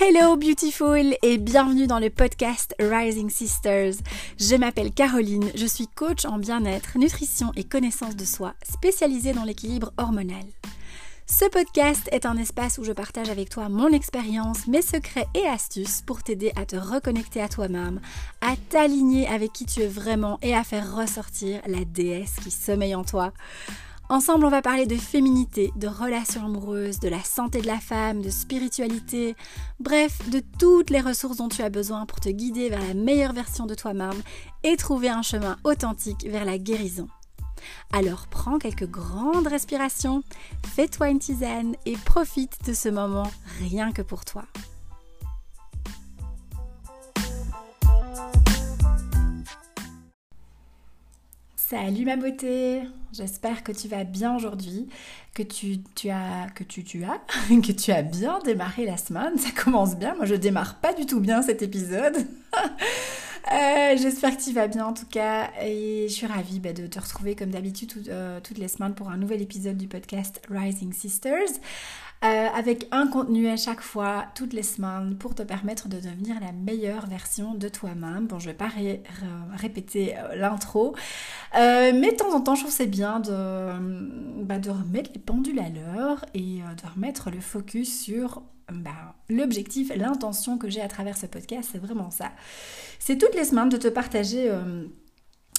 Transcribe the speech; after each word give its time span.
Hello 0.00 0.36
beautiful 0.36 1.16
et 1.22 1.38
bienvenue 1.38 1.88
dans 1.88 1.98
le 1.98 2.08
podcast 2.08 2.72
Rising 2.78 3.30
Sisters. 3.30 3.94
Je 4.38 4.54
m'appelle 4.54 4.92
Caroline, 4.92 5.50
je 5.56 5.66
suis 5.66 5.88
coach 5.88 6.24
en 6.24 6.38
bien-être, 6.38 6.96
nutrition 6.98 7.50
et 7.56 7.64
connaissance 7.64 8.14
de 8.14 8.24
soi, 8.24 8.54
spécialisée 8.62 9.32
dans 9.32 9.42
l'équilibre 9.42 9.92
hormonal. 9.98 10.44
Ce 11.26 11.46
podcast 11.46 12.08
est 12.12 12.26
un 12.26 12.36
espace 12.36 12.78
où 12.78 12.84
je 12.84 12.92
partage 12.92 13.28
avec 13.28 13.50
toi 13.50 13.68
mon 13.68 13.88
expérience, 13.88 14.68
mes 14.68 14.82
secrets 14.82 15.26
et 15.34 15.48
astuces 15.48 16.02
pour 16.02 16.22
t'aider 16.22 16.52
à 16.54 16.64
te 16.64 16.76
reconnecter 16.76 17.42
à 17.42 17.48
toi-même, 17.48 18.00
à 18.40 18.54
t'aligner 18.68 19.26
avec 19.26 19.52
qui 19.52 19.66
tu 19.66 19.80
es 19.80 19.88
vraiment 19.88 20.38
et 20.42 20.54
à 20.54 20.62
faire 20.62 20.94
ressortir 20.94 21.60
la 21.66 21.84
déesse 21.84 22.36
qui 22.44 22.52
sommeille 22.52 22.94
en 22.94 23.02
toi. 23.02 23.32
Ensemble, 24.10 24.46
on 24.46 24.50
va 24.50 24.62
parler 24.62 24.86
de 24.86 24.96
féminité, 24.96 25.70
de 25.76 25.86
relations 25.86 26.46
amoureuses, 26.46 26.98
de 26.98 27.10
la 27.10 27.22
santé 27.22 27.60
de 27.60 27.66
la 27.66 27.78
femme, 27.78 28.22
de 28.22 28.30
spiritualité, 28.30 29.36
bref, 29.80 30.30
de 30.30 30.42
toutes 30.58 30.88
les 30.88 31.02
ressources 31.02 31.36
dont 31.36 31.50
tu 31.50 31.60
as 31.60 31.68
besoin 31.68 32.06
pour 32.06 32.18
te 32.18 32.30
guider 32.30 32.70
vers 32.70 32.80
la 32.80 32.94
meilleure 32.94 33.34
version 33.34 33.66
de 33.66 33.74
toi-même 33.74 34.22
et 34.62 34.78
trouver 34.78 35.10
un 35.10 35.20
chemin 35.20 35.58
authentique 35.62 36.26
vers 36.26 36.46
la 36.46 36.56
guérison. 36.56 37.06
Alors 37.92 38.28
prends 38.28 38.58
quelques 38.58 38.88
grandes 38.88 39.46
respirations, 39.46 40.22
fais-toi 40.64 41.10
une 41.10 41.18
tisane 41.18 41.76
et 41.84 41.96
profite 41.98 42.64
de 42.66 42.72
ce 42.72 42.88
moment 42.88 43.30
rien 43.60 43.92
que 43.92 44.00
pour 44.00 44.24
toi. 44.24 44.44
Salut 51.68 52.06
ma 52.06 52.16
beauté, 52.16 52.80
j'espère 53.12 53.62
que 53.62 53.72
tu 53.72 53.88
vas 53.88 54.04
bien 54.04 54.34
aujourd'hui, 54.34 54.88
que 55.34 55.42
tu, 55.42 55.82
as 56.08 56.46
que 56.56 56.64
tu, 57.72 57.92
as 57.92 58.02
bien 58.02 58.38
démarré 58.38 58.86
la 58.86 58.96
semaine. 58.96 59.36
Ça 59.36 59.50
commence 59.50 59.94
bien. 59.94 60.14
Moi, 60.14 60.24
je 60.24 60.34
démarre 60.34 60.76
pas 60.76 60.94
du 60.94 61.04
tout 61.04 61.20
bien 61.20 61.42
cet 61.42 61.60
épisode. 61.60 62.16
Euh, 63.50 63.96
j'espère 63.96 64.36
que 64.36 64.42
tu 64.42 64.52
vas 64.52 64.66
bien 64.66 64.84
en 64.84 64.92
tout 64.92 65.06
cas 65.06 65.48
et 65.62 66.04
je 66.06 66.12
suis 66.12 66.26
ravie 66.26 66.60
bah, 66.60 66.74
de 66.74 66.86
te 66.86 67.00
retrouver 67.00 67.34
comme 67.34 67.48
d'habitude 67.48 67.92
euh, 68.08 68.40
toutes 68.42 68.58
les 68.58 68.68
semaines 68.68 68.94
pour 68.94 69.08
un 69.08 69.16
nouvel 69.16 69.40
épisode 69.40 69.78
du 69.78 69.88
podcast 69.88 70.42
Rising 70.50 70.92
Sisters. 70.92 71.48
Euh, 72.24 72.48
avec 72.52 72.88
un 72.90 73.06
contenu 73.06 73.48
à 73.48 73.56
chaque 73.56 73.80
fois, 73.80 74.26
toutes 74.34 74.52
les 74.52 74.64
semaines, 74.64 75.16
pour 75.16 75.36
te 75.36 75.42
permettre 75.42 75.86
de 75.86 76.00
devenir 76.00 76.40
la 76.40 76.50
meilleure 76.50 77.06
version 77.06 77.54
de 77.54 77.68
toi-même. 77.68 78.26
Bon, 78.26 78.40
je 78.40 78.46
vais 78.46 78.56
pas 78.56 78.70
répéter 79.54 80.16
euh, 80.18 80.34
l'intro, 80.34 80.96
euh, 81.56 81.92
mais 81.94 82.10
de 82.10 82.16
temps 82.16 82.34
en 82.34 82.40
temps, 82.40 82.56
je 82.56 82.62
trouve 82.62 82.74
c'est 82.74 82.86
bien 82.86 83.20
de, 83.20 84.42
bah, 84.42 84.56
remettre 84.66 85.10
les 85.14 85.20
pendules 85.20 85.60
à 85.60 85.68
l'heure 85.68 86.24
et 86.34 86.58
de 86.58 86.92
remettre 86.92 87.30
le 87.30 87.40
focus 87.40 88.02
sur 88.02 88.42
bah, 88.72 89.14
l'objectif, 89.28 89.92
l'intention 89.94 90.58
que 90.58 90.68
j'ai 90.68 90.80
à 90.80 90.88
travers 90.88 91.16
ce 91.16 91.26
podcast, 91.26 91.68
c'est 91.70 91.78
vraiment 91.78 92.10
ça. 92.10 92.32
C'est 92.98 93.16
toutes 93.16 93.36
les 93.36 93.44
semaines 93.44 93.68
de 93.68 93.76
te 93.76 93.88
partager... 93.88 94.50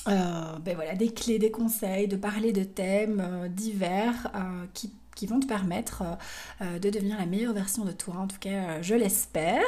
ben 0.05 0.97
des 0.97 1.13
clés, 1.13 1.39
des 1.39 1.51
conseils, 1.51 2.09
de 2.09 2.17
parler 2.17 2.51
de 2.51 2.65
thèmes 2.65 3.47
divers 3.49 4.29
qui 4.73 4.91
qui 5.19 5.27
vont 5.27 5.41
te 5.41 5.47
permettre 5.47 6.03
euh, 6.03 6.15
euh, 6.61 6.79
de 6.79 6.89
devenir 6.89 7.17
la 7.17 7.25
meilleure 7.25 7.51
version 7.51 7.83
de 7.83 7.91
toi, 7.91 8.15
en 8.19 8.27
tout 8.27 8.39
cas 8.39 8.49
euh, 8.49 8.79
je 8.81 8.95
l'espère. 8.95 9.59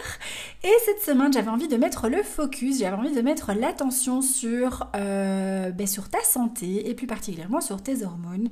Et 0.63 0.71
cette 0.85 1.01
semaine 1.01 1.33
j'avais 1.33 1.49
envie 1.49 1.67
de 1.67 1.75
mettre 1.75 2.07
le 2.07 2.23
focus, 2.23 2.79
j'avais 2.79 2.95
envie 2.95 3.13
de 3.13 3.21
mettre 3.21 3.51
l'attention 3.51 4.21
sur, 4.21 4.87
ben, 4.93 5.87
sur 5.87 6.09
ta 6.09 6.21
santé 6.21 6.89
et 6.89 6.93
plus 6.93 7.07
particulièrement 7.07 7.59
sur 7.59 7.81
tes 7.81 8.03
hormones, 8.03 8.49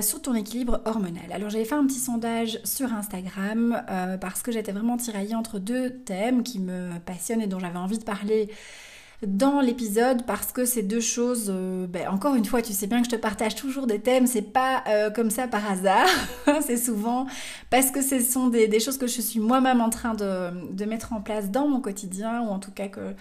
sur 0.00 0.22
ton 0.22 0.34
équilibre 0.34 0.80
hormonal. 0.84 1.30
Alors 1.32 1.50
j'avais 1.50 1.64
fait 1.64 1.74
un 1.74 1.86
petit 1.86 1.98
sondage 1.98 2.60
sur 2.64 2.92
Instagram 2.92 3.82
parce 4.20 4.42
que 4.42 4.52
j'étais 4.52 4.72
vraiment 4.72 4.96
tiraillée 4.96 5.34
entre 5.34 5.58
deux 5.58 5.90
thèmes 5.90 6.42
qui 6.42 6.60
me 6.60 6.98
passionnent 7.04 7.42
et 7.42 7.46
dont 7.46 7.58
j'avais 7.58 7.78
envie 7.78 7.98
de 7.98 8.04
parler 8.04 8.48
dans 9.26 9.60
l'épisode 9.60 10.24
parce 10.26 10.52
que 10.52 10.64
ces 10.64 10.82
deux 10.82 11.00
choses, 11.00 11.50
euh, 11.52 11.86
ben, 11.86 12.08
encore 12.08 12.34
une 12.34 12.44
fois, 12.44 12.62
tu 12.62 12.72
sais 12.72 12.86
bien 12.86 13.00
que 13.00 13.06
je 13.06 13.10
te 13.10 13.20
partage 13.20 13.54
toujours 13.54 13.86
des 13.86 14.00
thèmes, 14.00 14.26
c'est 14.26 14.42
pas 14.42 14.84
euh, 14.88 15.10
comme 15.10 15.30
ça 15.30 15.48
par 15.48 15.70
hasard, 15.70 16.08
c'est 16.66 16.76
souvent 16.76 17.26
parce 17.70 17.90
que 17.90 18.02
ce 18.02 18.20
sont 18.20 18.48
des, 18.48 18.80
choses 18.80 18.98
que 18.98 19.06
je 19.06 19.20
suis 19.20 19.40
moi-même 19.40 19.80
en 19.80 19.90
train 19.90 20.14
de, 20.14 20.72
de, 20.72 20.84
mettre 20.84 21.12
en 21.12 21.20
place 21.20 21.50
dans 21.50 21.68
mon 21.68 21.80
quotidien 21.80 22.42
ou 22.42 22.48
en 22.48 22.58
tout 22.58 22.70
cas 22.70 22.88
que 22.88 23.14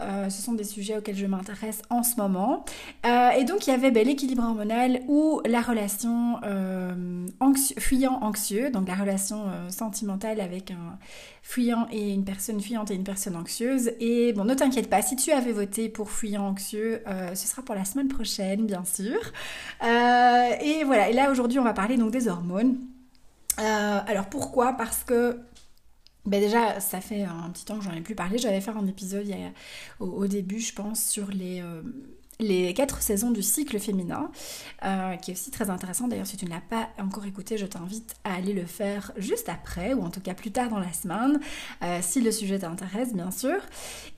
euh, 0.00 0.30
ce 0.30 0.42
sont 0.42 0.54
des 0.54 0.64
sujets 0.64 0.96
auxquels 0.96 1.16
je 1.16 1.26
m'intéresse 1.26 1.82
en 1.90 2.02
ce 2.02 2.16
moment. 2.16 2.64
Euh, 3.06 3.30
et 3.30 3.44
donc 3.44 3.66
il 3.66 3.70
y 3.70 3.72
avait 3.72 3.90
ben, 3.90 4.06
l'équilibre 4.06 4.42
hormonal 4.42 5.00
ou 5.08 5.40
la 5.44 5.60
relation 5.60 6.38
euh, 6.44 7.26
fuyant-anxieux, 7.78 8.70
donc 8.70 8.88
la 8.88 8.94
relation 8.94 9.46
sentimentale 9.68 10.40
avec 10.40 10.70
un 10.70 10.98
fuyant 11.42 11.86
et 11.90 12.12
une 12.12 12.24
personne 12.24 12.60
fuyante 12.60 12.90
et 12.90 12.94
une 12.94 13.04
personne 13.04 13.36
anxieuse. 13.36 13.92
Et 14.00 14.32
bon, 14.32 14.44
ne 14.44 14.54
t'inquiète 14.54 14.88
pas, 14.88 15.02
si 15.02 15.16
tu 15.16 15.32
avais 15.32 15.52
voté 15.52 15.88
pour 15.88 16.10
fuyant-anxieux, 16.10 17.02
ce 17.34 17.46
sera 17.46 17.62
pour 17.62 17.74
la 17.74 17.84
semaine 17.84 18.08
prochaine, 18.08 18.66
bien 18.66 18.84
sûr. 18.84 19.18
et 19.82 20.84
voilà, 20.84 21.10
et 21.10 21.12
là 21.12 21.30
aujourd'hui 21.30 21.58
on 21.58 21.64
va 21.64 21.74
parler 21.74 21.96
donc 21.96 22.10
des 22.12 22.28
hormones. 22.28 22.78
alors 23.58 24.26
pourquoi? 24.26 24.74
Parce 24.74 25.04
que 25.04 25.38
ben 26.24 26.40
déjà, 26.40 26.78
ça 26.78 27.00
fait 27.00 27.24
un 27.24 27.50
petit 27.50 27.64
temps 27.64 27.78
que 27.78 27.84
j'en 27.84 27.92
ai 27.92 28.00
plus 28.00 28.14
parlé. 28.14 28.38
J'avais 28.38 28.60
fait 28.60 28.70
un 28.70 28.86
épisode 28.86 29.26
au, 29.98 30.26
début, 30.26 30.60
je 30.60 30.72
pense, 30.72 31.04
sur 31.04 31.28
les, 31.28 31.60
euh, 31.60 31.82
les 32.38 32.72
quatre 32.74 33.02
saisons 33.02 33.32
du 33.32 33.42
cycle 33.42 33.78
féminin, 33.80 34.30
euh, 34.84 35.16
qui 35.16 35.32
est 35.32 35.34
aussi 35.34 35.50
très 35.50 35.68
intéressant. 35.68 36.06
D'ailleurs, 36.06 36.26
si 36.26 36.36
tu 36.36 36.44
ne 36.44 36.50
l'as 36.50 36.60
pas 36.60 36.90
encore 37.00 37.26
écouté, 37.26 37.58
je 37.58 37.66
t'invite 37.66 38.14
à 38.22 38.34
aller 38.34 38.52
le 38.52 38.66
faire 38.66 39.10
juste 39.16 39.48
après, 39.48 39.94
ou 39.94 40.02
en 40.02 40.10
tout 40.10 40.20
cas 40.20 40.34
plus 40.34 40.52
tard 40.52 40.68
dans 40.68 40.78
la 40.78 40.92
semaine, 40.92 41.40
euh, 41.82 41.98
si 42.02 42.20
le 42.20 42.30
sujet 42.30 42.60
t'intéresse, 42.60 43.14
bien 43.14 43.32
sûr. 43.32 43.58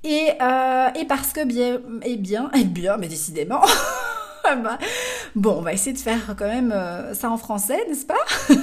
Et, 0.03 0.29
et 0.29 1.05
parce 1.07 1.33
que 1.33 1.45
bien, 1.45 1.81
et 2.03 2.17
bien, 2.17 2.51
et 2.53 2.65
bien, 2.65 2.99
mais 2.99 3.09
décidément. 3.09 3.63
bon, 5.35 5.57
on 5.59 5.63
va 5.63 5.73
essayer 5.73 5.93
de 5.93 5.99
faire 5.99 6.35
quand 6.37 6.49
même 6.49 6.75
ça 7.13 7.31
en 7.31 7.37
français, 7.37 7.79
n'est-ce 7.89 8.07
pas? 8.07 8.15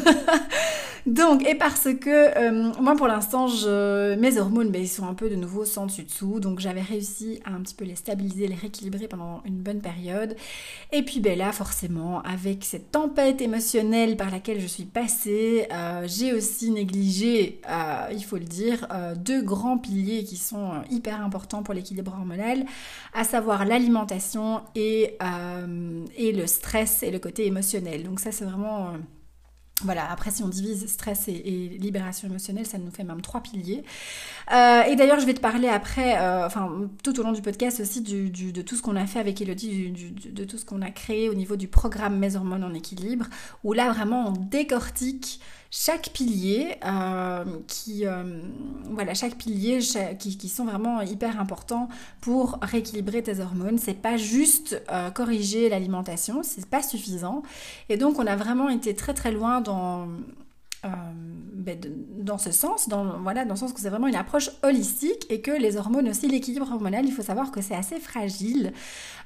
Donc, 1.05 1.47
et 1.47 1.55
parce 1.55 1.87
que 1.99 2.37
euh, 2.37 2.71
moi 2.79 2.95
pour 2.95 3.07
l'instant, 3.07 3.47
mes 3.47 4.37
hormones, 4.37 4.69
ben, 4.69 4.81
ils 4.81 4.87
sont 4.87 5.07
un 5.07 5.13
peu 5.13 5.29
de 5.29 5.35
nouveau 5.35 5.65
sans 5.65 5.87
dessus-dessous. 5.87 6.39
Donc 6.39 6.59
j'avais 6.59 6.81
réussi 6.81 7.39
à 7.43 7.51
un 7.51 7.61
petit 7.61 7.73
peu 7.73 7.85
les 7.85 7.95
stabiliser, 7.95 8.47
les 8.47 8.55
rééquilibrer 8.55 9.07
pendant 9.07 9.41
une 9.45 9.57
bonne 9.57 9.81
période. 9.81 10.35
Et 10.91 11.03
puis 11.03 11.19
ben 11.19 11.37
là, 11.37 11.51
forcément, 11.51 12.21
avec 12.21 12.63
cette 12.63 12.91
tempête 12.91 13.41
émotionnelle 13.41 14.15
par 14.15 14.29
laquelle 14.29 14.61
je 14.61 14.67
suis 14.67 14.85
passée, 14.85 15.67
euh, 15.73 16.05
j'ai 16.05 16.33
aussi 16.33 16.69
négligé, 16.69 17.61
euh, 17.69 18.07
il 18.11 18.23
faut 18.23 18.37
le 18.37 18.45
dire, 18.45 18.87
deux 19.15 19.41
grands 19.41 19.77
piliers 19.77 20.23
qui 20.23 20.37
sont 20.37 20.83
hyper 20.89 21.23
importants 21.23 21.63
pour 21.63 21.73
l'équilibre 21.73 22.13
hormonal, 22.13 22.65
à 23.13 23.23
savoir 23.23 23.65
l'alimentation 23.65 24.61
et, 24.75 25.17
et 26.17 26.31
le 26.31 26.47
stress 26.47 27.03
et 27.03 27.11
le 27.11 27.19
côté 27.19 27.45
émotionnel. 27.45 28.03
Donc 28.03 28.19
ça, 28.19 28.31
c'est 28.31 28.45
vraiment 28.45 28.93
voilà, 29.83 30.09
après 30.11 30.31
si 30.31 30.43
on 30.43 30.47
divise 30.47 30.87
stress 30.87 31.27
et, 31.27 31.33
libération 31.79 32.27
émotionnelle, 32.27 32.65
ça 32.65 32.77
nous 32.77 32.91
fait 32.91 33.03
même 33.03 33.21
trois 33.21 33.41
piliers. 33.41 33.83
Euh, 34.51 34.83
et 34.83 34.95
d'ailleurs, 34.95 35.19
je 35.19 35.25
vais 35.25 35.33
te 35.33 35.39
parler 35.39 35.67
après, 35.67 36.19
euh, 36.19 36.45
enfin 36.45 36.89
tout 37.03 37.19
au 37.19 37.23
long 37.23 37.31
du 37.31 37.41
podcast 37.41 37.79
aussi 37.79 38.01
de 38.01 38.61
tout 38.61 38.75
ce 38.75 38.81
qu'on 38.81 38.95
a 38.95 39.05
fait 39.05 39.19
avec 39.19 39.41
Elodie, 39.41 39.91
de 40.31 40.43
tout 40.43 40.57
ce 40.57 40.65
qu'on 40.65 40.81
a 40.81 40.91
créé 40.91 41.29
au 41.29 41.33
niveau 41.33 41.55
du 41.55 41.67
programme 41.67 42.17
Mes 42.17 42.35
hormones 42.35 42.63
en 42.63 42.73
équilibre, 42.73 43.25
où 43.63 43.73
là 43.73 43.91
vraiment 43.91 44.27
on 44.27 44.31
décortique 44.31 45.39
chaque 45.73 46.09
pilier 46.09 46.75
euh, 46.85 47.45
qui 47.65 48.05
euh, 48.05 48.41
voilà 48.89 49.13
chaque 49.13 49.35
pilier 49.35 49.79
qui, 50.19 50.49
sont 50.49 50.65
vraiment 50.65 50.99
hyper 51.01 51.39
importants 51.39 51.87
pour 52.19 52.59
rééquilibrer 52.61 53.23
tes 53.23 53.39
hormones. 53.39 53.77
C'est 53.77 53.93
pas 53.93 54.17
juste 54.17 54.83
euh, 54.91 55.09
corriger 55.11 55.69
l'alimentation 55.69 56.43
c'est 56.43 56.65
pas 56.65 56.83
suffisant. 56.83 57.41
Et 57.87 57.95
donc 57.95 58.19
on 58.19 58.27
a 58.27 58.35
vraiment 58.35 58.69
été 58.69 58.93
très 58.93 59.13
très 59.13 59.31
loin 59.31 59.61
dans 59.61 60.09
euh, 60.83 60.89
ben, 61.53 61.79
dans 62.17 62.39
ce 62.39 62.51
sens, 62.51 62.89
dans, 62.89 63.19
voilà, 63.19 63.45
dans 63.45 63.53
le 63.53 63.59
sens 63.59 63.71
que 63.71 63.79
c'est 63.79 63.89
vraiment 63.89 64.07
une 64.07 64.15
approche 64.15 64.49
holistique 64.63 65.27
et 65.29 65.39
que 65.39 65.51
les 65.51 65.77
hormones 65.77 66.09
aussi, 66.09 66.27
l'équilibre 66.27 66.71
hormonal, 66.71 67.05
il 67.05 67.11
faut 67.11 67.21
savoir 67.21 67.51
que 67.51 67.61
c'est 67.61 67.75
assez 67.75 67.99
fragile. 67.99 68.73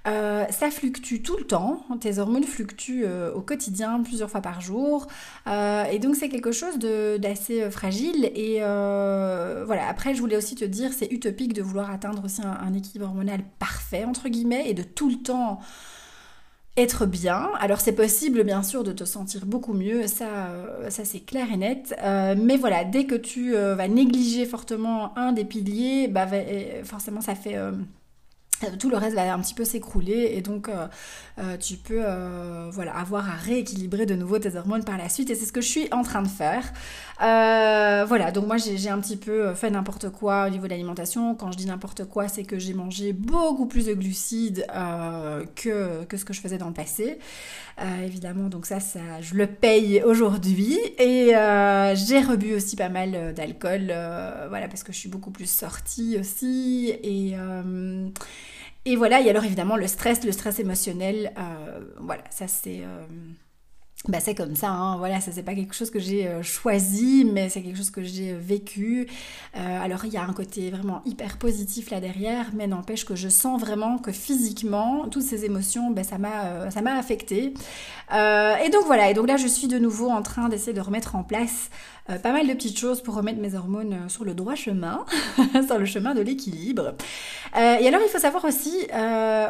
Euh, 0.05 0.45
ça 0.49 0.69
fluctue 0.69 1.21
tout 1.21 1.37
le 1.37 1.45
temps, 1.45 1.85
tes 2.01 2.19
hormones 2.19 2.43
fluctuent 2.43 3.05
euh, 3.05 3.33
au 3.33 3.41
quotidien 3.41 4.01
plusieurs 4.03 4.29
fois 4.29 4.41
par 4.41 4.59
jour. 4.59 5.07
Et 5.47 5.99
donc 5.99 6.15
c'est 6.15 6.27
quelque 6.29 6.51
chose 6.51 6.77
d'assez 6.77 7.69
fragile. 7.71 8.31
Et 8.35 8.59
voilà, 8.59 9.87
après 9.87 10.13
je 10.13 10.19
voulais 10.19 10.37
aussi 10.37 10.55
te 10.55 10.65
dire 10.65 10.91
c'est 10.91 11.11
utopique 11.11 11.53
de 11.53 11.61
vouloir 11.61 11.89
atteindre 11.89 12.25
aussi 12.25 12.41
un 12.41 12.73
équilibre 12.73 13.05
hormonal 13.05 13.41
parfait 13.59 14.03
entre 14.03 14.27
guillemets 14.27 14.69
et 14.69 14.73
de 14.73 14.83
tout 14.83 15.09
le 15.09 15.15
temps 15.15 15.59
être 16.77 17.05
bien. 17.05 17.49
Alors 17.59 17.79
c'est 17.79 17.93
possible 17.93 18.43
bien 18.43 18.63
sûr 18.63 18.83
de 18.83 18.91
te 18.91 19.05
sentir 19.05 19.45
beaucoup 19.45 19.73
mieux, 19.73 20.07
ça, 20.07 20.47
euh, 20.49 20.89
ça 20.89 21.05
c'est 21.05 21.21
clair 21.21 21.47
et 21.53 21.57
net. 21.57 21.95
Euh, 22.03 22.35
mais 22.37 22.57
voilà, 22.57 22.83
dès 22.83 23.05
que 23.05 23.15
tu 23.15 23.55
euh, 23.55 23.75
vas 23.75 23.87
négliger 23.87 24.45
fortement 24.45 25.17
un 25.17 25.31
des 25.31 25.45
piliers, 25.45 26.07
bah, 26.07 26.27
forcément 26.83 27.21
ça 27.21 27.35
fait 27.35 27.57
tout 28.79 28.89
le 28.89 28.97
reste 28.97 29.15
va 29.15 29.33
un 29.33 29.39
petit 29.39 29.53
peu 29.53 29.65
s'écrouler 29.65 30.33
et 30.35 30.41
donc 30.41 30.69
tu 31.59 31.75
peux 31.75 32.03
voilà, 32.71 32.95
avoir 32.95 33.29
à 33.29 33.35
rééquilibrer 33.35 34.05
de 34.05 34.15
nouveau 34.15 34.39
tes 34.39 34.55
hormones 34.55 34.83
par 34.83 34.97
la 34.97 35.09
suite 35.09 35.29
et 35.29 35.35
c'est 35.35 35.45
ce 35.45 35.51
que 35.51 35.61
je 35.61 35.67
suis 35.67 35.87
en 35.91 36.03
train 36.03 36.21
de 36.21 36.27
faire. 36.27 36.63
voilà, 37.19 38.31
donc 38.31 38.47
moi 38.47 38.57
j'ai 38.57 38.89
un 38.89 38.99
petit 38.99 39.17
peu 39.17 39.53
fait 39.53 39.69
n'importe 39.69 40.09
quoi 40.09 40.47
au 40.47 40.49
niveau 40.49 40.65
de 40.65 40.69
l'alimentation. 40.69 41.35
Quand 41.35 41.51
je 41.51 41.57
dis 41.57 41.65
n'importe 41.65 42.05
quoi, 42.05 42.27
c'est 42.27 42.43
que 42.43 42.57
j'ai 42.59 42.73
mangé 42.73 43.13
beaucoup 43.13 43.65
plus 43.65 43.85
de 43.87 43.93
glucides 43.93 44.65
que, 45.55 46.03
que 46.05 46.17
ce 46.17 46.25
que 46.25 46.33
je 46.33 46.41
faisais 46.41 46.57
dans 46.57 46.67
le 46.67 46.73
passé. 46.73 47.19
évidemment, 48.03 48.49
donc 48.49 48.65
ça, 48.65 48.79
ça, 48.79 48.99
je 49.21 49.35
le 49.35 49.47
paye 49.47 50.01
aujourd'hui 50.03 50.77
et 50.97 51.31
j'ai 51.95 52.19
rebu 52.21 52.53
aussi 52.55 52.75
pas 52.75 52.89
mal 52.89 53.33
d'alcool, 53.33 53.93
voilà, 54.49 54.67
parce 54.67 54.83
que 54.83 54.93
je 54.93 54.97
suis 54.97 55.09
beaucoup 55.09 55.31
plus 55.31 55.49
sortie 55.49 56.17
aussi 56.19 56.93
et 57.03 57.35
et 58.85 58.95
voilà, 58.95 59.19
et 59.19 59.29
alors 59.29 59.43
évidemment 59.43 59.77
le 59.77 59.87
stress, 59.87 60.23
le 60.23 60.31
stress 60.31 60.59
émotionnel, 60.59 61.33
euh, 61.37 61.79
voilà, 61.99 62.23
ça 62.29 62.47
c'est... 62.47 62.81
Euh, 62.83 63.05
bah 64.07 64.19
c'est 64.19 64.35
comme 64.35 64.55
ça, 64.55 64.69
hein, 64.69 64.97
voilà, 64.97 65.19
ça 65.19 65.31
c'est 65.31 65.41
pas 65.41 65.55
quelque 65.55 65.73
chose 65.73 65.89
que 65.89 65.97
j'ai 65.97 66.27
euh, 66.27 66.43
choisi, 66.43 67.25
mais 67.25 67.49
c'est 67.49 67.63
quelque 67.63 67.77
chose 67.77 67.89
que 67.89 68.03
j'ai 68.03 68.33
vécu. 68.33 69.07
alors 69.55 70.05
il 70.05 70.13
y 70.13 70.17
a 70.17 70.23
un 70.23 70.33
côté 70.33 70.69
vraiment 70.69 71.01
hyper 71.05 71.39
positif 71.39 71.89
là 71.89 71.99
derrière, 71.99 72.51
mais 72.53 72.67
n'empêche 72.67 73.05
que 73.05 73.15
je 73.15 73.29
sens 73.29 73.59
vraiment 73.59 73.97
que 73.97 74.11
physiquement, 74.11 75.07
toutes 75.09 75.23
ces 75.23 75.45
émotions, 75.45 75.89
bah, 75.89 76.03
ça 76.03 76.19
m'a 76.19 76.69
ça 76.69 76.81
m'a 76.83 76.93
affecté. 76.99 77.55
et 78.11 78.69
donc 78.69 78.85
voilà, 78.85 79.09
et 79.09 79.15
donc 79.15 79.27
là 79.27 79.37
je 79.37 79.47
suis 79.47 79.67
de 79.67 79.79
nouveau 79.79 80.09
en 80.11 80.21
train 80.21 80.49
d'essayer 80.49 80.73
de 80.73 80.81
remettre 80.81 81.15
en 81.15 81.23
place 81.23 81.71
euh, 82.09 82.19
pas 82.19 82.31
mal 82.31 82.47
de 82.47 82.53
petites 82.53 82.77
choses 82.77 83.01
pour 83.01 83.15
remettre 83.15 83.39
mes 83.39 83.55
hormones 83.55 83.93
euh, 83.93 84.09
sur 84.09 84.25
le 84.25 84.35
droit 84.35 84.53
chemin, 84.53 85.05
sur 85.67 85.79
le 85.79 85.85
chemin 85.85 86.13
de 86.13 86.21
l'équilibre. 86.21 86.93
Euh, 87.55 87.77
et 87.79 87.87
alors 87.87 88.01
il 88.05 88.09
faut 88.09 88.19
savoir 88.19 88.45
aussi, 88.45 88.87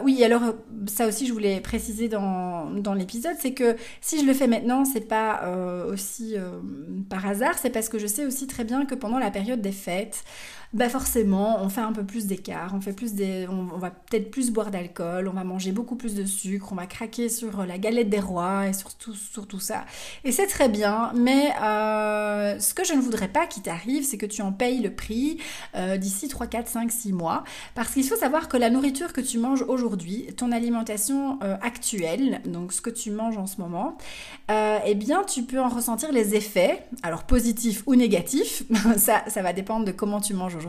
oui, 0.04 0.24
alors 0.24 0.42
ça 0.88 1.08
aussi 1.08 1.28
je 1.28 1.34
voulais 1.34 1.60
préciser 1.60 2.08
dans, 2.08 2.70
dans 2.70 2.94
l'épisode, 2.94 3.36
c'est 3.40 3.54
que 3.54 3.76
si 4.00 4.20
je 4.20 4.26
le 4.26 4.34
fais 4.34 4.48
maintenant, 4.48 4.86
c'est 4.86 5.08
pas 5.08 5.42
aussi 5.88 6.36
par 7.10 7.26
hasard, 7.26 7.58
c'est 7.58 7.72
parce 7.72 7.90
que 7.90 7.98
je 7.98 8.08
sais 8.08 8.26
aussi 8.26 8.48
très 8.48 8.64
bien 8.64 8.86
que 8.86 8.96
pendant 8.96 9.18
la 9.18 9.32
période 9.32 9.62
des 9.62 9.72
fêtes, 9.72 10.24
bah 10.76 10.90
forcément, 10.90 11.64
on 11.64 11.70
fait 11.70 11.80
un 11.80 11.94
peu 11.94 12.04
plus 12.04 12.26
d'écart, 12.26 12.74
on 12.76 12.82
fait 12.82 12.92
plus 12.92 13.14
des, 13.14 13.48
on, 13.48 13.78
va 13.78 13.92
peut-être 13.92 14.30
plus 14.30 14.52
boire 14.52 14.72
d'alcool, 14.72 15.30
on 15.30 15.32
va 15.32 15.46
manger 15.46 15.72
beaucoup 15.72 15.96
plus 15.96 16.16
de 16.16 16.26
sucre, 16.26 16.68
on 16.74 16.76
va 16.76 16.86
craquer 16.86 17.30
sur 17.30 17.66
la 17.66 17.78
galette 17.78 18.10
des 18.10 18.20
rois 18.20 18.68
et 18.68 18.74
sur 18.74 18.94
tout, 18.94 19.60
ça. 19.62 19.86
Et 20.26 20.34
c'est 20.34 20.48
très 20.48 20.68
bien, 20.68 21.14
mais 21.16 21.54
euh, 21.64 22.60
ce 22.60 22.74
que 22.74 22.84
je 22.84 22.92
ne 22.92 23.00
voudrais 23.00 23.30
pas 23.30 23.48
qu'il 23.48 23.64
t'arrive, 23.64 24.04
c'est 24.04 24.18
que 24.18 24.26
tu 24.26 24.42
en 24.42 24.52
payes 24.52 24.82
le 24.82 24.94
prix 24.94 25.38
euh, 25.76 25.96
d'ici 25.96 26.28
3, 26.28 26.48
4, 26.48 26.68
5, 26.68 26.92
6 26.92 27.14
mois. 27.14 27.46
Parce 27.74 27.94
qu'il 27.94 28.04
faut 28.04 28.18
savoir 28.18 28.50
que 28.50 28.58
la 28.58 28.70
nourriture 28.70 29.14
que 29.14 29.22
tu 29.22 29.38
manges 29.38 29.64
aujourd'hui, 29.66 30.28
ton 30.36 30.52
alimentation 30.52 31.40
euh, 31.42 31.56
actuelle, 31.62 32.42
donc 32.44 32.74
ce 32.74 32.82
que 32.82 32.90
tu 32.90 33.12
manges 33.12 33.38
en 33.38 33.48
ce 33.48 33.62
moment, 33.62 33.98
eh 34.50 34.96
bien 34.96 35.24
tu 35.24 35.44
peux 35.44 35.62
en 35.62 35.70
ressentir 35.70 36.12
les 36.12 36.36
effets, 36.36 36.84
alors 37.02 37.24
positifs 37.24 37.84
ou 37.86 37.96
négatifs, 37.96 38.64
ça, 38.98 39.24
ça 39.28 39.42
va 39.42 39.54
dépendre 39.54 39.86
de 39.86 39.94
comment 39.94 40.20
tu 40.20 40.34
manges 40.34 40.56
aujourd'hui 40.56 40.65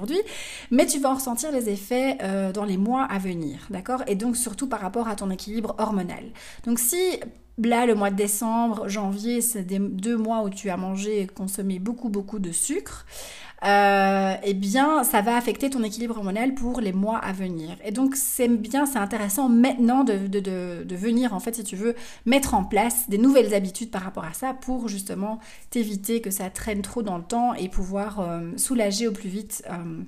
mais 0.71 0.87
tu 0.87 0.99
vas 0.99 1.11
en 1.11 1.15
ressentir 1.15 1.53
les 1.53 1.69
effets 1.69 2.19
euh, 2.23 2.53
dans 2.53 2.65
les 2.65 2.77
mois 2.77 3.05
à 3.05 3.19
venir, 3.19 3.59
d'accord? 3.71 4.03
Et 4.07 4.15
donc 4.15 4.37
surtout 4.37 4.69
par 4.69 4.81
rapport 4.81 5.09
à 5.09 5.17
ton 5.17 5.31
équilibre 5.31 5.75
hormonal. 5.79 6.25
Donc 6.65 6.79
si 6.79 6.97
Là, 7.59 7.87
le 7.87 7.95
mois 7.95 8.11
de 8.11 8.17
décembre, 8.17 8.87
janvier, 8.87 9.41
c'est 9.41 9.63
des 9.63 9.79
deux 9.79 10.19
mois 10.19 10.43
où 10.43 10.51
tu 10.51 10.69
as 10.69 10.77
mangé 10.77 11.23
et 11.23 11.27
consommé 11.27 11.79
beaucoup, 11.79 12.11
beaucoup 12.11 12.39
de 12.39 12.53
sucre. 12.53 13.07
Euh, 13.65 14.35
eh 14.43 14.55
bien, 14.55 15.03
ça 15.03 15.23
va 15.23 15.37
affecter 15.37 15.71
ton 15.71 15.83
équilibre 15.83 16.17
hormonal 16.19 16.55
pour 16.55 16.81
les 16.81 16.93
mois 16.93 17.19
à 17.19 17.33
venir. 17.33 17.77
Et 17.85 17.91
donc, 17.91 18.15
c'est 18.15 18.49
bien, 18.49 18.87
c'est 18.87 18.99
intéressant 18.99 19.49
maintenant 19.49 20.05
de, 20.05 20.27
de, 20.27 20.97
venir, 20.97 21.35
en 21.35 21.41
fait, 21.41 21.55
si 21.55 21.65
tu 21.65 21.77
veux, 21.77 21.95
mettre 22.27 22.55
en 22.55 22.65
place 22.65 23.09
des 23.09 23.19
nouvelles 23.19 23.55
habitudes 23.55 23.91
par 23.91 24.03
rapport 24.03 24.25
à 24.25 24.33
ça 24.33 24.55
pour 24.55 24.89
justement 24.89 25.39
t'éviter 25.71 26.21
que 26.21 26.31
ça 26.31 26.51
traîne 26.51 26.83
trop 26.83 27.03
dans 27.03 27.17
le 27.17 27.25
temps 27.25 27.55
et 27.55 27.69
pouvoir 27.69 28.21
euh, 28.21 28.53
soulager 28.57 29.09
au 29.09 29.13
plus 29.13 29.29
vite. 29.29 29.63
Euh, 29.71 30.03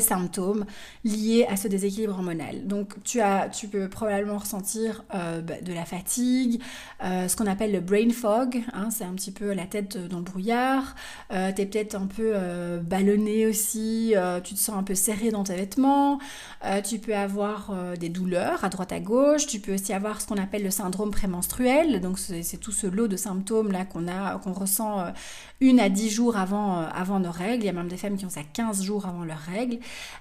symptômes 0.00 0.64
liés 1.04 1.46
à 1.48 1.56
ce 1.56 1.68
déséquilibre 1.68 2.14
hormonal. 2.14 2.66
Donc 2.66 2.94
tu, 3.04 3.20
as, 3.20 3.48
tu 3.48 3.68
peux 3.68 3.88
probablement 3.88 4.38
ressentir 4.38 5.04
euh, 5.14 5.40
bah, 5.40 5.54
de 5.62 5.72
la 5.72 5.84
fatigue, 5.84 6.60
euh, 7.02 7.28
ce 7.28 7.36
qu'on 7.36 7.46
appelle 7.46 7.72
le 7.72 7.80
brain 7.80 8.10
fog, 8.10 8.62
hein, 8.72 8.88
c'est 8.90 9.04
un 9.04 9.14
petit 9.14 9.32
peu 9.32 9.52
la 9.52 9.66
tête 9.66 9.96
dans 10.08 10.18
le 10.18 10.24
brouillard, 10.24 10.94
euh, 11.32 11.52
tu 11.52 11.62
es 11.62 11.66
peut-être 11.66 11.94
un 11.94 12.06
peu 12.06 12.34
ballonné 12.82 13.46
aussi, 13.46 14.14
tu 14.44 14.54
te 14.54 14.58
sens 14.58 14.76
un 14.76 14.82
peu 14.82 14.94
serré 14.94 15.30
dans 15.30 15.44
tes 15.44 15.54
vêtements, 15.54 16.18
tu 16.84 16.98
peux 16.98 17.14
avoir 17.14 17.72
des 17.98 18.08
douleurs 18.08 18.64
à 18.64 18.68
droite 18.68 18.92
à 18.92 19.00
gauche, 19.00 19.46
tu 19.46 19.60
peux 19.60 19.74
aussi 19.74 19.92
avoir 19.92 20.20
ce 20.20 20.26
qu'on 20.26 20.36
appelle 20.36 20.62
le 20.62 20.70
syndrome 20.70 21.10
prémenstruel, 21.10 22.00
donc 22.00 22.18
c'est 22.18 22.58
tout 22.58 22.72
ce 22.72 22.86
lot 22.86 23.08
de 23.08 23.16
symptômes 23.16 23.72
là 23.72 23.84
qu'on 23.84 24.08
a, 24.08 24.38
qu'on 24.38 24.52
ressent 24.52 25.12
une 25.60 25.80
à 25.80 25.88
dix 25.88 26.10
jours 26.10 26.36
avant, 26.36 26.82
avant 26.82 27.18
nos 27.18 27.30
règles, 27.30 27.64
il 27.64 27.66
y 27.66 27.70
a 27.70 27.72
même 27.72 27.88
des 27.88 27.96
femmes 27.96 28.16
qui 28.16 28.26
ont 28.26 28.30
ça 28.30 28.42
15 28.42 28.82
jours 28.82 29.06
avant 29.06 29.24
leurs 29.24 29.38
règles, 29.38 29.78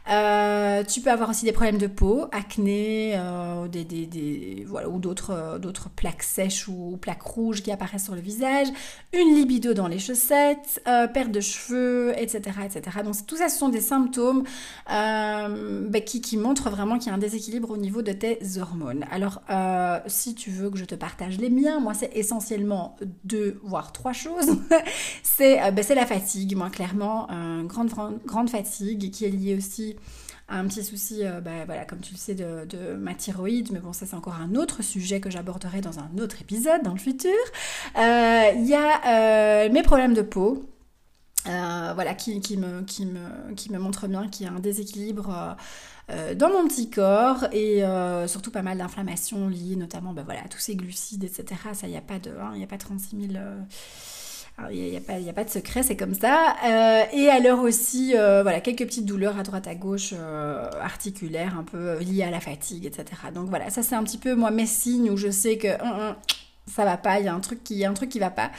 euh, 0.09 0.83
tu 0.83 1.01
peux 1.01 1.11
avoir 1.11 1.29
aussi 1.29 1.45
des 1.45 1.51
problèmes 1.51 1.77
de 1.77 1.87
peau, 1.87 2.25
acné, 2.31 3.13
euh, 3.15 3.67
voilà, 4.65 4.87
ou 4.87 4.99
d'autres, 4.99 5.31
euh, 5.31 5.59
plaques 5.95 6.23
sèches 6.23 6.67
ou 6.67 6.97
plaques 7.01 7.21
rouges 7.21 7.61
qui 7.61 7.71
apparaissent 7.71 8.05
sur 8.05 8.15
le 8.15 8.21
visage, 8.21 8.67
une 9.13 9.35
libido 9.35 9.73
dans 9.73 9.87
les 9.87 9.99
chaussettes, 9.99 10.81
perte 11.13 11.31
de 11.31 11.41
cheveux, 11.41 12.13
etc., 12.17 12.59
etc. 12.65 12.99
Donc 13.03 13.15
tout 13.25 13.37
ça, 13.37 13.49
ce 13.49 13.57
sont 13.57 13.69
des 13.69 13.81
symptômes 13.81 14.43
qui, 16.05 16.21
qui, 16.21 16.37
montrent 16.37 16.69
vraiment 16.69 16.97
qu'il 16.97 17.07
y 17.07 17.11
a 17.11 17.13
un 17.15 17.19
déséquilibre 17.19 17.71
au 17.71 17.77
niveau 17.77 18.01
de 18.01 18.11
tes 18.11 18.39
hormones. 18.59 19.05
Alors, 19.11 19.41
si 20.07 20.35
tu 20.35 20.49
veux 20.49 20.69
que 20.69 20.77
je 20.77 20.85
te 20.85 20.95
partage 20.95 21.37
les 21.37 21.49
miens, 21.49 21.79
moi, 21.79 21.93
c'est 21.93 22.11
essentiellement 22.15 22.95
deux, 23.23 23.59
voire 23.63 23.91
trois 23.91 24.13
choses. 24.13 24.57
c'est, 25.25 25.71
bah, 25.71 25.83
c'est 25.83 25.95
la 25.95 26.05
fatigue, 26.05 26.55
moi, 26.55 26.69
clairement, 26.69 27.27
grande, 27.65 27.91
grande 28.25 28.49
fatigue 28.49 29.11
qui 29.11 29.25
est 29.25 29.29
liée 29.29 29.55
aussi 29.55 29.95
un 30.47 30.67
petit 30.67 30.83
souci, 30.83 31.25
euh, 31.25 31.41
bah, 31.41 31.65
voilà, 31.65 31.85
comme 31.85 31.99
tu 31.99 32.13
le 32.13 32.19
sais, 32.19 32.35
de, 32.35 32.93
ma 32.95 33.15
thyroïde, 33.15 33.71
mais 33.71 33.79
bon, 33.79 33.93
ça 33.93 34.05
c'est 34.05 34.15
encore 34.15 34.35
un 34.35 34.55
autre 34.55 34.83
sujet 34.83 35.19
que 35.19 35.29
j'aborderai 35.29 35.81
dans 35.81 35.99
un 35.99 36.09
autre 36.19 36.41
épisode 36.41 36.83
dans 36.83 36.93
le 36.93 36.99
futur. 36.99 37.31
Euh, 37.97 38.51
il 38.55 38.67
y 38.67 38.75
a 38.75 39.65
euh, 39.65 39.71
mes 39.71 39.81
problèmes 39.81 40.13
de 40.13 40.21
peau. 40.21 40.69
voilà, 41.45 42.13
qui, 42.13 42.39
me, 42.57 42.81
qui, 42.83 43.71
montre 43.71 44.07
bien 44.07 44.27
qu'il 44.27 44.45
y 44.45 44.49
a 44.49 44.51
un 44.51 44.59
déséquilibre 44.59 45.55
dans 46.35 46.49
mon 46.49 46.67
petit 46.67 46.89
corps 46.91 47.45
et 47.51 47.83
surtout 48.27 48.51
pas 48.51 48.61
mal 48.61 48.77
d'inflammations 48.77 49.47
liées 49.47 49.75
notamment 49.75 50.13
bah, 50.13 50.23
voilà, 50.23 50.41
à 50.43 50.47
tous 50.47 50.59
ces 50.59 50.75
glucides, 50.75 51.23
etc. 51.23 51.45
Ça, 51.73 51.87
il 51.87 51.91
n'y 51.91 51.97
a, 51.97 52.01
pas 52.01 52.15
hein, 52.15 52.61
a 52.61 52.67
pas 52.67 52.77
36 52.77 53.31
000 53.31 53.43
il 54.71 54.89
n'y 54.89 54.95
a, 54.95 55.29
a, 55.29 55.33
pas 55.33 55.43
de 55.43 55.49
secret, 55.49 55.83
c'est 55.83 55.97
comme 55.97 56.13
ça. 56.13 56.55
Euh, 56.65 57.03
et 57.13 57.29
alors 57.29 57.59
aussi, 57.61 58.13
euh, 58.15 58.41
voilà, 58.41 58.61
quelques 58.61 58.85
petites 58.85 59.05
douleurs 59.05 59.37
à 59.37 59.43
droite 59.43 59.67
à 59.67 59.75
gauche, 59.75 60.13
euh, 60.13 60.69
articulaires, 60.81 61.57
un 61.57 61.63
peu 61.63 61.99
liées 61.99 62.23
à 62.23 62.31
la 62.31 62.39
fatigue, 62.39 62.85
etc. 62.85 63.05
Donc 63.33 63.49
voilà, 63.49 63.69
ça 63.69 63.83
c'est 63.83 63.95
un 63.95 64.03
petit 64.03 64.17
peu 64.17 64.33
moi 64.33 64.51
mes 64.51 64.65
signes 64.65 65.09
où 65.09 65.17
je 65.17 65.29
sais 65.29 65.57
que 65.57 65.67
hum, 65.81 65.99
hum, 65.99 66.15
ça 66.67 66.85
va 66.85 66.97
pas, 66.97 67.19
il 67.19 67.25
y 67.25 67.27
a 67.27 67.33
un 67.33 67.39
truc 67.41 67.63
qui, 67.63 67.85
un 67.85 67.93
truc 67.93 68.09
qui 68.09 68.19
va 68.19 68.31
pas. 68.31 68.49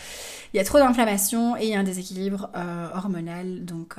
Il 0.52 0.58
y 0.58 0.60
a 0.60 0.64
trop 0.64 0.78
d'inflammation 0.78 1.56
et 1.56 1.64
il 1.64 1.70
y 1.70 1.74
a 1.74 1.80
un 1.80 1.84
déséquilibre 1.84 2.50
hormonal. 2.94 3.64
Donc, 3.64 3.96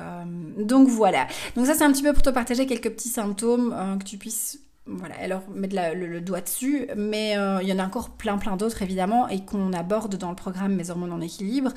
donc 0.56 0.88
voilà. 0.88 1.26
Donc 1.56 1.66
ça 1.66 1.74
c'est 1.74 1.84
un 1.84 1.92
petit 1.92 2.02
peu 2.02 2.14
pour 2.14 2.22
te 2.22 2.30
partager 2.30 2.64
quelques 2.66 2.90
petits 2.90 3.10
symptômes 3.10 3.74
que 3.98 4.04
tu 4.04 4.16
puisses 4.16 4.60
voilà, 4.90 5.16
alors 5.20 5.42
mettre 5.54 5.76
le, 5.94 6.20
doigt 6.20 6.40
dessus, 6.40 6.88
mais 6.96 7.36
euh, 7.36 7.58
il 7.62 7.68
y 7.68 7.72
en 7.72 7.78
a 7.78 7.84
encore 7.84 8.10
plein 8.10 8.38
plein 8.38 8.56
d'autres 8.56 8.80
évidemment 8.82 9.28
et 9.28 9.44
qu'on 9.44 9.72
aborde 9.72 10.16
dans 10.16 10.30
le 10.30 10.34
programme 10.34 10.74
Mes 10.74 10.90
hormones 10.90 11.12
en 11.12 11.20
équilibre. 11.20 11.72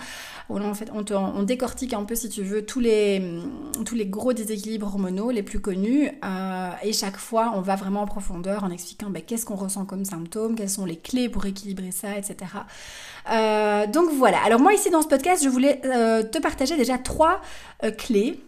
Où 0.50 0.58
en 0.58 0.74
fait, 0.74 0.90
on, 0.94 1.04
on, 1.14 1.44
décortique 1.44 1.94
un 1.94 2.04
peu 2.04 2.16
si 2.16 2.30
tu 2.30 2.44
veux 2.44 2.66
tous 2.66 2.80
les, 2.80 3.40
tous 3.86 3.96
les 3.96 4.06
gros 4.06 4.34
déséquilibres 4.34 4.88
hormonaux 4.88 5.32
les 5.32 5.44
plus 5.44 5.60
connus 5.60 6.10
euh, 6.24 6.70
et 6.84 6.94
chaque 6.94 7.18
fois 7.18 7.52
on 7.56 7.62
va 7.62 7.76
vraiment 7.76 8.02
en 8.02 8.08
profondeur 8.08 8.64
en 8.64 8.70
expliquant 8.70 9.10
ben, 9.10 9.22
qu'est-ce 9.22 9.46
qu'on 9.46 9.56
ressent 9.56 9.86
comme 9.86 10.06
symptômes, 10.06 10.56
quelles 10.56 10.70
sont 10.70 10.86
les 10.86 10.98
clés 10.98 11.30
pour 11.30 11.46
équilibrer 11.46 11.92
ça, 11.92 12.18
etc. 12.18 12.36
Euh, 13.32 13.88
donc 13.88 14.10
voilà, 14.14 14.40
alors 14.46 14.60
moi 14.60 14.74
ici 14.74 14.90
dans 14.90 15.02
ce 15.02 15.08
podcast 15.08 15.44
je 15.44 15.50
voulais 15.50 15.82
te 15.82 16.38
partager 16.40 16.78
déjà 16.78 16.98
trois 16.98 17.42
clés 17.98 18.40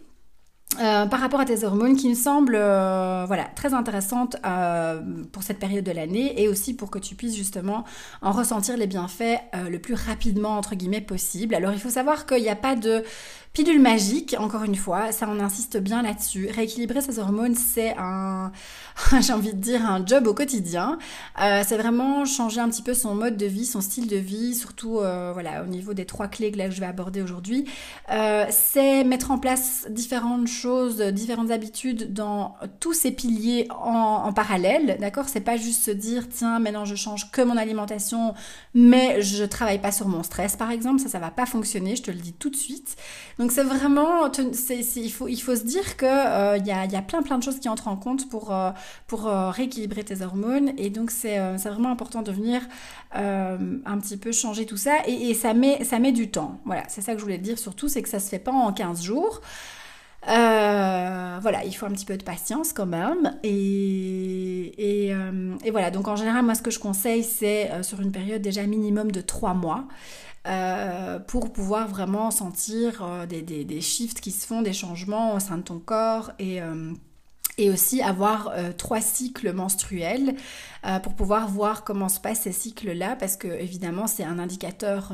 euh, 0.80 1.06
par 1.06 1.20
rapport 1.20 1.40
à 1.40 1.44
tes 1.44 1.64
hormones 1.64 1.96
qui 1.96 2.08
me 2.08 2.14
semblent 2.14 2.56
euh, 2.56 3.24
voilà, 3.26 3.44
très 3.44 3.74
intéressantes 3.74 4.36
euh, 4.44 5.00
pour 5.30 5.42
cette 5.42 5.58
période 5.58 5.84
de 5.84 5.92
l'année 5.92 6.40
et 6.42 6.48
aussi 6.48 6.74
pour 6.74 6.90
que 6.90 6.98
tu 6.98 7.14
puisses 7.14 7.36
justement 7.36 7.84
en 8.22 8.32
ressentir 8.32 8.76
les 8.76 8.86
bienfaits 8.86 9.40
le 9.68 9.78
plus 9.78 9.94
rapidement 9.94 10.56
entre 10.56 10.74
guillemets 10.74 11.00
possible. 11.00 11.54
Alors 11.54 11.72
il 11.72 11.80
faut 11.80 11.90
savoir 11.90 12.26
qu'il 12.26 12.42
n'y 12.42 12.48
a 12.48 12.56
pas 12.56 12.74
de 12.74 13.04
Pilule 13.54 13.80
magique, 13.80 14.34
encore 14.36 14.64
une 14.64 14.74
fois, 14.74 15.12
ça 15.12 15.28
on 15.30 15.38
insiste 15.38 15.76
bien 15.76 16.02
là-dessus. 16.02 16.48
Rééquilibrer 16.52 17.00
ses 17.00 17.20
hormones, 17.20 17.54
c'est 17.54 17.94
un, 17.96 18.50
j'ai 19.20 19.32
envie 19.32 19.54
de 19.54 19.60
dire, 19.60 19.88
un 19.88 20.04
job 20.04 20.26
au 20.26 20.34
quotidien. 20.34 20.98
Euh, 21.40 21.62
c'est 21.64 21.76
vraiment 21.76 22.24
changer 22.24 22.60
un 22.60 22.68
petit 22.68 22.82
peu 22.82 22.94
son 22.94 23.14
mode 23.14 23.36
de 23.36 23.46
vie, 23.46 23.64
son 23.64 23.80
style 23.80 24.08
de 24.08 24.16
vie, 24.16 24.56
surtout 24.56 24.98
euh, 24.98 25.30
voilà 25.32 25.62
au 25.62 25.66
niveau 25.66 25.94
des 25.94 26.04
trois 26.04 26.26
clés 26.26 26.50
que, 26.50 26.58
là, 26.58 26.68
je 26.68 26.80
vais 26.80 26.86
aborder 26.86 27.22
aujourd'hui. 27.22 27.64
Euh, 28.10 28.44
c'est 28.50 29.04
mettre 29.04 29.30
en 29.30 29.38
place 29.38 29.86
différentes 29.88 30.48
choses, 30.48 31.00
différentes 31.00 31.52
habitudes 31.52 32.12
dans 32.12 32.56
tous 32.80 32.92
ces 32.92 33.12
piliers 33.12 33.68
en, 33.70 34.32
parallèle, 34.32 34.96
d'accord? 35.00 35.28
C'est 35.28 35.40
pas 35.40 35.56
juste 35.56 35.84
se 35.84 35.92
dire 35.92 36.28
tiens 36.28 36.58
maintenant 36.58 36.84
je 36.84 36.96
change 36.96 37.30
que 37.30 37.40
mon 37.40 37.56
alimentation, 37.56 38.34
mais 38.74 39.22
je 39.22 39.44
travaille 39.44 39.80
pas 39.80 39.92
sur 39.92 40.08
mon 40.08 40.24
stress 40.24 40.56
par 40.56 40.72
exemple, 40.72 41.00
ça 41.00 41.08
ça 41.08 41.20
va 41.20 41.30
pas 41.30 41.46
fonctionner, 41.46 41.94
je 41.94 42.02
te 42.02 42.10
le 42.10 42.18
dis 42.18 42.32
tout 42.32 42.50
de 42.50 42.56
suite. 42.56 42.96
C'est 43.52 43.64
vraiment, 43.64 44.30
il, 44.30 45.12
faut, 45.12 45.28
il 45.28 45.36
se 45.36 45.64
dire 45.64 45.96
qu'il 45.96 46.08
euh, 46.08 46.58
y, 46.58 46.70
a, 46.70 46.84
y, 46.84 46.96
a, 46.96 47.02
plein 47.02 47.22
plein 47.22 47.38
de 47.38 47.42
choses 47.42 47.58
qui 47.58 47.68
entrent 47.68 47.88
en 47.88 47.96
compte 47.96 48.28
pour, 48.28 48.52
euh, 48.52 48.70
euh, 49.12 49.50
rééquilibrer 49.50 50.04
tes 50.04 50.22
hormones. 50.22 50.72
Et 50.78 50.90
donc 50.90 51.10
c'est 51.10 51.38
vraiment 51.56 51.90
important 51.90 52.22
de 52.22 52.32
venir 52.32 52.62
un 53.12 53.98
petit 53.98 54.16
peu 54.16 54.32
changer 54.32 54.66
tout 54.66 54.76
ça. 54.76 54.98
Et, 55.06 55.34
ça, 55.34 55.54
met, 55.54 55.84
ça 55.84 55.98
met 55.98 56.12
du 56.12 56.30
temps. 56.30 56.60
Voilà, 56.64 56.82
c'est 56.88 57.00
ça 57.00 57.12
que 57.12 57.18
je 57.18 57.24
voulais 57.24 57.38
dire 57.38 57.58
surtout, 57.58 57.88
c'est 57.88 58.02
que 58.02 58.08
ça 58.08 58.20
se 58.20 58.28
fait 58.28 58.38
pas 58.38 58.52
en 58.52 58.72
15 58.72 59.02
jours. 59.02 59.40
voilà, 60.26 61.64
il 61.64 61.72
faut 61.72 61.86
un 61.86 61.92
petit 61.92 62.06
peu 62.06 62.16
de 62.16 62.24
patience 62.24 62.72
quand 62.72 62.86
même. 62.86 63.36
Et, 63.42 65.12
voilà, 65.70 65.90
donc 65.90 66.08
en 66.08 66.16
général, 66.16 66.44
moi 66.44 66.54
ce 66.54 66.62
que 66.62 66.70
je 66.70 66.78
conseille, 66.78 67.24
c'est 67.24 67.82
sur 67.82 68.00
une 68.00 68.12
période 68.12 68.42
déjà 68.42 68.62
minimum 68.64 69.10
de 69.10 69.20
3 69.20 69.54
mois. 69.54 69.86
Euh, 70.46 71.18
pour 71.20 71.54
pouvoir 71.54 71.88
vraiment 71.88 72.30
sentir 72.30 73.02
euh, 73.02 73.24
des, 73.24 73.80
shifts 73.80 74.20
qui 74.20 74.30
se 74.30 74.46
font, 74.46 74.60
des 74.60 74.74
changements 74.74 75.34
au 75.34 75.40
sein 75.40 75.56
de 75.56 75.62
ton 75.62 75.78
corps 75.78 76.32
et, 76.38 76.60
euh, 76.60 76.92
et 77.56 77.70
aussi 77.70 78.02
avoir 78.02 78.52
trois 78.76 79.00
cycles 79.00 79.54
menstruels 79.54 80.34
pour 81.02 81.14
pouvoir 81.14 81.48
voir 81.48 81.84
comment 81.84 82.08
se 82.08 82.20
passent 82.20 82.42
ces 82.42 82.52
cycles-là 82.52 83.16
parce 83.16 83.36
que 83.36 83.48
évidemment 83.48 84.06
c'est 84.06 84.24
un 84.24 84.38
indicateur 84.38 85.12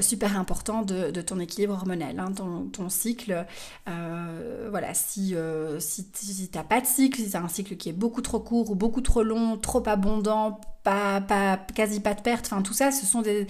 super 0.00 0.38
important 0.38 0.82
de, 0.82 1.20
ton 1.20 1.38
équilibre 1.38 1.74
hormonal, 1.74 2.18
hein, 2.18 2.32
ton, 2.72 2.88
cycle. 2.88 3.44
voilà, 3.86 4.94
si, 4.94 5.34
si, 5.78 6.06
si 6.14 6.48
tu 6.48 6.56
n'as 6.56 6.64
pas 6.64 6.80
de 6.80 6.86
cycle, 6.86 7.20
si 7.20 7.30
tu 7.30 7.36
as 7.36 7.42
un 7.42 7.48
cycle 7.48 7.76
qui 7.76 7.88
est 7.90 7.94
beaucoup 7.94 8.22
trop 8.22 8.40
court 8.40 8.70
ou 8.70 8.74
beaucoup 8.74 9.02
trop 9.02 9.22
long, 9.22 9.58
trop 9.58 9.82
abondant, 9.86 10.60
pas, 10.82 11.20
pas, 11.20 11.58
quasi 11.74 12.00
pas 12.00 12.14
de 12.14 12.22
perte, 12.22 12.46
enfin 12.46 12.62
tout 12.62 12.72
ça, 12.72 12.90
ce 12.90 13.04
sont 13.04 13.22
des, 13.22 13.46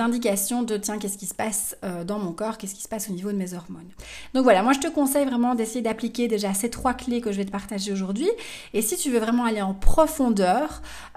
indications 0.00 0.62
de 0.62 0.76
tiens, 0.76 0.98
qu'est-ce 0.98 1.16
qui 1.16 1.26
se 1.26 1.34
passe 1.34 1.76
euh, 1.84 2.04
dans 2.04 2.18
mon 2.18 2.32
corps, 2.32 2.58
qu'est-ce 2.58 2.74
qui 2.74 2.82
se 2.82 2.88
passe 2.88 3.08
au 3.08 3.12
niveau 3.12 3.32
de 3.32 3.36
mes 3.36 3.54
hormones. 3.54 3.88
Donc 4.34 4.44
voilà, 4.44 4.62
moi 4.62 4.72
je 4.72 4.80
te 4.80 4.88
conseille 4.88 5.24
vraiment 5.24 5.54
d'essayer 5.54 5.80
d'appliquer 5.80 6.28
déjà 6.28 6.52
ces 6.52 6.68
trois 6.68 6.92
clés 6.92 7.20
que 7.20 7.32
je 7.32 7.38
vais 7.38 7.46
te 7.46 7.50
partager 7.50 7.92
aujourd'hui. 7.92 8.28
Et 8.74 8.82
si 8.82 8.96
tu 8.96 9.10
veux 9.10 9.18
vraiment 9.18 9.44
aller 9.44 9.62
en 9.62 9.72
profondeur 9.72 10.65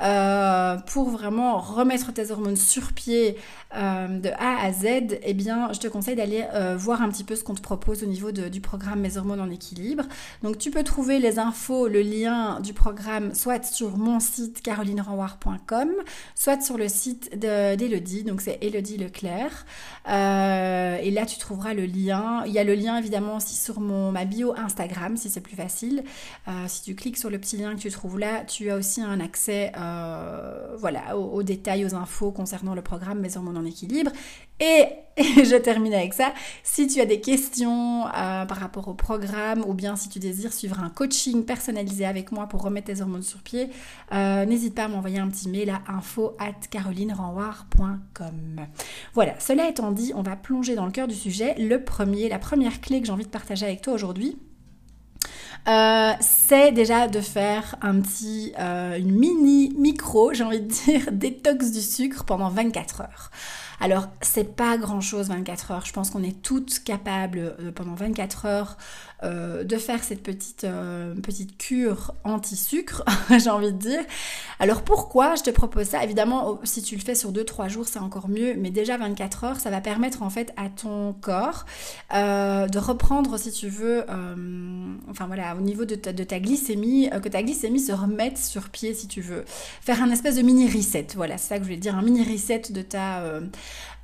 euh, 0.01 0.77
pour 0.88 1.10
vraiment 1.10 1.60
remettre 1.60 2.12
tes 2.13 2.32
hormones 2.32 2.56
sur 2.56 2.94
pied 2.94 3.38
euh, 3.75 4.08
de 4.08 4.29
A 4.29 4.63
à 4.63 4.72
Z, 4.72 5.20
eh 5.24 5.34
bien 5.34 5.72
je 5.74 5.79
te 5.79 5.88
conseille 5.88 6.15
d'aller 6.15 6.46
voir 6.77 7.01
un 7.01 7.10
petit 7.10 7.24
peu 7.24 7.36
ce 7.36 7.44
qu'on 7.44 7.56
te 7.56 7.62
propose 7.62 8.03
au 8.03 8.08
niveau 8.08 8.32
du 8.32 8.62
programme 8.62 9.00
Mes 9.00 9.18
hormones 9.18 9.41
en 9.41 9.50
équilibre. 9.50 10.03
Donc 10.44 10.58
tu 10.58 10.72
peux 10.72 10.84
trouver 10.84 11.20
les 11.20 11.39
infos, 11.39 11.88
le 11.88 12.01
lien 12.01 12.60
du 12.60 12.74
programme 12.74 13.34
soit 13.34 13.63
sur 13.63 13.98
mon 13.98 14.20
site 14.20 14.62
carolinerenwar.com 14.62 15.89
soit 16.36 16.62
sur 16.62 16.77
le 16.77 16.88
site 16.88 17.38
d'Elodie, 17.38 18.24
donc 18.24 18.41
c'est 18.41 18.58
Elodie 18.62 18.98
Leclerc. 18.98 19.65
Euh, 20.08 20.98
et 21.01 21.12
là, 21.12 21.25
tu 21.25 21.38
trouveras 21.38 21.74
le 21.74 21.86
lien. 21.86 22.44
Il 22.46 22.51
y 22.51 22.60
a 22.60 22.63
le 22.63 22.74
lien 22.74 22.98
évidemment 22.98 23.38
aussi 23.38 23.56
sur 23.56 23.79
mon, 23.79 24.12
ma 24.12 24.25
bio 24.25 24.53
Instagram, 24.58 25.18
si 25.18 25.29
c'est 25.29 25.41
plus 25.41 25.56
facile. 25.56 26.03
Euh, 26.48 26.65
si 26.68 26.84
tu 26.84 26.96
cliques 26.96 27.18
sur 27.18 27.29
le 27.29 27.39
petit 27.39 27.58
lien 27.58 27.75
que 27.75 27.79
tu 27.79 27.91
trouves 27.91 28.20
là, 28.20 28.44
tu 28.46 28.70
as 28.70 28.75
aussi 28.75 29.01
un 29.01 29.20
accès 29.20 29.38
euh, 29.48 30.75
voilà, 30.77 31.17
aux, 31.17 31.43
détails, 31.43 31.86
aux 31.86 31.96
infos 31.96 32.31
concernant 32.31 32.75
le 32.75 32.81
programme 32.81 33.19
Mes 33.19 33.38
hormones 33.38 33.58
en 33.58 33.65
équilibre. 33.65 34.12
Et, 34.60 34.86
je 35.17 35.55
termine 35.58 35.93
avec 35.93 36.13
ça. 36.13 36.34
Si 36.63 36.88
tu 36.88 37.00
as 37.01 37.05
des 37.05 37.22
questions 37.22 38.05
euh, 38.08 38.46
par 38.46 38.58
rapport 38.58 38.88
au 38.88 38.93
programme 38.93 39.63
ou 39.67 39.74
bien 39.74 39.96
si 39.96 40.10
tu 40.10 40.19
désires 40.19 40.53
suivre 40.53 40.79
un 40.79 40.89
coaching 40.89 41.46
personnalisé 41.46 42.05
avec 42.05 42.31
moi 42.31 42.48
pour 42.48 42.62
remettre 42.62 42.88
tes 42.88 43.01
hormones 43.01 43.24
sur 43.24 43.39
pied, 43.39 43.69
euh, 44.13 44.46
n'hésite 44.46 44.75
pas 44.75 44.86
à 44.86 44.88
m'envoyer 44.88 45.19
un 45.19 45.27
petit 45.29 45.50
mail 45.50 45.69
à 45.69 45.81
info. 45.91 46.38
Voilà, 49.13 49.39
cela 49.39 49.69
étant 49.69 49.91
dit, 49.91 50.12
on 50.15 50.22
va 50.22 50.36
plonger 50.36 50.75
dans 50.75 50.86
le 50.86 50.91
cœur 50.91 51.08
du 51.08 51.15
sujet. 51.15 51.55
Le 51.58 51.84
premier, 51.84 52.29
la 52.29 52.39
première 52.39 52.81
clé 52.81 53.00
que 53.00 53.08
j'ai 53.08 53.13
envie 53.13 53.25
de 53.25 53.29
partager 53.29 53.65
avec 53.65 53.81
toi 53.81 53.93
aujourd'hui, 53.93 54.38
euh, 55.69 56.13
c'est 56.19 56.71
déjà 56.71 57.07
de 57.07 57.21
faire 57.21 57.75
un 57.81 58.01
petit, 58.01 58.53
une 58.57 59.11
mini 59.11 59.73
micro, 59.77 60.33
j'ai 60.33 60.43
envie 60.43 60.61
de 60.61 60.67
dire, 60.67 61.07
détox 61.11 61.71
du 61.71 61.81
sucre 61.81 62.23
pendant 62.25 62.49
24 62.49 63.01
heures. 63.01 63.31
Alors, 63.81 64.07
c'est 64.21 64.55
pas 64.55 64.77
grand 64.77 65.00
chose 65.00 65.29
24 65.29 65.71
heures. 65.71 65.86
Je 65.86 65.93
pense 65.93 66.09
qu'on 66.09 66.24
est 66.24 66.41
toutes 66.41 66.79
capables 66.83 67.55
euh, 67.59 67.71
pendant 67.71 67.93
24 67.93 68.45
heures 68.45 68.77
euh, 69.24 69.63
de 69.63 69.77
faire 69.77 70.03
cette 70.03 70.21
petite, 70.21 70.65
euh, 70.65 71.15
cure 71.57 72.13
anti-sucre, 72.25 73.03
j'ai 73.38 73.50
envie 73.50 73.71
de 73.71 73.77
dire. 73.77 74.01
Alors 74.59 74.81
pourquoi 74.81 75.36
je 75.36 75.43
te 75.43 75.50
propose 75.50 75.88
ça? 75.88 76.03
Évidemment, 76.03 76.59
si 76.63 76.81
tu 76.81 76.95
le 76.95 77.01
fais 77.01 77.15
sur 77.15 77.31
2-3 77.31 77.69
jours, 77.69 77.88
c'est 77.88 78.00
encore 78.00 78.27
mieux, 78.27 78.55
mais 78.57 78.69
déjà 78.69 78.98
24 78.98 79.43
heures, 79.45 79.59
ça 79.59 79.69
va 79.69 79.79
permettre 79.79 80.24
en 80.24 80.29
fait 80.29 80.53
à 80.57 80.69
ton 80.69 81.13
corps 81.13 81.65
de 82.12 82.77
reprendre, 82.77 83.38
si 83.38 83.51
tu 83.51 83.67
veux, 83.67 84.05
enfin 85.09 85.27
voilà, 85.27 85.55
au 85.55 85.62
niveau 85.62 85.86
de 85.86 85.95
ta, 85.95 86.39
glycémie, 86.39 87.09
que 87.21 87.29
ta 87.29 87.43
glycémie 87.43 87.79
se 87.79 87.91
remette 87.91 88.38
sur 88.38 88.69
pied, 88.69 88.93
si 88.93 89.07
tu 89.07 89.21
veux. 89.21 89.45
Faire 89.81 90.01
un 90.01 90.09
espèce 90.12 90.36
de 90.36 90.41
mini 90.41 90.69
reset, 90.69 91.07
voilà, 91.15 91.38
c'est 91.38 91.50
ça 91.50 91.55
que 91.57 91.63
je 91.63 91.69
voulais 91.69 91.79
dire, 91.79 91.95
un 91.95 92.01
mini 92.01 92.24
reset 92.24 92.63
de 92.71 92.81
ta... 92.81 93.24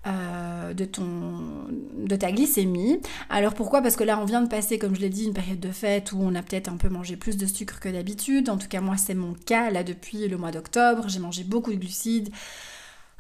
de, 0.06 0.86
ton, 0.86 1.68
de 1.98 2.16
ta 2.16 2.32
glycémie. 2.32 3.00
Alors 3.30 3.54
pourquoi? 3.54 3.82
Parce 3.82 3.96
que 3.96 4.04
là 4.04 4.20
on 4.20 4.26
vient 4.26 4.42
de 4.42 4.48
passer, 4.48 4.78
comme 4.78 4.96
je 4.96 5.02
l'ai 5.02 5.10
dit, 5.10 5.26
une 5.26 5.34
période 5.34 5.60
de 5.60 5.72
fête 5.72 6.12
où 6.12 6.18
on 6.22 6.36
a 6.36 6.44
peut-être 6.44 6.70
un 6.70 6.78
peu 6.78 6.90
mangé 6.90 7.16
plus 7.16 7.38
de 7.38 7.46
sucre 7.46 7.80
que 7.80 7.90
d'habitude. 7.90 8.50
En 8.50 8.58
tout 8.58 8.68
cas 8.68 8.82
moi 8.82 8.98
c'est 8.98 9.16
mon 9.16 9.34
cas 9.34 9.72
là 9.72 9.84
depuis 9.84 10.28
le 10.28 10.38
mois 10.38 10.52
d'octobre. 10.52 11.06
J'ai 11.08 11.20
mangé 11.20 11.44
beaucoup 11.44 11.72
de 11.72 11.78
glucides. 11.78 12.30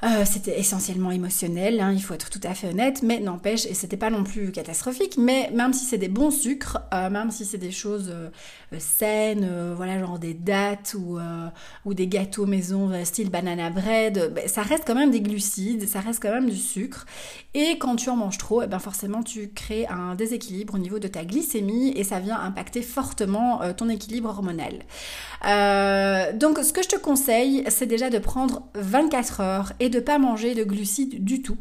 Euh, 0.03 0.25
c'était 0.25 0.59
essentiellement 0.59 1.09
émotionnel, 1.09 1.79
hein, 1.79 1.93
il 1.93 2.03
faut 2.03 2.13
être 2.13 2.29
tout 2.29 2.41
à 2.43 2.53
fait 2.53 2.67
honnête, 2.67 3.01
mais 3.01 3.21
n'empêche, 3.21 3.65
et 3.65 3.73
c'était 3.73 3.95
pas 3.95 4.09
non 4.09 4.25
plus 4.25 4.51
catastrophique, 4.51 5.15
mais 5.17 5.49
même 5.53 5.71
si 5.71 5.85
c'est 5.85 5.97
des 5.97 6.09
bons 6.09 6.31
sucres, 6.31 6.79
euh, 6.93 7.09
même 7.09 7.31
si 7.31 7.45
c'est 7.45 7.57
des 7.57 7.71
choses 7.71 8.09
euh, 8.13 8.29
saines, 8.79 9.73
voilà, 9.75 9.99
genre 9.99 10.19
des 10.19 10.33
dates 10.33 10.95
ou, 10.97 11.17
ou 11.85 11.93
des 11.93 12.07
gâteaux 12.07 12.45
maison 12.45 12.91
style 13.03 13.29
banana 13.29 13.69
bread, 13.69 14.33
ben, 14.33 14.47
ça 14.47 14.61
reste 14.61 14.83
quand 14.85 14.95
même 14.95 15.11
des 15.11 15.21
glucides, 15.21 15.87
ça 15.87 15.99
reste 15.99 16.21
quand 16.21 16.31
même 16.31 16.49
du 16.49 16.57
sucre. 16.57 17.05
Et 17.53 17.77
quand 17.77 17.95
tu 17.95 18.09
en 18.09 18.15
manges 18.15 18.37
trop, 18.37 18.61
eh 18.63 18.67
ben 18.67 18.79
forcément 18.79 19.23
tu 19.23 19.51
crées 19.53 19.87
un 19.87 20.15
déséquilibre 20.15 20.75
au 20.75 20.79
niveau 20.79 20.99
de 20.99 21.07
ta 21.07 21.23
glycémie 21.23 21.91
et 21.95 22.03
ça 22.03 22.19
vient 22.19 22.39
impacter 22.39 22.81
fortement 22.81 23.61
ton 23.73 23.89
équilibre 23.89 24.29
hormonal. 24.29 24.79
donc 26.37 26.59
ce 26.59 26.73
que 26.73 26.83
je 26.83 26.89
te 26.89 26.97
conseille, 26.97 27.63
c'est 27.69 27.85
déjà 27.85 28.09
de 28.09 28.19
prendre 28.19 28.63
24 28.75 29.41
heures 29.41 29.73
et 29.79 29.89
de 29.89 29.99
pas 29.99 30.17
manger 30.17 30.55
de 30.55 30.63
glucides 30.63 31.23
du 31.23 31.41
tout. 31.41 31.57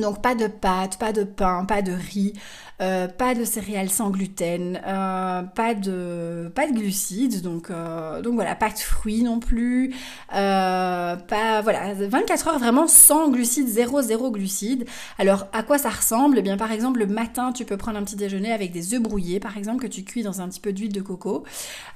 Donc 0.00 0.22
pas 0.22 0.34
de 0.34 0.46
pâtes, 0.46 0.98
pas 0.98 1.12
de 1.12 1.24
pain, 1.24 1.64
pas 1.64 1.82
de 1.82 1.92
riz, 1.92 2.34
euh, 2.80 3.08
pas 3.08 3.34
de 3.34 3.44
céréales 3.44 3.90
sans 3.90 4.08
gluten, 4.08 4.80
euh, 4.86 5.42
pas 5.42 5.74
de 5.74 6.72
glucides, 6.72 7.42
donc 7.42 7.70
euh, 7.70 8.22
donc 8.22 8.34
voilà, 8.34 8.54
pas 8.54 8.70
de 8.70 8.78
fruits 8.78 9.22
non 9.22 9.38
plus, 9.38 9.94
pas 10.30 11.60
voilà, 11.62 11.92
24 11.92 12.48
heures 12.48 12.58
vraiment 12.58 12.86
sans 12.86 13.28
glucides, 13.28 13.68
zéro 13.68 14.00
zéro 14.00 14.30
glucides. 14.30 14.86
Alors 15.18 15.46
à 15.52 15.62
quoi 15.62 15.76
ça 15.76 15.90
ressemble? 15.90 16.38
Eh 16.38 16.42
bien 16.42 16.56
par 16.56 16.72
exemple 16.72 17.00
le 17.00 17.06
matin 17.06 17.52
tu 17.52 17.66
peux 17.66 17.76
prendre 17.76 17.98
un 17.98 18.02
petit 18.02 18.16
déjeuner 18.16 18.50
avec 18.50 18.72
des 18.72 18.94
œufs 18.94 19.02
brouillés 19.02 19.40
par 19.40 19.58
exemple 19.58 19.82
que 19.82 19.86
tu 19.86 20.02
cuis 20.02 20.22
dans 20.22 20.40
un 20.40 20.48
petit 20.48 20.60
peu 20.60 20.72
d'huile 20.72 20.92
de 20.92 21.02
coco, 21.02 21.44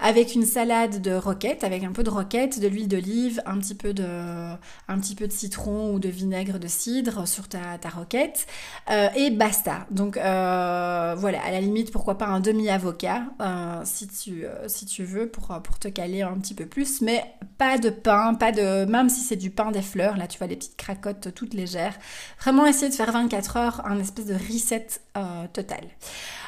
avec 0.01 0.35
une 0.35 0.45
salade 0.45 1.01
de 1.01 1.15
roquette, 1.15 1.65
avec 1.65 1.83
un 1.85 1.93
peu 1.93 2.03
de 2.03 2.11
roquette, 2.11 2.61
de 2.61 2.69
l'huile 2.69 2.89
d'olive, 2.89 3.41
un 3.47 3.57
petit 3.59 3.75
peu 3.75 3.95
de 3.95 4.05
un 4.05 4.99
petit 4.99 5.15
peu 5.15 5.27
de 5.27 5.33
citron 5.33 5.95
ou 5.95 5.99
de 5.99 6.11
vinaigre 6.11 6.59
de 6.59 6.69
cidre 6.69 7.27
sur 7.27 7.49
ta, 7.49 7.79
ta 7.81 7.89
roquette 7.97 8.47
et 9.17 9.31
basta. 9.31 9.87
Donc 9.91 10.17
euh, 10.17 11.15
voilà, 11.17 11.43
à 11.45 11.51
la 11.51 11.61
limite, 11.61 11.93
pourquoi 11.93 12.19
pas 12.19 12.27
un 12.27 12.41
demi-avocat, 12.41 13.25
euh, 13.41 13.81
si, 13.85 14.09
tu, 14.09 14.45
euh, 14.45 14.69
si 14.69 14.87
tu 14.87 15.05
veux, 15.05 15.29
pour, 15.29 15.63
te 15.79 15.89
caler 15.89 16.23
un 16.23 16.35
petit 16.35 16.55
peu 16.55 16.67
plus. 16.67 17.01
Mais 17.01 17.25
pas 17.59 17.79
de 17.79 17.91
pain, 17.91 18.35
pas 18.35 18.53
de... 18.53 18.85
Même 18.85 19.09
si 19.09 19.21
c'est 19.21 19.37
du 19.37 19.51
pain 19.51 19.71
des 19.71 19.83
fleurs, 19.83 20.17
là 20.17 20.27
tu 20.27 20.39
vois 20.39 20.47
les 20.47 20.57
petites 20.57 20.77
cracottes 20.77 21.35
toutes 21.35 21.55
légères. 21.55 21.95
Vraiment 22.41 22.67
essayer 22.67 22.89
de 22.89 22.95
faire 22.95 23.13
24 23.13 23.57
heures 23.57 23.87
un 23.87 23.99
espèce 23.99 24.27
de 24.27 24.35
reset 24.35 24.87
total. 25.53 25.85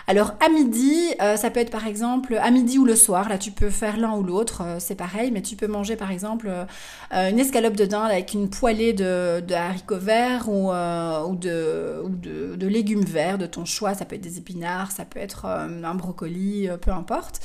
Alors 0.08 0.34
à 0.38 0.48
midi, 0.48 1.12
euh, 1.20 1.36
ça 1.36 1.50
peut 1.50 1.58
être 1.58 1.70
par 1.70 1.86
exemple 1.86 2.38
à 2.40 2.52
midi 2.52 2.78
ou 2.78 2.84
le 2.84 2.94
soir, 2.94 3.28
là 3.28 3.38
tu 3.38 3.50
peux 3.50 3.70
faire 3.70 3.96
l'un 3.96 4.14
ou 4.14 4.22
l'autre, 4.22 4.62
euh, 4.62 4.76
c'est 4.78 4.94
pareil, 4.94 5.32
mais 5.32 5.42
tu 5.42 5.56
peux 5.56 5.66
manger 5.66 5.96
par 5.96 6.12
exemple 6.12 6.48
euh, 6.48 7.30
une 7.30 7.40
escalope 7.40 7.74
de 7.74 7.86
dinde 7.86 8.12
avec 8.12 8.32
une 8.32 8.48
poêlée 8.48 8.92
de, 8.92 9.42
haricots 9.52 9.98
verts 9.98 10.48
ou, 10.48 10.70
ou, 10.70 11.34
de, 11.34 12.02
ou 12.04 12.08
de, 12.08 12.66
légumes 12.66 13.04
verts 13.04 13.38
de 13.38 13.46
ton 13.46 13.64
choix, 13.64 13.94
ça 13.94 14.04
peut 14.04 14.14
être 14.14 14.20
des 14.20 14.38
épinards, 14.38 14.92
ça 14.92 15.04
peut 15.04 15.20
être 15.20 15.46
un 15.46 15.94
brocoli, 15.94 16.68
peu 16.80 16.90
importe. 16.90 17.40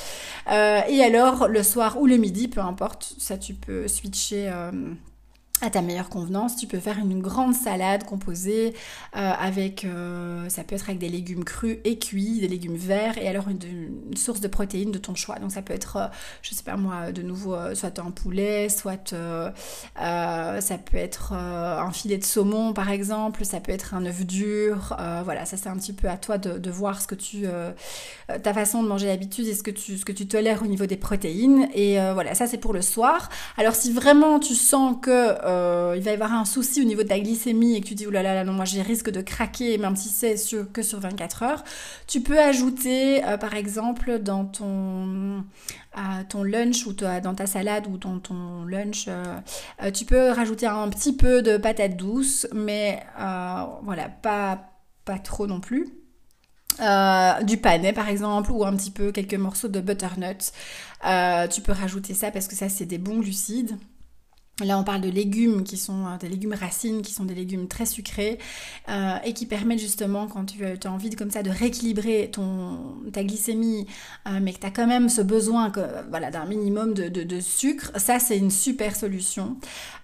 et 0.48 1.04
alors 1.04 1.48
le 1.48 1.64
soir 1.64 2.00
ou 2.00 2.06
le 2.06 2.18
midi, 2.18 2.48
peu 2.48 2.62
importe, 2.62 3.16
ça 3.18 3.38
tu 3.38 3.54
peux 3.54 3.88
switcher 3.88 4.52
à 5.62 5.70
ta 5.70 5.82
meilleure 5.82 6.10
convenance. 6.10 6.56
Tu 6.56 6.68
peux 6.68 6.80
faire 6.80 6.98
une 6.98 7.22
grande 7.22 7.54
salade 7.54 8.04
composée 8.04 8.74
euh, 9.16 9.32
avec, 9.40 9.86
euh, 9.86 10.50
ça 10.50 10.64
peut 10.64 10.76
être 10.76 10.90
avec 10.90 11.00
des 11.00 11.10
légumes 11.10 11.44
crus 11.44 11.78
et 11.84 12.00
cuits, 12.00 12.40
des 12.40 12.48
légumes 12.48 12.76
verts, 12.76 13.18
et 13.18 13.28
alors 13.28 13.48
une, 13.48 13.60
source 14.16 14.42
de 14.42 14.48
protéines 14.48 14.92
de 14.92 14.98
ton 14.98 15.16
choix. 15.16 15.36
Donc 15.40 15.52
ça 15.52 15.62
peut 15.62 15.74
être, 15.74 15.98
euh, 15.98 16.08
je 16.42 16.54
sais 16.54 16.64
pas 16.64 16.78
moi, 16.78 17.12
de 17.12 17.22
nouveau, 17.22 17.56
soit 17.76 18.00
un 18.00 18.12
poulet, 18.12 18.70
soit 18.70 19.14
ça 19.14 20.78
peut 20.78 20.98
être 20.98 21.34
un 21.34 21.92
filet 21.92 22.18
de 22.18 22.24
saumon 22.24 22.74
par 22.74 22.90
exemple, 22.90 23.46
ça 23.46 23.60
peut 23.60 23.72
être 23.72 23.94
un 23.94 24.06
œuf 24.06 24.26
dur. 24.26 24.96
voilà, 25.24 25.46
ça 25.46 25.58
c'est 25.58 25.70
un 25.70 25.78
petit 25.78 25.94
peu 25.94 26.10
à 26.10 26.18
toi 26.18 26.38
de, 26.38 26.72
voir 26.72 27.02
ce 27.02 27.08
que 27.08 27.16
tu, 27.16 27.46
ta 28.44 28.54
façon 28.54 28.82
de 28.82 28.88
manger 28.88 29.08
d'habitude 29.08 29.48
et 29.48 29.54
ce 29.54 29.64
que 29.64 30.12
tu 30.12 30.28
tolères 30.28 30.64
au 30.64 30.68
niveau 30.68 30.86
des 30.86 30.98
protéines. 30.98 31.68
Et 31.74 31.98
voilà, 32.14 32.36
ça 32.36 32.48
c'est 32.48 32.58
pour 32.58 32.74
le 32.74 32.82
soir. 32.82 33.30
Alors 33.58 33.76
si 33.76 33.92
vraiment 33.92 34.40
tu 34.40 34.56
sens 34.56 34.96
que 35.02 35.36
euh, 35.52 35.94
il 35.98 36.04
va 36.04 36.12
y 36.12 36.14
avoir 36.14 36.34
un 36.34 36.46
souci 36.46 36.82
au 36.82 36.86
niveau 36.86 37.04
de 37.04 37.08
ta 37.08 37.20
glycémie 37.20 37.76
et 37.76 37.82
que 37.82 37.88
tu 37.88 37.96
dis, 37.96 38.08
oh 38.08 38.12
là 38.12 38.24
là, 38.24 38.44
non, 38.44 38.54
moi 38.54 38.66
j'ai 38.66 38.82
risque 38.82 39.10
de 39.10 39.22
craquer, 39.22 39.78
même 39.78 39.96
si 39.96 40.10
c'est 40.10 40.36
que 40.72 40.82
sur 40.82 41.00
24 41.00 41.44
heures, 41.44 41.64
tu 42.08 42.22
peux 42.22 42.40
ajouter, 42.40 43.24
euh, 43.26 43.38
par 43.38 43.56
exemple, 43.56 44.20
dans 44.20 44.46
ton, 44.46 45.44
ton 46.30 46.44
lunch 46.44 46.86
ou 46.88 46.94
dans 46.94 47.36
ta 47.36 47.46
salade 47.46 47.88
ou 47.88 47.98
dans 47.98 48.20
ton 48.20 48.66
lunch, 48.66 49.06
euh, 49.08 49.92
tu 49.92 50.06
peux 50.06 50.32
rajouter 50.32 50.68
un 50.68 50.90
petit 50.90 51.16
peu 51.16 51.42
de 51.42 51.58
patates 51.58 51.98
douces, 51.98 52.48
mais 52.54 53.04
voilà, 53.84 54.10
pas, 54.10 54.70
pas 55.06 55.20
trop 55.20 55.48
non 55.48 55.60
plus. 55.60 55.88
du 57.44 57.58
panais 57.58 57.94
par 57.94 58.10
exemple 58.10 58.52
ou 58.52 58.66
un 58.66 58.76
petit 58.76 58.92
peu 58.92 59.12
quelques 59.12 59.36
morceaux 59.36 59.68
de 59.68 59.82
butternut. 59.82 60.52
tu 61.52 61.62
peux 61.62 61.74
rajouter 61.74 62.14
ça 62.14 62.32
parce 62.32 62.48
que 62.48 62.56
ça 62.56 62.70
c'est 62.70 62.86
des 62.86 62.98
bons 62.98 63.20
glucides. 63.20 63.78
Là, 64.64 64.78
on 64.78 64.84
parle 64.84 65.02
de 65.02 65.10
légumes 65.10 65.64
qui 65.64 65.78
sont 65.78 66.06
euh, 66.06 66.18
des 66.20 66.30
légumes 66.30 66.54
racines, 66.54 67.02
qui 67.02 67.14
sont 67.14 67.26
des 67.26 67.36
légumes 67.36 67.68
très 67.68 67.86
sucrés 67.86 68.38
euh, 68.90 69.16
et 69.24 69.34
qui 69.34 69.46
permettent 69.46 69.80
justement, 69.80 70.28
quand 70.28 70.46
tu 70.46 70.64
as 70.64 70.92
envie 70.92 71.10
de, 71.10 71.16
comme 71.16 71.32
ça 71.32 71.44
de 71.44 71.50
rééquilibrer 71.50 72.30
ton, 72.32 72.96
ta 73.12 73.24
glycémie, 73.24 73.88
euh, 74.28 74.40
mais 74.42 74.54
que 74.54 74.60
tu 74.60 74.68
as 74.68 74.72
quand 74.72 74.88
même 74.88 75.10
ce 75.10 75.22
besoin 75.22 75.72
voilà, 76.10 76.32
d'un 76.32 76.46
minimum 76.46 76.94
de, 76.94 77.40
sucre, 77.40 77.92
ça 77.96 78.20
c'est 78.20 78.38
une 78.38 78.52
super 78.52 78.96
solution. 78.96 79.58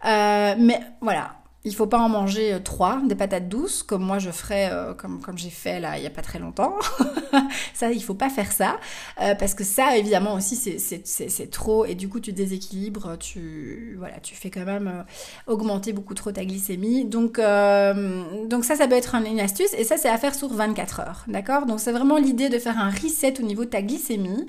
mais 0.03 0.79
voilà, 1.01 1.35
il 1.63 1.75
faut 1.75 1.87
pas 1.87 1.99
en 1.99 2.09
manger 2.09 2.53
euh, 2.53 2.59
trois, 2.59 3.01
des 3.05 3.15
patates 3.15 3.49
douces, 3.49 3.83
comme 3.83 4.03
moi 4.03 4.19
je 4.19 4.31
ferais, 4.31 4.69
euh, 4.71 4.93
comme, 4.93 5.21
comme 5.21 5.37
j'ai 5.37 5.49
fait 5.49 5.79
là 5.79 5.97
il 5.97 6.03
y 6.03 6.07
a 6.07 6.09
pas 6.09 6.21
très 6.21 6.39
longtemps. 6.39 6.75
ça, 7.73 7.91
il 7.91 8.03
faut 8.03 8.13
pas 8.13 8.29
faire 8.29 8.51
ça, 8.51 8.79
euh, 9.21 9.35
parce 9.35 9.53
que 9.53 9.63
ça, 9.63 9.97
évidemment 9.97 10.33
aussi, 10.33 10.55
c'est 10.55 11.51
trop, 11.51 11.85
et 11.85 11.95
du 11.95 12.09
coup 12.09 12.19
tu 12.19 12.31
déséquilibres, 12.31 13.17
tu, 13.17 13.95
voilà, 13.97 14.19
tu 14.19 14.35
fais 14.35 14.49
quand 14.49 14.65
même 14.65 15.05
augmenter 15.47 15.93
beaucoup 15.93 16.13
trop 16.13 16.31
ta 16.31 16.45
glycémie. 16.45 17.05
Donc, 17.05 17.37
donc 17.37 18.65
ça, 18.65 18.75
ça 18.75 18.87
peut 18.87 18.95
être 18.95 19.15
une 19.15 19.39
astuce, 19.39 19.73
et 19.77 19.83
ça, 19.83 19.97
c'est 19.97 20.09
à 20.09 20.17
faire 20.17 20.35
sur 20.35 20.53
24 20.53 20.99
heures, 21.01 21.23
d'accord? 21.27 21.65
Donc 21.65 21.79
c'est 21.79 21.91
vraiment 21.91 22.17
l'idée 22.17 22.49
de 22.49 22.59
faire 22.59 22.77
un 22.79 22.89
reset 22.89 23.39
au 23.39 23.43
niveau 23.43 23.65
de 23.65 23.69
ta 23.69 23.81
glycémie. 23.81 24.47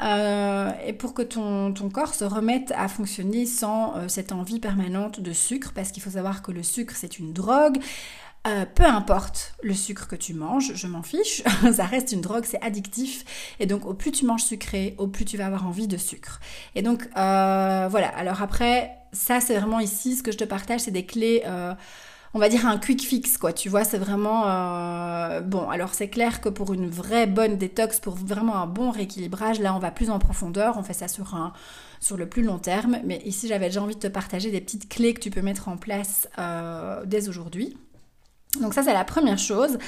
Et 0.00 0.92
pour 0.94 1.14
que 1.14 1.22
ton, 1.22 1.72
ton, 1.72 1.88
corps 1.88 2.14
se 2.14 2.24
remette 2.24 2.72
à 2.76 2.88
fonctionner 2.88 3.46
sans 3.46 3.94
cette 4.08 4.32
envie 4.32 4.58
permanente 4.58 5.20
de 5.20 5.32
sucre, 5.32 5.72
parce 5.74 5.92
qu'il 5.92 6.02
faut 6.02 6.10
savoir 6.10 6.41
que 6.42 6.52
le 6.52 6.62
sucre 6.62 6.94
c'est 6.96 7.18
une 7.18 7.32
drogue. 7.32 7.78
Euh, 8.44 8.66
peu 8.66 8.84
importe 8.84 9.54
le 9.62 9.72
sucre 9.72 10.08
que 10.08 10.16
tu 10.16 10.34
manges, 10.34 10.74
je 10.74 10.88
m'en 10.88 11.04
fiche, 11.04 11.44
ça 11.72 11.84
reste 11.84 12.10
une 12.10 12.20
drogue, 12.20 12.44
c'est 12.44 12.60
addictif. 12.60 13.24
Et 13.60 13.66
donc 13.66 13.86
au 13.86 13.94
plus 13.94 14.10
tu 14.10 14.26
manges 14.26 14.42
sucré, 14.42 14.96
au 14.98 15.06
plus 15.06 15.24
tu 15.24 15.36
vas 15.36 15.46
avoir 15.46 15.66
envie 15.66 15.86
de 15.86 15.96
sucre. 15.96 16.40
Et 16.74 16.82
donc 16.82 17.08
voilà, 17.14 18.08
alors 18.16 18.42
après, 18.42 18.96
ça 19.12 19.40
c'est 19.40 19.56
vraiment 19.56 19.78
ici, 19.78 20.16
ce 20.16 20.24
que 20.24 20.32
je 20.32 20.38
te 20.38 20.44
partage, 20.44 20.80
c'est 20.80 20.90
des 20.90 21.06
clés 21.06 21.44
on 22.34 22.38
va 22.38 22.48
dire 22.48 22.66
un 22.66 22.78
quick 22.78 23.02
fix 23.02 23.36
quoi. 23.38 23.52
Tu 23.52 23.68
vois 23.68 23.84
c'est 23.84 23.98
vraiment 23.98 24.44
euh, 24.46 25.40
bon 25.40 25.68
alors 25.68 25.94
c'est 25.94 26.08
clair 26.08 26.40
que 26.40 26.48
pour 26.48 26.72
une 26.72 26.88
vraie 26.88 27.26
bonne 27.26 27.56
détox 27.56 28.00
pour 28.00 28.14
vraiment 28.14 28.56
un 28.56 28.66
bon 28.66 28.90
rééquilibrage 28.90 29.60
là 29.60 29.74
on 29.74 29.78
va 29.78 29.90
plus 29.90 30.10
en 30.10 30.18
profondeur. 30.18 30.76
On 30.78 30.82
fait 30.82 30.94
ça 30.94 31.08
sur 31.08 31.34
un 31.34 31.52
sur 32.00 32.16
le 32.16 32.28
plus 32.28 32.42
long 32.42 32.58
terme. 32.58 32.98
Mais 33.04 33.20
ici 33.24 33.48
j'avais 33.48 33.66
déjà 33.66 33.82
envie 33.82 33.94
de 33.94 34.00
te 34.00 34.08
partager 34.08 34.50
des 34.50 34.60
petites 34.60 34.88
clés 34.88 35.14
que 35.14 35.20
tu 35.20 35.30
peux 35.30 35.42
mettre 35.42 35.68
en 35.68 35.76
place 35.76 36.28
euh, 36.38 37.04
dès 37.06 37.28
aujourd'hui 37.28 37.76
donc 38.60 38.74
ça 38.74 38.82
c'est 38.82 38.92
la 38.92 39.04
première 39.04 39.38
chose. 39.38 39.78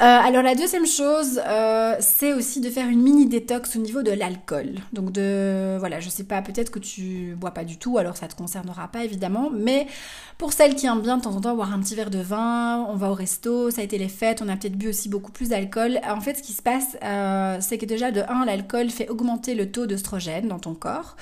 Euh, 0.00 0.04
alors 0.04 0.42
la 0.42 0.54
deuxième 0.54 0.86
chose, 0.86 1.40
euh, 1.44 1.96
c'est 1.98 2.32
aussi 2.32 2.60
de 2.60 2.70
faire 2.70 2.88
une 2.88 3.02
mini 3.02 3.26
détox 3.26 3.74
au 3.74 3.80
niveau 3.80 4.02
de 4.02 4.12
l'alcool. 4.12 4.76
Donc 4.92 5.10
de 5.10 5.76
voilà, 5.78 5.98
je 5.98 6.08
sais 6.08 6.22
pas, 6.22 6.40
peut-être 6.40 6.70
que 6.70 6.78
tu 6.78 7.34
bois 7.36 7.50
pas 7.50 7.64
du 7.64 7.78
tout, 7.78 7.98
alors 7.98 8.16
ça 8.16 8.28
te 8.28 8.36
concernera 8.36 8.86
pas 8.86 9.04
évidemment, 9.04 9.50
mais 9.52 9.88
pour 10.38 10.52
celles 10.52 10.76
qui 10.76 10.86
aiment 10.86 11.02
bien 11.02 11.16
de 11.16 11.22
temps 11.22 11.34
en 11.34 11.40
temps 11.40 11.54
boire 11.56 11.72
un 11.72 11.80
petit 11.80 11.96
verre 11.96 12.10
de 12.10 12.20
vin, 12.20 12.86
on 12.88 12.94
va 12.94 13.10
au 13.10 13.14
resto, 13.14 13.70
ça 13.70 13.80
a 13.80 13.84
été 13.84 13.98
les 13.98 14.08
fêtes, 14.08 14.40
on 14.40 14.48
a 14.48 14.56
peut-être 14.56 14.76
bu 14.76 14.88
aussi 14.88 15.08
beaucoup 15.08 15.32
plus 15.32 15.48
d'alcool. 15.48 16.00
En 16.08 16.20
fait, 16.20 16.36
ce 16.36 16.42
qui 16.42 16.52
se 16.52 16.62
passe, 16.62 16.96
euh, 17.02 17.58
c'est 17.60 17.76
que 17.76 17.86
déjà 17.86 18.12
de 18.12 18.22
1, 18.28 18.44
l'alcool 18.44 18.90
fait 18.90 19.08
augmenter 19.08 19.54
le 19.54 19.70
taux 19.70 19.86
d'œstrogène 19.86 20.48
dans 20.48 20.58
ton 20.60 20.74
corps. 20.74 21.16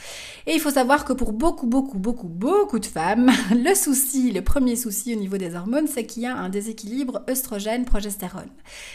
Et 0.46 0.52
il 0.54 0.60
faut 0.60 0.70
savoir 0.70 1.04
que 1.04 1.12
pour 1.12 1.32
beaucoup, 1.32 1.66
beaucoup, 1.66 1.98
beaucoup, 1.98 2.28
beaucoup 2.28 2.78
de 2.78 2.86
femmes, 2.86 3.30
le 3.50 3.74
souci, 3.74 4.32
le 4.32 4.42
premier 4.42 4.76
souci 4.76 5.14
au 5.14 5.18
niveau 5.18 5.38
des 5.38 5.54
hormones, 5.54 5.86
c'est 5.86 6.04
qu'il 6.04 6.22
y 6.22 6.26
a 6.26 6.36
un 6.36 6.48
déséquilibre 6.50 6.89
équilibre 6.90 7.22
œstrogène-progestérone. 7.28 8.50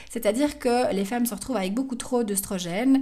C'est-à-dire 0.09 0.59
que 0.59 0.93
les 0.93 1.05
femmes 1.05 1.25
se 1.25 1.33
retrouvent 1.33 1.57
avec 1.57 1.73
beaucoup 1.73 1.95
trop 1.95 2.23
d'œstrogène 2.23 3.01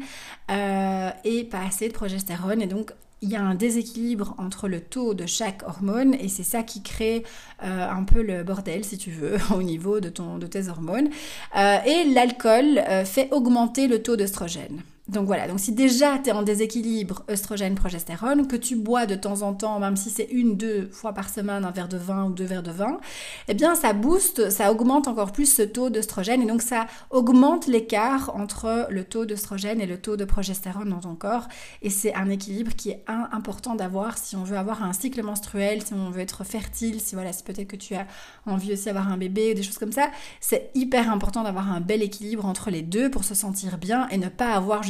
euh, 0.52 1.10
et 1.24 1.44
pas 1.44 1.62
assez 1.68 1.88
de 1.88 1.94
progestérone 1.94 2.62
et 2.62 2.68
donc 2.68 2.92
il 3.22 3.30
y 3.30 3.36
a 3.36 3.42
un 3.42 3.56
déséquilibre 3.56 4.36
entre 4.38 4.68
le 4.68 4.82
taux 4.82 5.14
de 5.14 5.26
chaque 5.26 5.64
hormone 5.66 6.14
et 6.14 6.28
c'est 6.28 6.44
ça 6.44 6.62
qui 6.62 6.84
crée 6.84 7.24
euh, 7.64 7.90
un 7.90 8.04
peu 8.04 8.22
le 8.22 8.44
bordel, 8.44 8.84
si 8.84 8.98
tu 8.98 9.12
veux, 9.12 9.38
au 9.56 9.64
niveau 9.64 10.00
de 10.00 10.10
tes 10.10 10.68
hormones. 10.68 11.10
Euh, 11.58 11.78
et 11.86 12.14
l'alcool 12.14 12.82
fait 13.06 13.30
augmenter 13.32 13.88
le 13.88 14.04
taux 14.04 14.18
d'œstrogène. 14.18 14.82
Donc 15.10 15.26
voilà, 15.26 15.50
donc 15.50 15.60
si 15.60 15.74
déjà 15.74 16.18
tu 16.18 16.30
es 16.30 16.32
en 16.32 16.44
déséquilibre 16.44 17.24
œstrogène-progestérone, 17.30 18.48
que 18.48 18.56
tu 18.56 18.78
bois 18.78 19.06
de 19.06 19.16
temps 19.16 19.42
en 19.42 19.54
temps, 19.54 19.78
même 19.78 19.98
si 19.98 20.10
c'est 20.10 20.30
une, 20.32 20.56
deux 20.56 20.88
fois 20.92 21.12
par 21.12 21.30
semaine 21.30 21.66
un 21.66 21.72
verre 21.72 21.90
de 21.90 21.98
vin 21.98 22.28
ou 22.28 22.32
deux 22.32 22.46
verres 22.46 22.64
de 22.64 22.72
vin, 22.72 23.02
eh 23.50 23.54
bien 23.54 23.76
ça 23.76 23.92
booste, 23.92 24.50
ça 24.50 24.72
augmente 24.72 25.10
encore 25.10 25.34
plus 25.34 25.54
ce 25.54 25.62
taux 25.62 25.90
d'œstrogène 25.90 26.42
et 26.42 26.46
donc 26.46 26.62
ça 26.62 26.88
augmente 27.10 27.68
l'écart 27.68 28.34
entre 28.34 28.88
le 28.90 29.04
taux 29.04 29.26
d'œstrogène 29.26 29.82
et 29.82 29.86
le 29.86 29.98
taux 29.98 30.16
de 30.16 30.24
progestérone 30.24 30.88
dans 30.88 31.02
ton 31.02 31.16
corps. 31.16 31.50
Et 31.82 31.90
c'est 31.90 32.14
un 32.16 32.30
équilibre 32.30 32.74
qui 32.74 32.92
est 32.92 33.04
important 33.08 33.76
d'avoir 33.76 34.18
si 34.18 34.38
on 34.38 34.46
veut 34.46 34.58
avoir 34.58 34.84
un 34.84 34.94
cycle 34.94 35.22
menstruel, 35.22 35.82
si 35.84 35.94
on 35.94 36.12
veut 36.12 36.22
être 36.22 36.46
fertile, 36.46 37.02
si 37.02 37.16
voilà, 37.16 37.34
si 37.34 37.44
peut-être 37.44 37.68
que 37.68 37.76
tu 37.76 37.94
as 37.94 38.08
envie 38.46 38.72
aussi 38.72 38.86
d'avoir 38.86 39.12
un 39.12 39.18
bébé 39.18 39.52
ou 39.52 39.56
des 39.56 39.64
choses 39.64 39.78
comme 39.78 39.92
ça. 39.92 40.08
C'est 40.40 40.72
hyper 40.76 41.12
important 41.12 41.44
d'avoir 41.44 41.70
un 41.70 41.82
bel 41.82 42.02
équilibre 42.02 42.46
entre 42.46 42.70
les 42.70 42.84
deux 42.84 43.12
pour 43.12 43.26
se 43.26 43.36
sentir 43.36 43.78
bien 43.78 44.08
et 44.08 44.18
ne 44.18 44.30
pas 44.30 44.54
avoir 44.54 44.82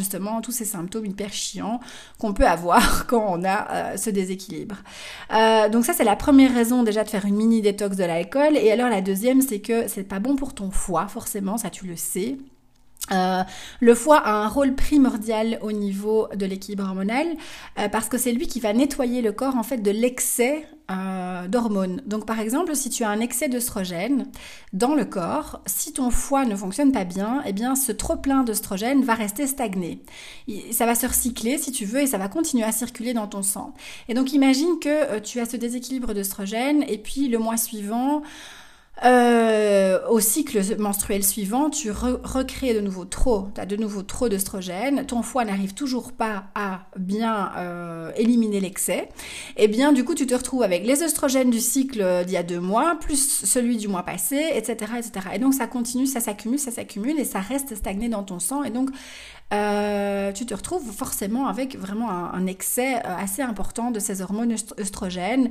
tous 0.41 0.51
ces 0.51 0.65
symptômes 0.65 1.05
hyper 1.05 1.31
chiants 1.31 1.79
qu'on 2.19 2.33
peut 2.33 2.45
avoir 2.45 3.05
quand 3.07 3.25
on 3.27 3.43
a 3.43 3.71
euh, 3.71 3.97
ce 3.97 4.09
déséquilibre. 4.09 4.77
Euh, 5.33 5.69
donc 5.69 5.85
ça 5.85 5.93
c'est 5.93 6.03
la 6.03 6.15
première 6.15 6.53
raison 6.53 6.83
déjà 6.83 7.03
de 7.03 7.09
faire 7.09 7.25
une 7.25 7.35
mini 7.35 7.61
détox 7.61 7.95
de 7.95 8.03
l'alcool. 8.03 8.57
Et 8.57 8.71
alors 8.71 8.89
la 8.89 9.01
deuxième 9.01 9.41
c'est 9.41 9.59
que 9.59 9.87
c'est 9.87 10.03
pas 10.03 10.19
bon 10.19 10.35
pour 10.35 10.53
ton 10.53 10.71
foie 10.71 11.07
forcément, 11.07 11.57
ça 11.57 11.69
tu 11.69 11.87
le 11.87 11.95
sais. 11.95 12.37
Euh, 13.11 13.43
le 13.81 13.95
foie 13.95 14.17
a 14.17 14.31
un 14.31 14.47
rôle 14.47 14.75
primordial 14.75 15.59
au 15.61 15.73
niveau 15.73 16.29
de 16.35 16.45
l'équilibre 16.45 16.85
hormonal 16.85 17.27
euh, 17.77 17.89
parce 17.89 18.07
que 18.07 18.17
c'est 18.17 18.31
lui 18.31 18.47
qui 18.47 18.61
va 18.61 18.71
nettoyer 18.71 19.21
le 19.21 19.33
corps 19.33 19.57
en 19.57 19.63
fait 19.63 19.77
de 19.77 19.91
l'excès 19.91 20.65
euh, 20.89 21.47
d'hormones. 21.49 22.01
Donc 22.05 22.25
par 22.25 22.39
exemple, 22.39 22.75
si 22.75 22.89
tu 22.89 23.03
as 23.03 23.09
un 23.09 23.19
excès 23.19 23.49
d'œstrogène 23.49 24.27
dans 24.71 24.95
le 24.95 25.03
corps, 25.03 25.61
si 25.65 25.91
ton 25.91 26.11
foie 26.11 26.45
ne 26.45 26.55
fonctionne 26.55 26.93
pas 26.93 27.03
bien, 27.03 27.43
eh 27.45 27.51
bien 27.51 27.75
ce 27.75 27.91
trop 27.91 28.15
plein 28.15 28.43
d'œstrogène 28.43 29.03
va 29.03 29.15
rester 29.15 29.47
stagné. 29.47 30.01
Ça 30.71 30.85
va 30.85 30.95
se 30.95 31.05
recycler 31.05 31.57
si 31.57 31.73
tu 31.73 31.83
veux 31.83 32.01
et 32.01 32.07
ça 32.07 32.17
va 32.17 32.29
continuer 32.29 32.63
à 32.63 32.71
circuler 32.71 33.13
dans 33.13 33.27
ton 33.27 33.41
sang. 33.41 33.73
Et 34.07 34.13
donc 34.13 34.31
imagine 34.31 34.79
que 34.79 35.19
tu 35.19 35.41
as 35.41 35.45
ce 35.45 35.57
déséquilibre 35.57 36.13
d'œstrogène 36.13 36.85
et 36.87 36.97
puis 36.97 37.27
le 37.27 37.37
mois 37.37 37.57
suivant 37.57 38.23
au 40.13 40.19
cycle 40.19 40.61
menstruel 40.77 41.23
suivant, 41.23 41.71
tu 41.71 41.89
recrées 41.89 42.75
de 42.75 42.81
nouveau 42.81 43.03
trop, 43.03 43.47
tu 43.55 43.59
as 43.59 43.65
de 43.65 43.75
nouveau 43.75 44.03
trop 44.03 44.29
d'œstrogène, 44.29 45.07
ton 45.07 45.23
foie 45.23 45.43
n'arrive 45.43 45.73
toujours 45.73 46.11
pas 46.11 46.43
à 46.53 46.85
bien 46.99 47.51
euh, 47.57 48.11
éliminer 48.15 48.59
l'excès, 48.59 49.09
et 49.57 49.63
eh 49.63 49.67
bien 49.67 49.91
du 49.91 50.05
coup 50.05 50.13
tu 50.13 50.27
te 50.27 50.35
retrouves 50.35 50.61
avec 50.61 50.85
les 50.85 51.01
œstrogènes 51.01 51.49
du 51.49 51.59
cycle 51.59 52.25
d'il 52.25 52.33
y 52.33 52.37
a 52.37 52.43
deux 52.43 52.59
mois, 52.59 52.95
plus 53.01 53.43
celui 53.43 53.77
du 53.77 53.87
mois 53.87 54.03
passé, 54.03 54.51
etc. 54.53 54.93
etc. 54.99 55.11
Et 55.33 55.39
donc 55.39 55.55
ça 55.55 55.65
continue, 55.65 56.05
ça 56.05 56.19
s'accumule, 56.19 56.59
ça 56.59 56.69
s'accumule, 56.69 57.19
et 57.19 57.25
ça 57.25 57.39
reste 57.39 57.73
stagné 57.73 58.07
dans 58.07 58.21
ton 58.21 58.37
sang, 58.37 58.63
et 58.63 58.69
donc 58.69 58.91
euh, 59.53 60.31
tu 60.31 60.45
te 60.45 60.53
retrouves 60.53 60.91
forcément 60.91 61.47
avec 61.47 61.77
vraiment 61.77 62.09
un, 62.09 62.47
excès 62.47 62.95
euh, 62.95 63.15
assez 63.17 63.41
important 63.41 63.91
de 63.91 63.99
ces 63.99 64.21
hormones 64.21 64.55
œstrogènes 64.79 65.49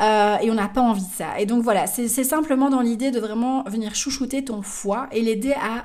euh, 0.00 0.36
et 0.38 0.50
on 0.50 0.54
n'a 0.54 0.68
pas 0.68 0.80
envie 0.80 1.06
de 1.06 1.12
ça. 1.12 1.38
Et 1.38 1.46
donc 1.46 1.62
voilà, 1.62 1.86
c'est 1.86 2.08
simplement 2.08 2.68
dans 2.68 2.80
l'idée 2.80 3.10
de 3.10 3.20
vraiment 3.20 3.62
venir 3.64 3.94
chouchouter 3.94 4.44
ton 4.44 4.62
foie 4.62 5.08
et 5.12 5.22
l'aider 5.22 5.52
à, 5.52 5.84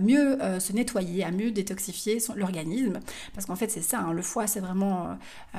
mieux 0.00 0.38
se 0.58 0.72
nettoyer, 0.72 1.24
à 1.24 1.30
mieux 1.30 1.50
détoxifier 1.50 2.18
l'organisme. 2.36 3.00
Parce 3.34 3.46
qu'en 3.46 3.56
fait, 3.56 3.70
c'est 3.70 3.82
ça, 3.82 4.00
hein, 4.00 4.12
le 4.12 4.22
foie, 4.22 4.46
c'est 4.46 4.60
vraiment, 4.60 5.16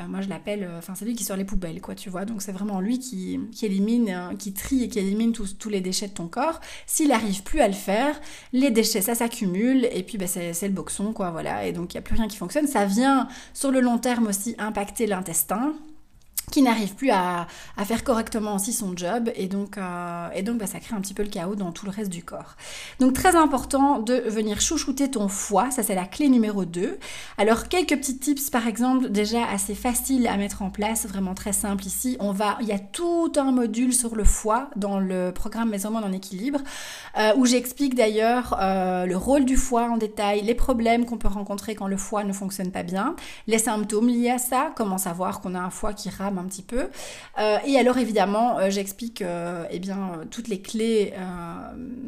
moi 0.08 0.22
je 0.22 0.30
l'appelle, 0.30 0.70
enfin 0.78 0.94
c'est 0.96 1.06
lui 1.06 1.16
qui 1.16 1.24
sort 1.24 1.38
les 1.38 1.46
poubelles, 1.46 1.82
quoi, 1.82 1.96
tu 1.96 2.10
vois. 2.10 2.26
Donc 2.26 2.42
c'est 2.42 2.52
vraiment 2.52 2.80
lui 2.80 3.00
qui, 3.00 3.40
élimine, 3.62 4.36
qui 4.38 4.54
trie 4.54 4.84
et 4.84 4.90
qui 4.90 5.00
élimine 5.00 5.32
tous, 5.32 5.70
les 5.70 5.82
déchets 5.82 6.08
de 6.08 6.14
ton 6.14 6.28
corps. 6.28 6.60
S'il 6.86 7.10
n'arrive 7.10 7.44
plus 7.44 7.62
à 7.62 7.68
le 7.68 7.74
faire, 7.74 8.20
les 8.54 8.72
déchets, 8.72 9.02
ça 9.02 9.16
s'accumule 9.16 9.88
et 9.92 10.04
puis 10.04 10.18
ben, 10.18 10.28
c'est 10.28 10.68
le 10.68 10.74
boxon, 10.74 11.14
quoi 11.14 11.32
voilà, 11.32 11.39
et 11.64 11.72
donc 11.74 11.94
il 11.94 11.98
n'y 11.98 12.00
a 12.00 12.02
plus 12.02 12.16
rien 12.16 12.28
qui 12.28 12.38
fonctionne. 12.38 12.68
Ça 12.68 12.86
vient 12.86 13.28
sur 13.54 13.72
le 13.72 13.80
long 13.80 13.98
terme 13.98 14.28
aussi 14.28 14.56
impacter 14.58 15.08
l'intestin, 15.08 15.74
qui 16.52 16.62
n'arrive 16.62 16.96
plus 16.96 17.12
à, 17.12 17.48
faire 17.86 18.04
correctement 18.04 18.56
aussi 18.56 18.74
son 18.74 18.96
job 18.96 19.32
et 19.36 19.48
donc, 19.48 19.78
euh, 19.78 20.30
et 20.36 20.44
donc 20.44 20.58
bah, 20.58 20.68
ça 20.68 20.80
crée 20.80 20.96
un 20.96 21.02
petit 21.02 21.14
peu 21.14 21.24
le 21.24 21.30
chaos 21.30 21.56
dans 21.56 21.72
tout 21.72 21.86
le 21.86 21.92
reste 21.92 22.12
du 22.12 22.24
corps. 22.24 22.56
Donc 23.00 23.14
très 23.14 23.36
important 23.36 24.00
de 24.00 24.16
venir 24.28 24.62
chouchouter 24.62 25.10
ton 25.10 25.28
foie, 25.28 25.72
ça 25.72 25.82
c'est 25.84 25.96
la 25.96 26.06
clé 26.06 26.30
numéro 26.30 26.66
2. 26.66 26.98
Alors 27.38 27.68
quelques 27.68 27.98
petits 27.98 28.18
tips 28.18 28.50
par 28.50 28.68
exemple 28.68 29.10
déjà 29.10 29.46
assez 29.48 29.76
faciles 29.76 30.28
à 30.28 30.38
mettre 30.38 30.62
en 30.62 30.70
place, 30.70 31.08
vraiment 31.08 31.34
très 31.34 31.54
simple 31.54 31.86
ici. 31.86 32.18
On 32.20 32.32
va, 32.32 32.58
il 32.62 32.68
y 32.68 32.72
a 32.72 32.80
tout 32.80 33.32
un 33.38 33.52
module 33.52 33.94
sur 33.94 34.16
le 34.16 34.24
foie 34.24 34.70
dans 34.76 35.00
le 35.00 35.32
programme 35.34 35.70
Mes 35.70 35.86
hormones 35.86 36.04
en 36.04 36.12
équilibre 36.12 36.60
euh, 37.18 37.34
où 37.38 37.46
j'explique 37.46 37.96
d'ailleurs 37.96 38.58
euh, 38.60 39.06
le 39.06 39.18
rôle 39.18 39.46
du 39.46 39.58
foie 39.58 39.90
en 39.90 39.98
détail, 39.98 40.42
les 40.42 40.56
problèmes 40.56 41.06
qu'on 41.06 41.18
peut 41.18 41.28
rencontrer 41.28 41.76
quand 41.76 41.88
le 41.88 41.98
foie 41.98 42.24
ne 42.24 42.34
fonctionne 42.34 42.72
pas 42.72 42.84
bien, 42.84 43.16
les 43.48 43.60
symptômes 43.60 44.08
liés 44.08 44.32
à 44.32 44.38
ça, 44.38 44.72
comment 44.76 44.98
savoir 44.98 45.42
qu'on 45.42 45.56
a 45.56 45.60
un 45.60 45.70
foie 45.70 45.94
qui 45.94 46.10
rame 46.10 46.39
un 46.40 46.46
petit 46.46 46.62
peu. 46.62 46.88
Euh, 47.38 47.58
et 47.66 47.78
alors 47.78 47.98
évidemment, 47.98 48.58
euh, 48.58 48.70
j'explique 48.70 49.22
euh, 49.22 49.66
eh 49.70 49.80
bien 49.80 50.22
toutes 50.32 50.48
les 50.48 50.62
clés, 50.62 51.14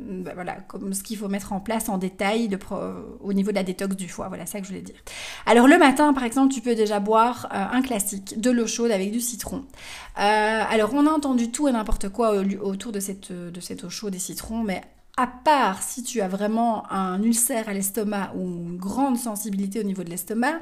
bah, 0.10 0.32
voilà, 0.34 0.56
comme 0.68 0.94
ce 0.94 1.04
qu'il 1.04 1.18
faut 1.18 1.28
mettre 1.28 1.54
en 1.54 1.60
place 1.60 1.90
en 1.90 1.98
détail 1.98 2.50
au 3.22 3.34
niveau 3.34 3.52
de 3.52 3.56
la 3.56 3.64
détox 3.64 3.96
du 3.96 4.08
foie. 4.08 4.28
Voilà 4.28 4.46
ça 4.46 4.60
que 4.60 4.66
je 4.66 4.72
voulais 4.72 4.82
dire. 4.82 4.96
Alors 5.46 5.68
le 5.68 5.78
matin, 5.78 6.14
par 6.14 6.24
exemple, 6.24 6.54
tu 6.54 6.62
peux 6.62 6.76
déjà 6.76 7.00
boire 7.00 7.48
un 7.52 7.82
classique, 7.82 8.40
de 8.40 8.52
l'eau 8.52 8.68
chaude 8.68 8.92
avec 8.92 9.12
du 9.12 9.20
citron. 9.20 9.66
alors 10.16 10.94
on 10.94 11.06
a 11.08 11.12
entendu 11.12 11.52
tout 11.52 11.68
et 11.68 11.72
n'importe 11.72 12.10
quoi 12.10 12.34
autour 12.62 12.92
de 12.92 13.00
cette, 13.00 13.32
de 13.32 13.60
cette 13.60 13.84
eau 13.84 13.90
chaude 13.90 14.16
et 14.16 14.20
citron, 14.20 14.64
mais 14.64 14.82
à 15.18 15.28
part 15.28 15.84
si 15.84 16.04
tu 16.04 16.22
as 16.22 16.28
vraiment 16.28 16.90
un 16.92 17.22
ulcère 17.22 17.68
à 17.68 17.74
l'estomac 17.74 18.32
ou 18.36 18.70
une 18.70 18.78
grande 18.78 19.18
sensibilité 19.18 19.80
au 19.80 19.84
niveau 19.84 20.04
de 20.04 20.10
l'estomac, 20.10 20.60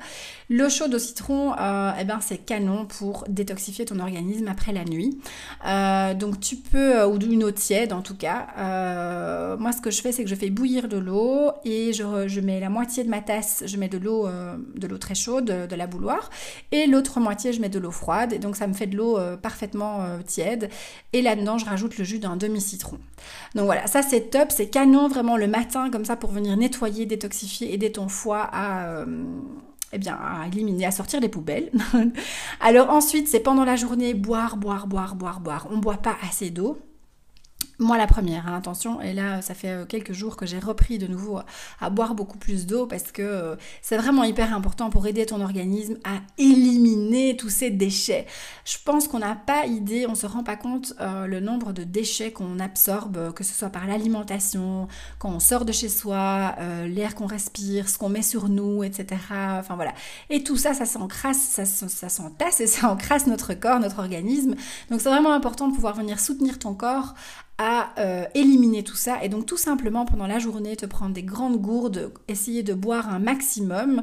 l'eau 0.50 0.70
chaude 0.70 0.94
au 0.96 1.00
citron, 1.00 1.54
euh, 1.60 1.92
eh 2.00 2.04
ben 2.04 2.20
c'est 2.20 2.40
canon 2.40 2.86
pour 2.86 3.26
détoxifier 3.30 3.86
ton 3.86 4.00
organisme 4.00 4.48
après 4.48 4.74
la 4.74 4.86
nuit. 4.86 5.20
Euh, 5.68 6.16
donc 6.16 6.40
tu 6.40 6.56
peux, 6.56 6.98
euh, 6.98 7.08
ou 7.08 7.20
une 7.20 7.44
eau 7.44 7.52
tiède 7.52 7.94
en 7.94 8.02
tout 8.02 8.16
cas. 8.16 8.48
moi 9.60 9.72
ce 9.72 9.82
que 9.82 9.92
je 9.92 10.02
fais 10.02 10.12
c'est 10.12 10.24
que 10.24 10.30
je 10.30 10.36
fais 10.36 10.50
bouillir 10.50 10.88
de 10.88 10.98
l'eau 10.98 11.52
et 11.64 11.94
je, 11.94 12.40
mets 12.40 12.60
la 12.60 12.70
moitié 12.70 13.04
de 13.04 13.10
ma 13.10 13.22
tasse, 13.22 13.64
je 13.68 13.78
mets 13.78 13.90
de 13.90 13.98
l'eau 13.98 14.28
de 14.28 14.88
l'eau 14.88 14.98
très 14.98 15.16
chaude, 15.16 15.46
de 15.46 15.76
la 15.76 15.86
bouloire, 15.86 16.30
et 16.72 16.88
l'autre 16.88 17.20
moitié 17.20 17.54
je 17.54 17.62
mets 17.62 17.70
de 17.70 17.80
l'eau 17.80 17.92
froide. 17.92 18.34
Et 18.34 18.40
donc 18.40 18.56
ça 18.56 18.66
me 18.68 18.74
fait 18.74 18.88
de 18.88 18.98
l'eau 18.98 19.20
parfaitement 19.42 20.04
tiède. 20.26 20.70
Et 21.14 21.22
là-dedans 21.22 21.58
je 21.58 21.66
rajoute 21.66 21.98
le 21.98 22.04
jus 22.04 22.20
d'un 22.20 22.36
demi-citron. 22.36 22.98
Donc 23.56 23.66
voilà, 23.66 23.88
ça 23.88 24.02
c'est 24.02 24.32
top, 24.32 24.39
c'est 24.50 24.70
canon 24.70 25.08
vraiment 25.08 25.38
le 25.38 25.48
matin 25.48 25.90
comme 25.90 26.06
ça 26.06 26.16
pour 26.16 26.32
venir 26.32 26.56
nettoyer, 26.58 27.06
détoxifier, 27.06 27.74
aider 27.74 27.92
ton 27.92 28.08
foie 28.08 28.48
à... 28.52 28.88
Euh, 28.88 29.06
eh 29.92 29.98
bien, 29.98 30.20
à 30.22 30.46
éliminer, 30.46 30.86
à 30.86 30.92
sortir 30.92 31.20
les 31.20 31.30
poubelles. 31.30 31.72
Alors 32.60 32.92
ensuite, 32.92 33.28
c'est 33.28 33.40
pendant 33.40 33.66
la 33.66 33.76
journée, 33.76 34.14
boire, 34.14 34.56
boire, 34.56 34.86
boire, 34.86 35.16
boire, 35.16 35.40
boire. 35.40 35.68
On 35.72 35.78
ne 35.78 35.82
boit 35.82 35.98
pas 35.98 36.16
assez 36.28 36.52
d'eau. 36.52 36.78
Moi 37.82 37.98
la 37.98 38.08
première, 38.08 38.46
hein, 38.46 38.58
attention, 38.58 39.00
et 39.00 39.14
là 39.14 39.42
ça 39.42 39.54
fait 39.54 39.70
euh, 39.70 39.86
quelques 39.86 40.12
jours 40.12 40.36
que 40.36 40.46
j'ai 40.46 40.60
repris 40.60 40.98
de 40.98 41.08
nouveau 41.08 41.40
à, 41.80 41.90
boire 41.90 42.14
beaucoup 42.14 42.38
plus 42.38 42.66
d'eau 42.66 42.86
parce 42.86 43.14
que 43.14 43.22
euh, 43.22 43.56
c'est 43.82 43.96
vraiment 43.96 44.26
hyper 44.26 44.54
important 44.54 44.90
pour 44.90 45.08
aider 45.08 45.26
ton 45.26 45.40
organisme 45.40 45.98
à 46.04 46.20
éliminer 46.38 47.38
tous 47.38 47.48
ces 47.48 47.70
déchets. 47.70 48.26
Je 48.66 48.76
pense 48.84 49.08
qu'on 49.08 49.20
n'a 49.20 49.34
pas 49.34 49.66
idée, 49.66 50.06
on 50.10 50.16
se 50.16 50.26
rend 50.26 50.44
pas 50.44 50.58
compte 50.58 50.94
euh, 51.00 51.26
le 51.26 51.40
nombre 51.40 51.72
de 51.72 51.86
déchets 51.86 52.34
qu'on 52.34 52.60
absorbe, 52.60 53.34
que 53.34 53.46
ce 53.46 53.54
soit 53.54 53.70
par 53.70 53.88
l'alimentation, 53.88 54.90
quand 55.18 55.30
on 55.30 55.40
sort 55.40 55.64
de 55.64 55.72
chez 55.72 55.88
soi, 55.88 56.56
l'air 56.86 57.16
qu'on 57.16 57.28
respire, 57.28 57.88
ce 57.88 57.98
qu'on 57.98 58.10
met 58.10 58.22
sur 58.24 58.50
nous, 58.50 58.84
etc. 58.84 59.22
Enfin 59.32 59.76
voilà. 59.76 59.94
Et 60.30 60.44
tout 60.44 60.58
ça, 60.58 60.74
ça 60.74 60.86
s'encrasse, 60.86 61.40
ça, 61.40 61.64
ça 61.64 62.10
s'entasse 62.10 62.60
et 62.60 62.68
ça 62.68 62.90
encrasse 62.92 63.26
notre 63.26 63.54
corps, 63.54 63.80
notre 63.80 64.00
organisme. 64.00 64.56
Donc 64.92 65.00
c'est 65.00 65.10
vraiment 65.10 65.32
important 65.32 65.70
de 65.70 65.74
pouvoir 65.74 65.96
venir 65.96 66.20
soutenir 66.20 66.60
ton 66.60 66.74
corps 66.74 67.16
à 67.60 67.90
euh, 68.00 68.24
éliminer 68.36 68.84
tout 68.84 68.96
ça 68.96 69.22
et 69.22 69.28
donc 69.28 69.46
tout 69.46 69.58
simplement 69.58 70.06
pendant 70.06 70.28
la 70.28 70.40
journée 70.40 70.78
te 70.78 70.86
prendre 70.86 71.14
des 71.14 71.24
grandes 71.24 71.58
gourdes, 71.58 72.14
essayer 72.30 72.64
de 72.64 72.74
boire 72.74 73.14
un 73.14 73.20
maximum, 73.20 74.02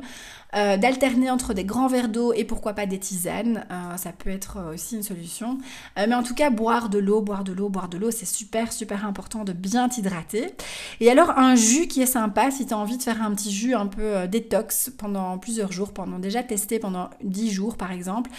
euh, 0.55 0.77
d'alterner 0.77 1.31
entre 1.31 1.55
des 1.55 1.65
grands 1.65 1.87
verres 1.89 2.11
d'eau 2.11 2.35
et 2.35 2.45
pourquoi 2.45 2.75
pas 2.75 2.85
des 2.85 2.99
tisanes, 2.99 3.65
euh, 3.71 3.97
ça 3.97 4.13
peut 4.13 4.29
être 4.29 4.59
aussi 4.75 4.97
une 4.97 5.03
solution. 5.03 5.57
mais 5.97 6.15
en 6.15 6.23
tout 6.23 6.35
cas 6.35 6.51
boire 6.51 6.91
de 6.91 6.99
l'eau, 6.99 7.23
boire 7.23 7.45
de 7.45 7.53
l'eau, 7.53 7.71
boire 7.71 7.89
de 7.89 7.97
l'eau, 7.97 8.11
c'est 8.11 8.27
super 8.27 8.75
super 8.75 9.07
important 9.07 9.43
de 9.43 9.55
bien 9.55 9.89
t'hydrater. 9.89 10.53
Et 11.01 11.11
alors 11.11 11.31
un 11.31 11.55
jus 11.55 11.89
qui 11.89 12.03
est 12.03 12.07
sympa 12.07 12.51
si 12.51 12.67
tu 12.67 12.75
as 12.75 12.79
envie 12.79 12.99
de 12.99 13.03
faire 13.03 13.23
un 13.23 13.35
petit 13.35 13.51
jus 13.51 13.75
un 13.75 13.87
peu 13.87 14.29
détox 14.29 14.91
pendant 14.99 15.39
plusieurs 15.39 15.73
jours, 15.73 15.95
pendant 15.95 16.19
déjà 16.19 16.43
testé 16.43 16.79
pendant 16.79 17.09
10 17.25 17.51
jours 17.51 17.77
par 17.79 17.91
exemple, 17.91 18.31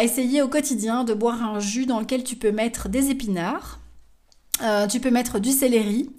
essayer 0.00 0.42
au 0.42 0.48
quotidien 0.48 1.04
de 1.04 1.14
boire 1.14 1.40
un 1.44 1.60
jus 1.60 1.86
dans 1.86 2.00
lequel 2.00 2.24
tu 2.24 2.34
peux 2.34 2.50
mettre 2.50 2.88
des 2.88 3.10
épinards 3.10 3.79
euh, 4.62 4.86
tu 4.86 5.00
peux 5.00 5.10
mettre 5.10 5.38
du 5.38 5.50
céleri, 5.50 6.10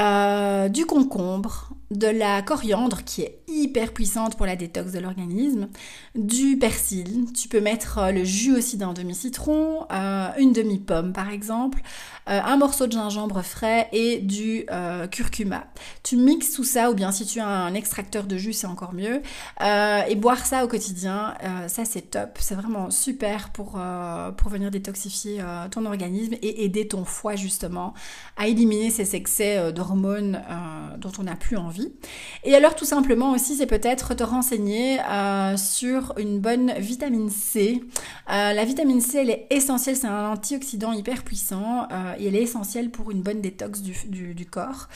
euh, 0.00 0.68
du 0.68 0.86
concombre, 0.86 1.70
de 1.90 2.06
la 2.06 2.42
coriandre 2.42 3.02
qui 3.04 3.22
est 3.22 3.38
hyper 3.48 3.92
puissante 3.92 4.36
pour 4.36 4.44
la 4.44 4.56
détox 4.56 4.92
de 4.92 4.98
l'organisme, 4.98 5.68
du 6.14 6.58
persil, 6.58 7.32
tu 7.32 7.48
peux 7.48 7.60
mettre 7.60 7.98
euh, 7.98 8.12
le 8.12 8.24
jus 8.24 8.54
aussi 8.54 8.76
d'un 8.76 8.92
demi-citron, 8.92 9.86
euh, 9.90 10.28
une 10.38 10.52
demi-pomme 10.52 11.14
par 11.14 11.30
exemple, 11.30 11.80
euh, 12.28 12.40
un 12.44 12.58
morceau 12.58 12.86
de 12.86 12.92
gingembre 12.92 13.42
frais 13.42 13.88
et 13.92 14.18
du 14.18 14.66
curcuma. 15.10 15.64
Tu 16.02 16.16
mixes 16.16 16.52
tout 16.52 16.64
ça 16.64 16.90
ou 16.90 16.94
bien 16.94 17.10
si 17.10 17.24
tu 17.24 17.40
as 17.40 17.46
un 17.46 17.72
extracteur 17.72 18.24
de 18.24 18.36
jus 18.36 18.52
c'est 18.52 18.66
encore 18.66 18.92
mieux. 18.92 19.22
Et 19.60 20.14
boire 20.14 20.44
ça 20.44 20.64
au 20.64 20.68
quotidien, 20.68 21.34
ça 21.68 21.84
c'est 21.84 22.10
top, 22.10 22.36
c'est 22.38 22.54
vraiment 22.54 22.90
super 22.90 23.50
pour, 23.50 23.80
pour 24.36 24.50
venir 24.50 24.70
détoxifier 24.70 25.42
ton 25.70 25.86
organisme 25.86 26.34
et 26.42 26.64
aider 26.64 26.88
ton 26.88 27.04
foie 27.04 27.36
justement 27.36 27.94
à 28.36 28.46
éliminer 28.46 28.90
ces 28.90 29.16
excès 29.16 29.72
d'hormones 29.72 30.42
dont 30.98 31.12
on 31.18 31.22
n'a 31.22 31.36
plus 31.36 31.56
envie 31.56 31.77
et 32.44 32.54
alors 32.54 32.74
tout 32.74 32.84
simplement 32.84 33.32
aussi, 33.32 33.56
c'est 33.56 33.66
peut-être 33.66 34.14
te 34.14 34.22
renseigner 34.22 35.00
euh, 35.00 35.56
sur 35.56 36.14
une 36.18 36.40
bonne 36.40 36.72
vitamine 36.78 37.30
C. 37.30 37.82
Euh, 38.30 38.52
la 38.52 38.64
vitamine 38.64 39.00
C, 39.00 39.18
elle 39.18 39.30
est 39.30 39.46
essentielle, 39.50 39.96
c'est 39.96 40.06
un 40.06 40.30
antioxydant 40.30 40.92
hyper 40.92 41.24
puissant 41.24 41.88
euh, 41.90 42.14
et 42.18 42.28
elle 42.28 42.36
est 42.36 42.42
essentielle 42.42 42.90
pour 42.90 43.10
une 43.10 43.22
bonne 43.22 43.40
détox 43.40 43.80
du, 43.80 44.34
du 44.34 44.46
corps. 44.46 44.88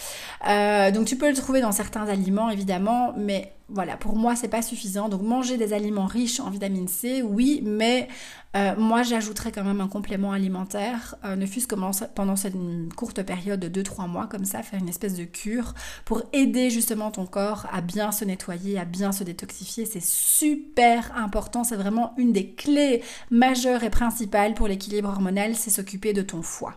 donc 0.92 1.06
tu 1.06 1.16
peux 1.16 1.28
le 1.28 1.36
trouver 1.36 1.60
dans 1.60 1.72
certains 1.72 2.08
aliments 2.08 2.50
évidemment, 2.50 3.14
mais 3.16 3.52
voilà, 3.72 3.96
pour 3.96 4.16
moi, 4.16 4.37
c'est 4.37 4.48
pas 4.48 4.62
suffisant. 4.62 5.08
Donc, 5.08 5.22
manger 5.22 5.56
des 5.56 5.72
aliments 5.72 6.06
riches 6.06 6.40
en 6.40 6.50
vitamine 6.50 6.88
C, 6.88 7.22
oui, 7.22 7.62
mais 7.64 8.08
euh, 8.54 8.74
moi, 8.76 9.02
j'ajouterais 9.02 9.50
quand 9.50 9.64
même 9.64 9.80
un 9.80 9.88
complément 9.88 10.32
alimentaire, 10.32 11.14
euh, 11.24 11.37
ne 11.37 11.46
fût-ce 11.46 11.66
que 11.66 11.74
pendant 12.14 12.37
cette 12.37 12.54
courte 12.96 13.22
période 13.22 13.61
de 13.61 13.82
2-3 13.82 14.08
mois, 14.08 14.26
comme 14.26 14.44
ça, 14.44 14.62
faire 14.62 14.78
une 14.78 14.90
espèce 14.90 15.14
de 15.14 15.24
cure 15.24 15.74
pour 16.04 16.22
aider 16.35 16.68
justement 16.68 17.11
ton 17.11 17.24
corps 17.24 17.66
à 17.72 17.80
bien 17.80 18.12
se 18.12 18.26
nettoyer, 18.26 18.78
à 18.78 18.85
bien 18.85 19.11
se 19.11 19.24
détoxifier. 19.24 19.87
C'est 19.87 20.02
super 20.02 21.16
important. 21.16 21.64
C'est 21.64 21.76
vraiment 21.76 22.12
une 22.18 22.32
des 22.32 22.50
clés 22.50 23.02
majeures 23.30 23.85
et 23.85 23.90
principales 23.90 24.52
pour 24.52 24.68
l'équilibre 24.68 25.08
hormonal, 25.08 25.54
c'est 25.56 25.70
s'occuper 25.70 26.12
de 26.12 26.22
ton 26.22 26.42
foie. 26.42 26.74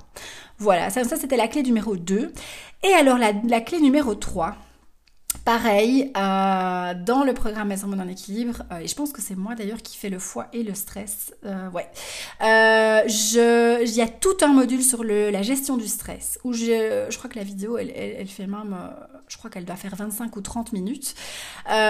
Voilà, 0.60 0.90
ça, 0.90 1.04
c'était 1.04 1.36
la 1.36 1.50
clé 1.50 1.62
numéro 1.62 1.98
2. 1.98 2.32
Et 2.84 2.94
alors, 2.94 3.18
la, 3.18 3.34
la 3.34 3.60
clé 3.60 3.82
numéro 3.82 4.16
3 4.16 4.56
Pareil, 5.44 6.12
euh, 6.18 6.94
dans 7.06 7.24
le 7.24 7.34
programme 7.34 7.68
Mes 7.68 7.84
hormones 7.84 8.02
en 8.02 8.08
équilibre, 8.08 8.64
euh, 8.72 8.80
et 8.80 8.88
je 8.88 8.96
pense 8.96 9.12
que 9.12 9.22
c'est 9.22 9.36
moi 9.36 9.56
d'ailleurs 9.56 9.82
qui 9.82 9.98
fais 9.98 10.10
le 10.10 10.20
foie 10.20 10.48
et 10.54 10.64
le 10.64 10.74
stress, 10.74 11.34
euh, 11.46 11.70
ouais, 11.72 11.88
je, 12.40 13.84
il 13.84 13.94
y 13.94 14.02
a 14.02 14.08
tout 14.08 14.38
un 14.42 14.54
module 14.54 14.82
sur 14.82 15.04
le, 15.04 15.30
la 15.30 15.42
gestion 15.42 15.78
du 15.78 15.88
stress, 15.88 16.40
où 16.44 16.54
je, 16.54 17.08
je 17.10 17.18
crois 17.18 17.30
que 17.30 17.38
la 17.38 17.44
vidéo, 17.44 17.78
elle, 17.78 17.92
elle, 17.92 18.28
fait 18.28 18.48
même, 18.48 18.76
je 19.28 19.38
crois 19.38 19.50
qu'elle 19.50 19.66
doit 19.66 19.76
faire 19.76 19.96
25 19.96 20.36
ou 20.36 20.42
30 20.42 20.74
minutes, 20.74 21.16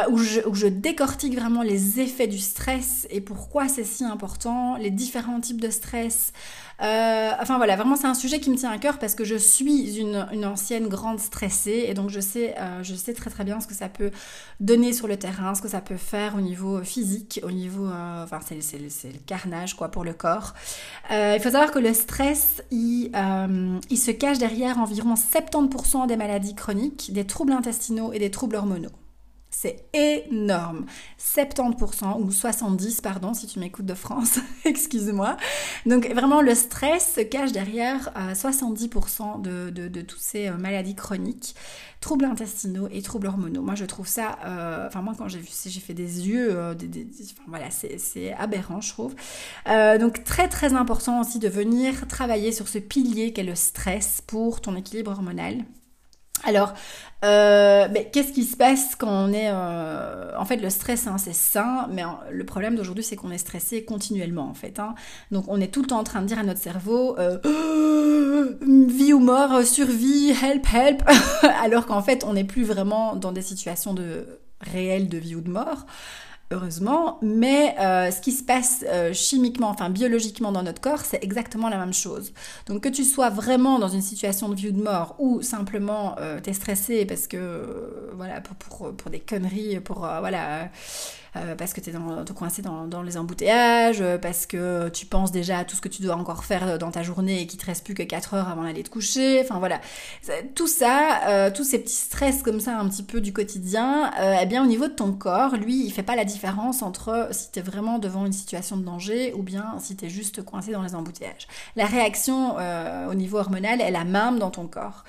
où 0.09 0.17
je, 0.17 0.41
où, 0.47 0.55
je, 0.55 0.67
décortique 0.67 1.35
vraiment 1.35 1.61
les 1.61 1.99
effets 1.99 2.27
du 2.27 2.39
stress 2.39 3.07
et 3.09 3.21
pourquoi 3.21 3.67
c'est 3.67 3.83
si 3.83 4.03
important, 4.03 4.75
les 4.77 4.91
différents 4.91 5.39
types 5.39 5.61
de 5.61 5.69
stress, 5.69 6.33
euh, 6.81 7.31
enfin 7.39 7.57
voilà, 7.57 7.75
vraiment 7.75 7.95
c'est 7.95 8.07
un 8.07 8.13
sujet 8.13 8.39
qui 8.39 8.49
me 8.49 8.55
tient 8.55 8.71
à 8.71 8.77
cœur 8.77 8.99
parce 8.99 9.15
que 9.15 9.23
je 9.23 9.35
suis 9.35 9.97
une, 9.97 10.45
ancienne 10.45 10.87
grande 10.87 11.19
stressée 11.19 11.85
et 11.87 11.93
donc 11.93 12.09
je 12.09 12.19
sais, 12.19 12.55
euh, 12.59 12.83
je 12.83 12.93
sais 12.95 13.13
très 13.13 13.29
très 13.29 13.43
bien 13.43 13.59
ce 13.59 13.67
que 13.67 13.73
ça 13.73 13.89
peut 13.89 14.11
donner 14.59 14.93
sur 14.93 15.07
le 15.07 15.17
terrain, 15.17 15.55
ce 15.55 15.61
que 15.61 15.69
ça 15.69 15.81
peut 15.81 15.97
faire 15.97 16.35
au 16.35 16.41
niveau 16.41 16.83
physique, 16.83 17.39
au 17.43 17.51
niveau, 17.51 17.85
euh, 17.85 18.23
enfin 18.23 18.39
c'est, 18.41 18.77
le 18.77 19.19
carnage 19.25 19.75
quoi 19.75 19.89
pour 19.89 20.03
le 20.03 20.13
corps. 20.13 20.53
il 21.09 21.39
faut 21.41 21.49
savoir 21.49 21.71
que 21.71 21.79
le 21.79 21.93
stress, 21.93 22.63
il 22.71 23.09
se 23.11 24.11
cache 24.11 24.37
derrière 24.37 24.77
environ 24.79 25.13
70% 25.15 26.07
des 26.07 26.17
maladies 26.17 26.55
chroniques, 26.55 27.11
des 27.13 27.25
troubles 27.25 27.53
intestinaux 27.53 28.11
et 28.13 28.19
des 28.19 28.31
troubles 28.31 28.55
hormonaux. 28.55 28.91
C'est 29.57 29.85
énorme. 29.93 30.85
70% 31.17 32.21
ou 32.21 32.29
70, 32.29 32.99
pardon, 32.99 33.33
si 33.33 33.47
tu 33.47 33.59
m'écoutes 33.59 33.85
de 33.85 33.93
France, 33.93 34.39
excuse-moi. 34.65 35.37
Donc 35.85 36.09
vraiment, 36.13 36.41
le 36.41 36.53
stress 36.53 37.13
se 37.15 37.21
cache 37.21 37.53
derrière 37.53 38.11
70% 38.33 39.41
de, 39.41 39.69
de, 39.69 39.87
de 39.87 40.01
toutes 40.01 40.19
ces 40.19 40.49
euh, 40.49 40.57
maladies 40.57 40.93
chroniques, 40.93 41.55
troubles 42.01 42.25
intestinaux 42.25 42.89
et 42.91 43.01
troubles 43.01 43.27
hormonaux. 43.27 43.61
Moi, 43.61 43.75
je 43.75 43.85
trouve 43.85 44.07
ça, 44.07 44.39
euh, 44.45 44.87
enfin 44.87 45.01
moi, 45.01 45.13
quand 45.17 45.29
j'ai 45.29 45.39
vu, 45.39 45.47
j'ai 45.65 45.79
fait 45.79 45.93
des 45.93 46.27
yeux, 46.27 46.49
euh, 46.51 46.75
voilà, 47.47 47.71
c'est 47.71 48.33
aberrant, 48.33 48.81
je 48.81 48.91
trouve. 48.91 49.15
donc 49.65 50.25
très 50.25 50.49
très 50.49 50.73
important 50.73 51.21
aussi 51.21 51.39
de 51.39 51.47
venir 51.47 52.09
travailler 52.09 52.51
sur 52.51 52.67
ce 52.67 52.77
pilier 52.77 53.31
qu'est 53.31 53.43
le 53.43 53.55
stress 53.55 54.21
pour 54.27 54.59
ton 54.59 54.75
équilibre 54.75 55.11
hormonal. 55.11 55.63
Alors, 56.43 56.73
euh, 57.23 57.87
qu'est-ce 58.11 58.31
qui 58.31 58.43
se 58.43 58.55
passe 58.55 58.95
quand 58.95 59.09
on 59.09 59.33
est... 59.33 59.49
Euh, 59.49 60.31
en 60.37 60.45
fait, 60.45 60.57
le 60.57 60.69
stress, 60.69 61.07
hein, 61.07 61.17
c'est 61.17 61.33
sain, 61.33 61.87
mais 61.91 62.03
le 62.29 62.45
problème 62.45 62.75
d'aujourd'hui, 62.75 63.03
c'est 63.03 63.15
qu'on 63.15 63.31
est 63.31 63.37
stressé 63.37 63.83
continuellement, 63.83 64.47
en 64.47 64.53
fait. 64.53 64.79
Hein. 64.79 64.93
Donc, 65.31 65.45
on 65.47 65.59
est 65.59 65.67
tout 65.67 65.81
le 65.81 65.87
temps 65.87 65.99
en 65.99 66.03
train 66.03 66.21
de 66.21 66.27
dire 66.27 66.39
à 66.39 66.43
notre 66.43 66.59
cerveau, 66.59 67.17
euh, 67.17 67.39
vie 68.61 69.13
ou 69.13 69.19
mort, 69.19 69.63
survie, 69.63 70.33
help, 70.43 70.67
help, 70.71 71.03
alors 71.63 71.85
qu'en 71.85 72.01
fait, 72.01 72.23
on 72.27 72.33
n'est 72.33 72.43
plus 72.43 72.63
vraiment 72.63 73.15
dans 73.15 73.31
des 73.31 73.41
situations 73.41 73.93
de 73.93 74.39
réelles 74.61 75.09
de 75.09 75.17
vie 75.17 75.35
ou 75.35 75.41
de 75.41 75.49
mort 75.49 75.85
heureusement, 76.51 77.19
mais 77.21 77.75
euh, 77.79 78.11
ce 78.11 78.21
qui 78.21 78.31
se 78.31 78.43
passe 78.43 78.85
euh, 78.87 79.13
chimiquement, 79.13 79.69
enfin 79.69 79.89
biologiquement 79.89 80.51
dans 80.51 80.63
notre 80.63 80.81
corps, 80.81 81.01
c'est 81.01 81.23
exactement 81.23 81.69
la 81.69 81.77
même 81.77 81.93
chose. 81.93 82.33
Donc 82.67 82.83
que 82.83 82.89
tu 82.89 83.03
sois 83.03 83.29
vraiment 83.29 83.79
dans 83.79 83.87
une 83.87 84.01
situation 84.01 84.49
de 84.49 84.55
vie 84.55 84.69
ou 84.69 84.73
de 84.73 84.81
mort, 84.83 85.15
ou 85.19 85.41
simplement 85.41 86.15
euh, 86.19 86.39
t'es 86.39 86.53
stressé 86.53 87.05
parce 87.05 87.27
que, 87.27 88.11
voilà, 88.15 88.41
pour, 88.41 88.55
pour, 88.55 88.95
pour, 88.95 89.11
des 89.11 89.19
conneries, 89.19 89.79
pour, 89.79 89.99
voilà 89.99 90.69
euh, 91.35 91.55
parce 91.55 91.73
que 91.73 91.81
tu 91.81 91.89
es 91.89 92.33
coincé 92.33 92.61
dans, 92.61 93.01
les 93.01 93.17
embouteillages, 93.17 94.01
euh, 94.01 94.17
parce 94.17 94.45
que 94.45 94.89
tu 94.89 95.05
penses 95.05 95.31
déjà 95.31 95.59
à 95.59 95.65
tout 95.65 95.75
ce 95.75 95.81
que 95.81 95.89
tu 95.89 96.01
dois 96.01 96.15
encore 96.15 96.43
faire 96.43 96.77
dans 96.77 96.91
ta 96.91 97.03
journée 97.03 97.41
et 97.41 97.47
qu'il 97.47 97.59
te 97.59 97.65
reste 97.65 97.85
plus 97.85 97.93
que 97.93 98.03
4 98.03 98.33
heures 98.33 98.49
avant 98.49 98.63
d'aller 98.63 98.83
te 98.83 98.89
coucher. 98.89 99.41
Enfin 99.41 99.59
voilà, 99.59 99.79
tout 100.55 100.67
ça, 100.67 101.21
euh, 101.27 101.51
tous 101.51 101.63
ces 101.63 101.79
petits 101.79 101.95
stress 101.95 102.41
comme 102.41 102.59
ça 102.59 102.77
un 102.77 102.87
petit 102.89 103.03
peu 103.03 103.21
du 103.21 103.33
quotidien, 103.33 104.11
eh 104.41 104.45
bien 104.45 104.63
au 104.63 104.67
niveau 104.67 104.87
de 104.87 104.93
ton 104.93 105.13
corps, 105.13 105.55
lui, 105.55 105.85
il 105.85 105.91
fait 105.91 106.03
pas 106.03 106.15
la 106.15 106.25
différence 106.25 106.81
entre 106.81 107.29
si 107.31 107.51
tu 107.51 107.59
es 107.59 107.61
vraiment 107.61 107.99
devant 107.99 108.25
une 108.25 108.33
situation 108.33 108.77
de 108.77 108.83
danger 108.83 109.33
ou 109.33 109.43
bien 109.43 109.75
si 109.79 109.95
tu 109.95 110.05
es 110.05 110.09
juste 110.09 110.43
coincé 110.43 110.71
dans 110.71 110.83
les 110.83 110.95
embouteillages. 110.95 111.47
La 111.75 111.85
réaction 111.85 112.55
au 113.09 113.13
niveau 113.13 113.37
hormonal 113.37 113.81
est 113.81 113.91
la 113.91 114.03
même 114.03 114.39
dans 114.39 114.51
ton 114.51 114.67
corps. 114.67 115.03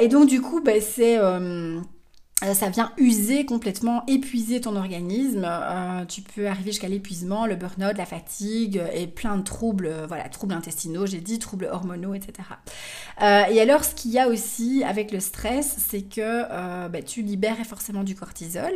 et 0.00 0.08
donc 0.08 0.28
du 0.28 0.40
coup, 0.40 0.60
ben, 0.60 0.80
c'est 0.80 1.18
euh, 1.18 1.80
ça 2.40 2.70
vient 2.70 2.92
user 2.96 3.44
complètement, 3.44 4.02
épuiser 4.06 4.60
ton 4.60 4.74
organisme. 4.76 5.44
Euh, 5.44 6.04
tu 6.06 6.22
peux 6.22 6.46
arriver 6.46 6.70
jusqu'à 6.72 6.88
l'épuisement, 6.88 7.44
le 7.46 7.54
burn-out, 7.54 7.96
la 7.96 8.06
fatigue 8.06 8.78
euh, 8.78 8.88
et 8.94 9.06
plein 9.06 9.36
de 9.36 9.42
troubles, 9.42 9.92
voilà, 10.08 10.28
troubles 10.28 10.54
intestinaux, 10.54 11.06
j'ai 11.06 11.20
dit, 11.20 11.38
troubles 11.38 11.68
hormonaux, 11.70 12.14
etc. 12.14 12.32
et 13.20 13.60
alors, 13.60 13.84
ce 13.84 13.94
qu'il 13.94 14.10
y 14.10 14.18
a 14.18 14.28
aussi 14.28 14.82
avec 14.84 15.12
le 15.12 15.20
stress, 15.20 15.76
c'est 15.78 16.02
que 16.02 16.88
bah, 16.88 17.02
tu 17.02 17.22
libères 17.22 17.58
forcément 17.66 18.02
du 18.02 18.14
cortisol. 18.14 18.72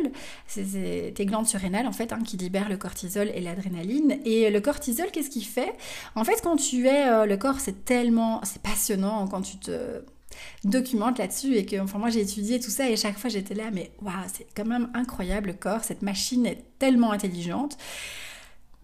C'est 0.47 1.13
tes 1.15 1.25
glandes 1.25 1.47
surrénales, 1.47 1.87
en 1.87 1.91
fait, 1.91 2.13
hein, 2.13 2.19
qui 2.23 2.37
libèrent 2.37 2.69
le 2.69 2.77
cortisol 2.77 3.31
et 3.33 3.41
l'adrénaline. 3.41 4.19
Et 4.25 4.49
le 4.51 4.61
cortisol, 4.61 5.07
qu'est-ce 5.11 5.29
qu'il 5.29 5.45
fait? 5.45 5.73
En 6.15 6.23
fait, 6.23 6.41
quand 6.43 6.57
tu 6.57 6.87
es, 6.87 7.25
le 7.25 7.37
corps, 7.37 7.59
c'est 7.59 7.85
tellement, 7.85 8.41
c'est 8.43 8.61
passionnant 8.61 9.27
quand 9.27 9.41
tu 9.41 9.57
te 9.57 10.03
documente 10.63 11.17
là-dessus 11.17 11.55
et 11.55 11.65
que 11.65 11.79
enfin 11.79 11.99
moi 11.99 12.09
j'ai 12.09 12.21
étudié 12.21 12.59
tout 12.59 12.69
ça 12.69 12.89
et 12.89 12.95
chaque 12.95 13.17
fois 13.17 13.29
j'étais 13.29 13.53
là 13.53 13.71
mais 13.71 13.91
waouh 14.01 14.13
c'est 14.31 14.47
quand 14.55 14.65
même 14.65 14.89
incroyable 14.93 15.47
le 15.47 15.53
corps. 15.53 15.83
Cette 15.83 16.01
machine 16.01 16.45
est 16.45 16.63
tellement 16.79 17.11
intelligente 17.11 17.77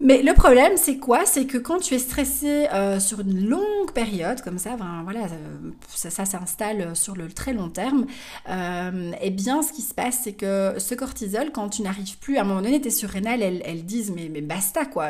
mais 0.02 0.20
le 0.20 0.34
problème, 0.34 0.72
c'est 0.76 0.96
quoi? 0.96 1.24
C'est 1.26 1.46
que 1.46 1.58
quand 1.58 1.78
tu 1.78 1.94
es 1.94 2.00
stressé 2.00 2.66
euh, 2.74 2.98
sur 2.98 3.20
une 3.20 3.48
longue 3.48 3.92
période, 3.94 4.40
comme 4.40 4.58
ça, 4.58 4.76
voilà, 5.04 5.26
euh, 5.26 5.70
ça, 5.94 6.24
s'installe 6.24 6.96
sur 6.96 7.14
le 7.14 7.28
très 7.28 7.52
long 7.52 7.68
terme, 7.68 8.06
euh, 8.50 9.12
eh 9.20 9.30
bien, 9.30 9.62
ce 9.62 9.72
qui 9.72 9.82
se 9.82 9.94
passe, 9.94 10.22
c'est 10.24 10.32
que 10.32 10.74
ce 10.78 10.96
cortisol, 10.96 11.52
quand 11.52 11.68
tu 11.68 11.82
n'arrives 11.82 12.18
plus, 12.18 12.36
à 12.36 12.40
un 12.40 12.44
moment 12.44 12.62
donné, 12.62 12.80
tes 12.80 12.90
surrénales, 12.90 13.42
elles, 13.42 13.62
elles 13.64 13.84
disent, 13.84 14.10
mais, 14.10 14.28
mais 14.28 14.40
basta, 14.40 14.86
quoi, 14.86 15.08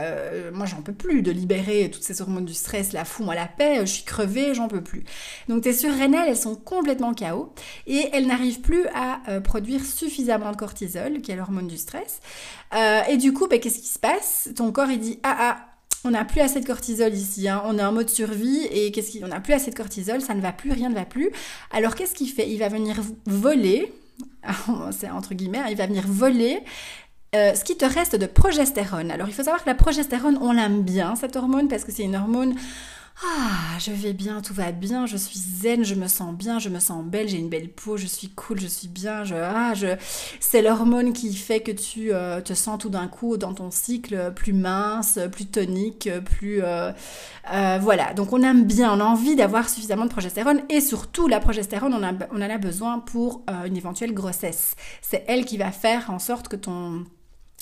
moi, 0.53 0.67
j'en 0.67 0.83
peux 0.83 0.93
plus 0.93 1.23
de 1.23 1.31
libérer 1.31 1.91
toutes 1.91 2.05
ces 2.05 2.21
hormones 2.21 2.45
du 2.45 2.55
stress, 2.55 2.93
la 2.93 3.07
fous-moi 3.07 3.35
la 3.35 3.47
paix, 3.47 3.79
je 3.81 3.93
suis 3.93 4.05
crevée, 4.05 4.53
j'en 4.53 4.69
peux 4.69 4.83
plus. 4.83 5.05
Donc, 5.49 5.63
tes 5.63 5.73
surrénales, 5.73 6.29
elles 6.29 6.37
sont 6.37 6.55
complètement 6.55 7.15
KO 7.15 7.55
et 7.87 8.11
elles 8.13 8.27
n'arrivent 8.27 8.61
plus 8.61 8.85
à 8.95 9.21
produire 9.41 9.83
suffisamment 9.87 10.53
de 10.53 10.57
cortisol, 10.57 11.23
qui 11.23 11.33
est 11.33 11.37
l'hormone 11.37 11.67
du 11.67 11.79
stress. 11.79 12.21
et 13.09 13.17
du 13.17 13.33
coup, 13.33 13.49
ben, 13.49 13.59
qu'est-ce 13.59 13.79
qui 13.79 13.89
se 13.89 13.99
passe? 13.99 14.51
Ton 14.55 14.71
il 14.91 15.01
dit 15.01 15.19
ah 15.23 15.37
ah 15.39 15.69
on 16.05 16.11
n'a 16.11 16.25
plus 16.25 16.41
assez 16.41 16.61
de 16.61 16.67
cortisol 16.67 17.15
ici, 17.15 17.49
hein. 17.49 17.63
on 17.65 17.79
est 17.79 17.85
en 17.85 17.93
mode 17.93 18.11
survie 18.11 18.67
et 18.73 18.91
qu'est-ce 18.91 19.19
qu'on 19.19 19.29
n'a 19.29 19.41
plus 19.41 19.53
assez 19.53 19.71
de 19.71 19.77
cortisol, 19.77 20.21
ça 20.21 20.35
ne 20.35 20.41
va 20.41 20.53
plus, 20.53 20.73
rien 20.73 20.89
ne 20.89 20.95
va 20.95 21.05
plus. 21.05 21.31
Alors 21.71 21.95
qu'est-ce 21.95 22.15
qu'il 22.15 22.29
fait? 22.29 22.51
Il 22.51 22.59
va 22.59 22.69
venir 22.69 22.97
voler, 23.27 23.93
c'est 24.91 25.11
entre 25.11 25.35
guillemets, 25.35 25.59
hein, 25.59 25.67
il 25.71 25.77
va 25.77 25.87
venir 25.87 26.05
voler 26.07 26.61
euh, 27.35 27.55
ce 27.55 27.65
qui 27.65 27.77
te 27.77 27.85
reste 27.85 28.17
de 28.17 28.27
progestérone. 28.27 29.11
Alors 29.11 29.29
il 29.29 29.33
faut 29.33 29.45
savoir 29.45 29.63
que 29.63 29.69
la 29.69 29.75
progestérone, 29.75 30.39
on 30.41 30.53
l'aime 30.53 30.83
bien 30.83 31.15
cette 31.15 31.37
hormone 31.37 31.69
parce 31.69 31.85
que 31.85 31.93
c'est 31.93 32.03
une 32.03 32.17
hormone 32.17 32.55
ah, 33.25 33.79
je 33.79 33.93
vais 33.93 34.13
bien, 34.13 34.41
tout 34.41 34.55
va 34.55 34.73
bien, 34.73 35.07
je 35.07 35.17
suis 35.17 35.39
zen, 35.39 35.85
je 35.85 35.95
me 35.95 36.09
sens 36.09 36.35
bien, 36.35 36.59
je 36.59 36.69
me 36.69 36.81
sens 36.81 37.05
belle, 37.05 37.29
j'ai 37.29 37.39
une 37.39 37.49
belle 37.49 37.69
peau, 37.69 37.97
je 37.97 38.07
suis 38.07 38.29
cool, 38.29 38.61
je 38.61 38.67
suis 38.67 38.89
bien, 38.89 39.23
je, 39.23 39.35
ah, 39.35 39.75
je, 39.75 39.89
c'est 40.41 40.61
l'hormone 40.61 41.13
qui 41.13 41.33
fait 41.35 41.61
que 41.61 41.71
tu 41.71 42.13
euh, 42.13 42.41
te 42.41 42.53
sens 42.53 42.79
tout 42.79 42.89
d'un 42.89 43.07
coup 43.07 43.37
dans 43.37 43.55
ton 43.55 43.71
cycle 43.71 44.33
plus 44.35 44.53
mince, 44.53 45.21
plus 45.31 45.47
tonique, 45.47 46.09
plus, 46.25 46.63
euh, 46.63 46.91
euh, 47.53 47.79
voilà. 47.81 48.13
Donc 48.15 48.33
on 48.33 48.43
aime 48.43 48.65
bien, 48.65 48.93
on 48.93 49.01
a 49.01 49.05
envie 49.05 49.37
d'avoir 49.37 49.69
suffisamment 49.69 50.05
de 50.05 50.11
progestérone 50.11 50.63
et 50.69 50.81
surtout 50.81 51.29
la 51.29 51.39
progestérone, 51.39 51.95
on, 51.95 52.03
en 52.03 52.43
a 52.43 52.59
besoin 52.59 52.99
pour 52.99 53.43
une 53.65 53.77
éventuelle 53.77 54.15
grossesse. 54.15 54.75
C'est 55.01 55.25
elle 55.29 55.45
qui 55.45 55.59
va 55.59 55.71
faire 55.71 56.11
en 56.11 56.19
sorte 56.19 56.49
que 56.49 56.57
ton 56.57 57.05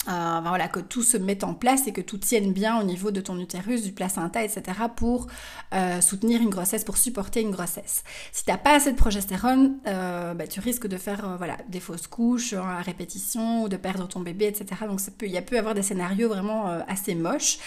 euh, 0.09 0.41
voilà, 0.43 0.67
que 0.67 0.81
tout 0.81 1.03
se 1.03 1.19
mette 1.19 1.45
en 1.45 1.53
place 1.53 1.87
et 1.87 1.93
que 1.93 2.01
tout 2.01 2.17
tienne 2.17 2.55
bien 2.55 2.81
au 2.81 2.85
niveau 2.85 3.11
de 3.11 3.21
ton 3.21 3.39
utérus, 3.39 3.83
du 3.83 3.93
placenta, 3.93 4.43
etc. 4.43 4.63
pour 4.97 5.27
euh, 5.75 6.01
soutenir 6.01 6.41
une 6.41 6.49
grossesse, 6.49 6.85
pour 6.85 6.97
supporter 6.97 7.43
une 7.43 7.51
grossesse. 7.51 8.03
Si 8.33 8.47
t'as 8.47 8.57
pas 8.57 8.77
assez 8.77 8.93
de 8.93 8.97
progestérone, 8.97 9.77
euh, 9.87 10.33
bah, 10.33 10.47
tu 10.47 10.61
risques 10.61 10.87
de 10.87 10.97
faire 10.97 11.37
voilà, 11.37 11.59
des 11.69 11.81
fausses 11.81 12.07
couches 12.07 12.55
à 12.55 12.81
répétition 12.81 13.65
ou 13.65 13.69
de 13.69 13.77
perdre 13.77 14.09
ton 14.09 14.21
bébé, 14.21 14.47
etc. 14.47 14.87
Donc 14.89 15.01
ça 15.01 15.11
peut, 15.17 15.27
il 15.27 15.33
y 15.33 15.39
a 15.39 15.43
pu 15.43 15.59
avoir 15.59 15.75
des 15.75 15.83
scénarios 15.83 16.29
vraiment 16.29 16.67
assez 16.89 17.15
moches. 17.15 17.59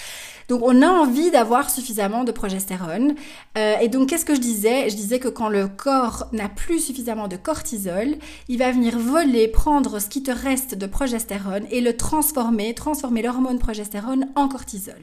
Donc 0.50 0.62
on 0.64 0.82
a 0.82 0.88
envie 0.88 1.30
d'avoir 1.30 1.70
suffisamment 1.70 2.24
de 2.24 2.32
progestérone. 2.32 3.14
et 3.56 3.88
donc 3.88 4.10
qu'est-ce 4.10 4.26
que 4.26 4.36
je 4.36 4.42
disais? 4.42 4.90
Je 4.90 4.96
disais 4.96 5.20
que 5.20 5.30
quand 5.30 5.50
le 5.50 5.68
corps 5.68 6.28
n'a 6.34 6.50
plus 6.50 6.80
suffisamment 6.80 7.28
de 7.28 7.38
cortisol, 7.38 8.16
il 8.50 8.58
va 8.58 8.72
venir 8.72 8.98
voler, 8.98 9.48
prendre 9.48 10.00
ce 10.00 10.08
qui 10.08 10.24
te 10.24 10.32
reste 10.32 10.76
de 10.76 10.86
progestérone 10.86 11.66
et 11.72 11.80
le 11.80 11.96
transformer 11.96 12.23
transformer, 12.24 12.74
transformer 12.74 13.22
l'hormone 13.22 13.60
progestérone 13.60 14.28
en 14.36 14.48
cortisol. 14.48 15.02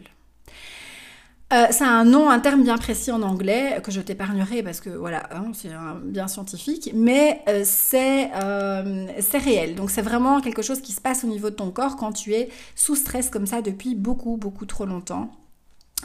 Euh, 1.52 1.66
ça 1.70 1.86
a 1.86 1.90
un 1.90 2.04
nom, 2.04 2.30
un 2.30 2.38
terme 2.38 2.62
bien 2.62 2.78
précis 2.78 3.10
en 3.10 3.22
anglais 3.22 3.82
que 3.82 3.90
je 3.90 4.00
t'épargnerai 4.00 4.62
parce 4.62 4.80
que 4.80 4.88
voilà, 4.88 5.28
hein, 5.32 5.50
c'est 5.52 5.68
bien 6.04 6.28
scientifique, 6.28 6.92
mais 6.94 7.42
euh, 7.48 7.64
euh, 7.94 9.06
c'est 9.20 9.38
réel. 9.38 9.74
Donc 9.74 9.90
c'est 9.90 10.00
vraiment 10.00 10.40
quelque 10.40 10.62
chose 10.62 10.80
qui 10.80 10.92
se 10.92 11.00
passe 11.00 11.24
au 11.24 11.26
niveau 11.26 11.50
de 11.50 11.56
ton 11.56 11.70
corps 11.70 11.96
quand 11.96 12.12
tu 12.12 12.32
es 12.34 12.48
sous 12.74 12.94
stress 12.94 13.28
comme 13.28 13.46
ça 13.46 13.60
depuis 13.60 13.94
beaucoup 13.94 14.36
beaucoup 14.36 14.64
trop 14.64 14.86
longtemps. 14.86 15.30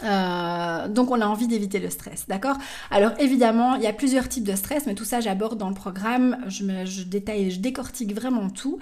Euh, 0.04 0.88
donc 0.90 1.10
on 1.12 1.22
a 1.22 1.26
envie 1.26 1.48
d'éviter 1.48 1.80
le 1.80 1.90
stress, 1.90 2.26
d'accord? 2.28 2.58
Alors 2.92 3.12
évidemment, 3.20 3.76
il 3.76 3.84
y 3.84 3.88
a 3.88 3.94
plusieurs 3.94 4.28
types 4.28 4.44
de 4.44 4.56
stress, 4.56 4.86
mais 4.86 4.96
tout 4.96 5.06
ça 5.06 5.22
j'aborde 5.22 5.58
dans 5.58 5.70
le 5.70 5.76
programme, 5.76 6.38
je, 6.48 6.64
me, 6.64 6.86
je 6.86 7.04
détaille, 7.04 7.52
je 7.52 7.60
décortique 7.60 8.14
vraiment 8.14 8.50
tout. 8.50 8.78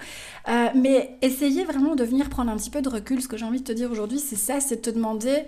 Euh, 0.48 0.68
mais 0.74 1.16
essayez 1.22 1.64
vraiment 1.64 1.94
de 1.94 2.04
venir 2.04 2.28
prendre 2.28 2.50
un 2.50 2.56
petit 2.56 2.70
peu 2.70 2.82
de 2.82 2.88
recul. 2.88 3.22
Ce 3.22 3.28
que 3.28 3.36
j'ai 3.36 3.44
envie 3.44 3.60
de 3.60 3.64
te 3.64 3.72
dire 3.72 3.90
aujourd'hui, 3.90 4.18
c'est 4.18 4.36
ça, 4.36 4.60
c'est 4.60 4.76
de 4.76 4.80
te 4.80 4.90
demander, 4.90 5.44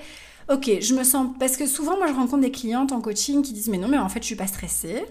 ok, 0.51 0.71
je 0.81 0.95
me 0.95 1.03
sens... 1.05 1.29
Parce 1.39 1.57
que 1.57 1.67
souvent, 1.67 1.97
moi 1.97 2.07
je 2.07 2.13
rencontre 2.15 2.43
des 2.43 2.53
clientes 2.53 2.93
en 2.93 3.01
coaching 3.01 3.43
qui 3.43 3.53
disent, 3.53 3.69
mais 3.69 3.79
non, 3.79 3.89
mais 3.89 3.99
en 3.99 4.09
fait 4.09 4.21
je 4.21 4.27
suis 4.27 4.37
pas 4.37 4.47
stressée. 4.47 5.05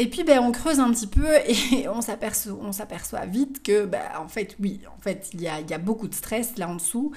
Et 0.00 0.08
puis 0.08 0.24
ben, 0.24 0.38
on 0.38 0.50
creuse 0.50 0.80
un 0.80 0.90
petit 0.92 1.06
peu 1.06 1.26
et 1.46 1.86
on 1.94 2.00
s'aperçoit, 2.00 2.56
on 2.58 2.72
s'aperçoit 2.72 3.26
vite 3.26 3.62
que 3.62 3.84
ben, 3.84 4.00
en 4.18 4.28
fait 4.28 4.56
oui, 4.58 4.80
en 4.96 4.98
fait 4.98 5.28
il 5.34 5.42
y 5.42 5.46
a, 5.46 5.78
beaucoup 5.78 6.08
de 6.08 6.14
stress 6.14 6.56
là 6.56 6.70
en 6.70 6.76
dessous, 6.76 7.12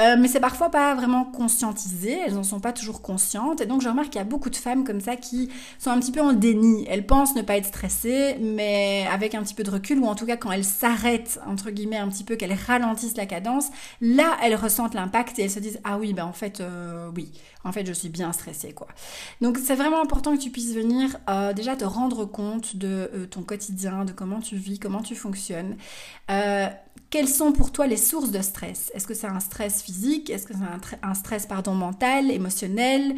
euh, 0.00 0.16
mais 0.18 0.26
c'est 0.26 0.40
parfois 0.40 0.68
pas 0.68 0.96
vraiment 0.96 1.26
conscientisé, 1.26 2.18
elles 2.26 2.34
n'en 2.34 2.42
sont 2.42 2.58
pas 2.58 2.72
toujours 2.72 3.02
conscientes. 3.02 3.60
Et 3.60 3.66
donc 3.66 3.82
je 3.82 3.88
remarque 3.88 4.10
qu'il 4.10 4.18
y 4.18 4.20
a 4.20 4.24
beaucoup 4.24 4.50
de 4.50 4.56
femmes 4.56 4.82
comme 4.82 5.00
ça 5.00 5.14
qui 5.14 5.48
sont 5.78 5.90
un 5.90 6.00
petit 6.00 6.10
peu 6.10 6.22
en 6.22 6.32
déni, 6.32 6.84
elles 6.90 7.06
pensent 7.06 7.36
ne 7.36 7.42
pas 7.42 7.56
être 7.56 7.66
stressées 7.66 8.36
mais 8.40 9.06
avec 9.12 9.36
un 9.36 9.42
petit 9.44 9.54
peu 9.54 9.62
de 9.62 9.70
recul 9.70 10.00
ou 10.00 10.06
en 10.06 10.16
tout 10.16 10.26
cas 10.26 10.36
quand 10.36 10.50
elles 10.50 10.64
s'arrêtent 10.64 11.38
entre 11.46 11.70
guillemets 11.70 11.98
un 11.98 12.08
petit 12.08 12.24
peu, 12.24 12.34
qu'elles 12.34 12.58
ralentissent 12.66 13.16
la 13.16 13.26
cadence, 13.26 13.68
là 14.00 14.36
elles 14.42 14.56
ressentent 14.56 14.94
l'impact 14.94 15.38
et 15.38 15.42
elles 15.42 15.50
se 15.52 15.60
disent 15.60 15.78
ah 15.84 15.98
oui 15.98 16.14
ben 16.14 16.24
en 16.24 16.32
fait 16.32 16.60
euh, 16.60 17.12
oui, 17.14 17.30
en 17.64 17.72
fait 17.72 17.86
je 17.86 17.92
suis 17.92 18.08
bien 18.08 18.32
stressée 18.32 18.72
quoi. 18.72 18.88
Donc 19.40 19.58
c'est 19.58 19.74
vraiment 19.74 20.00
important 20.00 20.36
que 20.36 20.42
tu 20.42 20.50
puisses 20.50 20.74
venir 20.74 21.16
euh, 21.28 21.52
déjà 21.52 21.76
te 21.76 21.84
rendre 21.84 22.24
compte 22.24 22.76
de 22.76 23.10
euh, 23.14 23.26
ton 23.26 23.42
quotidien, 23.42 24.04
de 24.04 24.12
comment 24.12 24.40
tu 24.40 24.56
vis, 24.56 24.78
comment 24.78 25.02
tu 25.02 25.14
fonctionnes. 25.14 25.76
Euh, 26.30 26.68
quelles 27.10 27.28
sont 27.28 27.52
pour 27.52 27.72
toi 27.72 27.86
les 27.86 27.96
sources 27.96 28.30
de 28.30 28.42
stress? 28.42 28.90
Est-ce 28.94 29.06
que 29.06 29.14
c'est 29.14 29.26
un 29.26 29.40
stress 29.40 29.82
physique? 29.82 30.30
Est-ce 30.30 30.46
que 30.46 30.54
c'est 30.54 30.98
un, 31.02 31.14
stress 31.14 31.46
pardon, 31.46 31.74
mental, 31.74 32.30
émotionnel? 32.30 33.14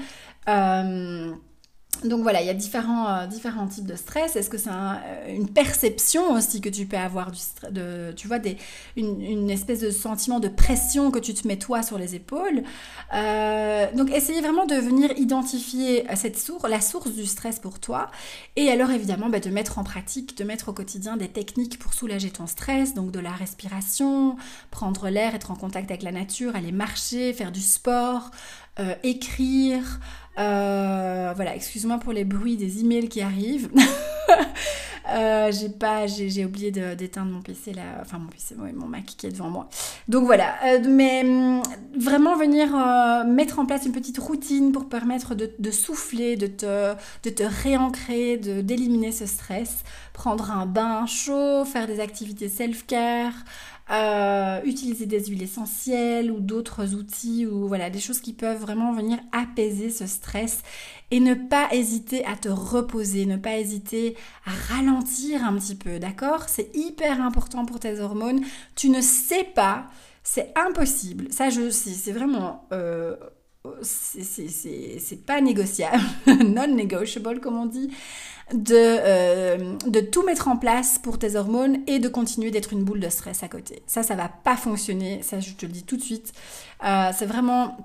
Donc 2.04 2.22
voilà, 2.22 2.40
il 2.40 2.46
y 2.46 2.50
a 2.50 2.54
différents, 2.54 3.09
euh, 3.09 3.26
différents 3.26 3.66
types 3.66 3.87
de 3.87 3.94
stress. 3.94 4.37
Est-ce 4.37 4.50
que 4.50 4.59
c'est 4.59 4.70
euh, 4.70 5.35
une 5.35 5.48
perception 5.48 6.32
aussi 6.32 6.61
que 6.61 6.68
tu 6.68 6.87
peux 6.87 6.96
avoir 6.96 7.30
de, 7.70 8.12
tu 8.16 8.28
vois, 8.28 8.38
des, 8.38 8.56
une, 8.96 9.50
espèce 9.50 9.80
de 9.80 9.90
sentiment 9.90 10.40
de 10.40 10.48
pression 10.48 11.11
que 11.11 11.18
tu 11.18 11.35
te 11.35 11.46
mets 11.46 11.59
toi 11.59 11.82
sur 11.82 11.98
les 11.98 12.14
épaules? 12.14 12.62
Euh, 13.14 13.87
Donc 13.94 14.11
essayez 14.11 14.40
vraiment 14.40 14.66
de 14.66 14.74
venir 14.74 15.11
identifier 15.16 16.04
cette 16.14 16.38
source, 16.38 16.68
la 16.68 16.80
source 16.80 17.11
du 17.11 17.26
stress 17.26 17.59
pour 17.59 17.78
toi. 17.78 18.11
Et 18.56 18.70
alors 18.70 18.90
évidemment, 18.90 19.28
bah, 19.28 19.40
de 19.40 19.50
mettre 19.50 19.78
en 19.78 19.85
pratique, 19.85 20.37
de 20.37 20.44
mettre 20.44 20.68
au 20.68 20.72
quotidien 20.72 21.16
des 21.16 21.28
techniques 21.28 21.78
pour 21.78 21.94
soulager 21.94 22.30
ton 22.30 22.46
stress, 22.46 22.94
donc 22.94 23.11
de 23.11 23.20
la 23.20 23.32
respiration, 23.32 24.37
prendre 24.70 25.09
l'air, 25.09 25.35
être 25.35 25.50
en 25.50 25.56
contact 25.56 25.90
avec 25.90 26.02
la 26.02 26.12
nature, 26.12 26.56
aller 26.56 26.72
marcher, 26.72 27.32
faire 27.32 27.52
du 27.52 27.62
sport, 27.62 28.30
écrire. 29.02 30.00
Euh, 30.38 31.33
voilà, 31.35 31.55
excuse-moi 31.55 31.99
pour 31.99 32.12
les 32.12 32.25
bruits 32.25 32.57
des 32.57 32.81
emails 32.81 33.09
qui 33.09 33.22
arrivent. 33.22 33.70
euh, 35.14 35.51
j'ai 35.51 35.70
pas, 35.70 36.07
j'ai 36.07 36.44
oublié 36.44 36.70
d'éteindre 36.70 37.33
mon 37.33 37.40
PC 37.40 37.72
là, 37.72 37.83
enfin 38.03 38.18
mon 38.18 38.29
PC, 38.29 38.55
mon 38.55 38.87
Mac 38.87 39.05
qui 39.05 39.27
est 39.27 39.31
devant 39.31 39.49
moi. 39.49 39.68
Donc 40.09 40.25
voilà, 40.27 40.55
euh, 40.66 40.81
mais 40.87 41.22
hum, 41.25 41.62
vraiment 41.99 42.37
venir 42.37 42.68
mettre 43.27 43.59
en 43.59 43.66
place 43.66 43.87
une 43.87 43.92
petite 43.92 44.18
routine 44.18 44.72
pour 44.72 44.88
permettre 44.88 45.35
de, 45.35 45.51
de 45.59 45.70
souffler, 45.70 46.37
de 46.37 46.46
te, 46.46 46.94
de 47.22 47.31
te 47.31 47.42
réancrer, 47.62 48.37
d'éliminer 48.37 49.12
ce 49.12 49.25
stress, 49.27 49.85
prendre 50.12 50.51
un 50.51 50.66
bain 50.66 51.07
chaud, 51.07 51.64
faire 51.64 51.87
des 51.87 52.01
activités 52.01 52.49
self-care. 52.49 53.33
Euh, 53.88 54.61
utiliser 54.64 55.07
des 55.07 55.27
huiles 55.27 55.44
essentielles 55.44 56.33
ou 56.33 56.40
d'autres 56.40 56.94
outils 56.96 57.46
ou 57.46 57.68
voilà 57.68 57.88
des 57.88 58.01
choses 58.01 58.18
qui 58.18 58.33
peuvent 58.33 58.61
vraiment 58.61 58.92
venir 58.92 59.16
apaiser 59.31 59.90
ce 59.90 60.09
stress 60.09 60.62
et 61.12 61.20
ne 61.20 61.35
pas 61.35 61.68
hésiter 61.70 62.25
à 62.25 62.35
te 62.35 62.49
reposer, 62.49 63.27
ne 63.27 63.37
pas 63.37 63.59
hésiter 63.59 64.16
à 64.44 64.51
ralentir 64.75 65.44
un 65.44 65.55
petit 65.57 65.77
peu, 65.77 66.01
d'accord? 66.01 66.49
C'est 66.49 66.75
hyper 66.75 67.22
important 67.22 67.64
pour 67.64 67.79
tes 67.79 68.01
hormones. 68.01 68.40
Tu 68.75 68.88
ne 68.88 69.01
sais 69.01 69.44
pas, 69.55 69.87
c'est 70.25 70.53
impossible. 70.57 71.33
Ça, 71.33 71.49
je 71.49 71.70
c'est 71.70 72.11
vraiment 72.12 72.66
euh, 72.72 73.14
c'est 73.83 75.25
pas 75.25 75.40
négociable, 75.40 76.03
non 76.27 76.66
negotiable 76.66 77.40
comme 77.40 77.57
on 77.57 77.66
dit 77.66 77.90
de, 78.52 78.74
euh, 78.74 79.76
de 79.87 80.00
tout 80.00 80.22
mettre 80.22 80.48
en 80.48 80.56
place 80.56 80.98
pour 80.98 81.18
tes 81.18 81.37
hormones 81.37 81.78
et 81.87 81.98
de 81.98 82.09
continuer 82.09 82.50
d'être 82.50 82.72
une 82.72 82.85
boule 82.85 83.00
de 83.00 83.09
stress 83.09 83.42
à 83.42 83.48
côté. 83.48 83.82
Ça, 83.87 84.02
ça 84.02 84.14
va 84.14 84.28
pas 84.28 84.56
fonctionner, 84.56 85.22
ça 85.22 85.40
je 85.40 85.52
te 85.52 85.66
le 85.66 85.72
dis 85.72 85.82
tout 85.82 85.96
de 85.96 86.02
suite. 86.02 86.32
Euh, 86.85 87.11
c'est 87.16 87.26
vraiment 87.26 87.76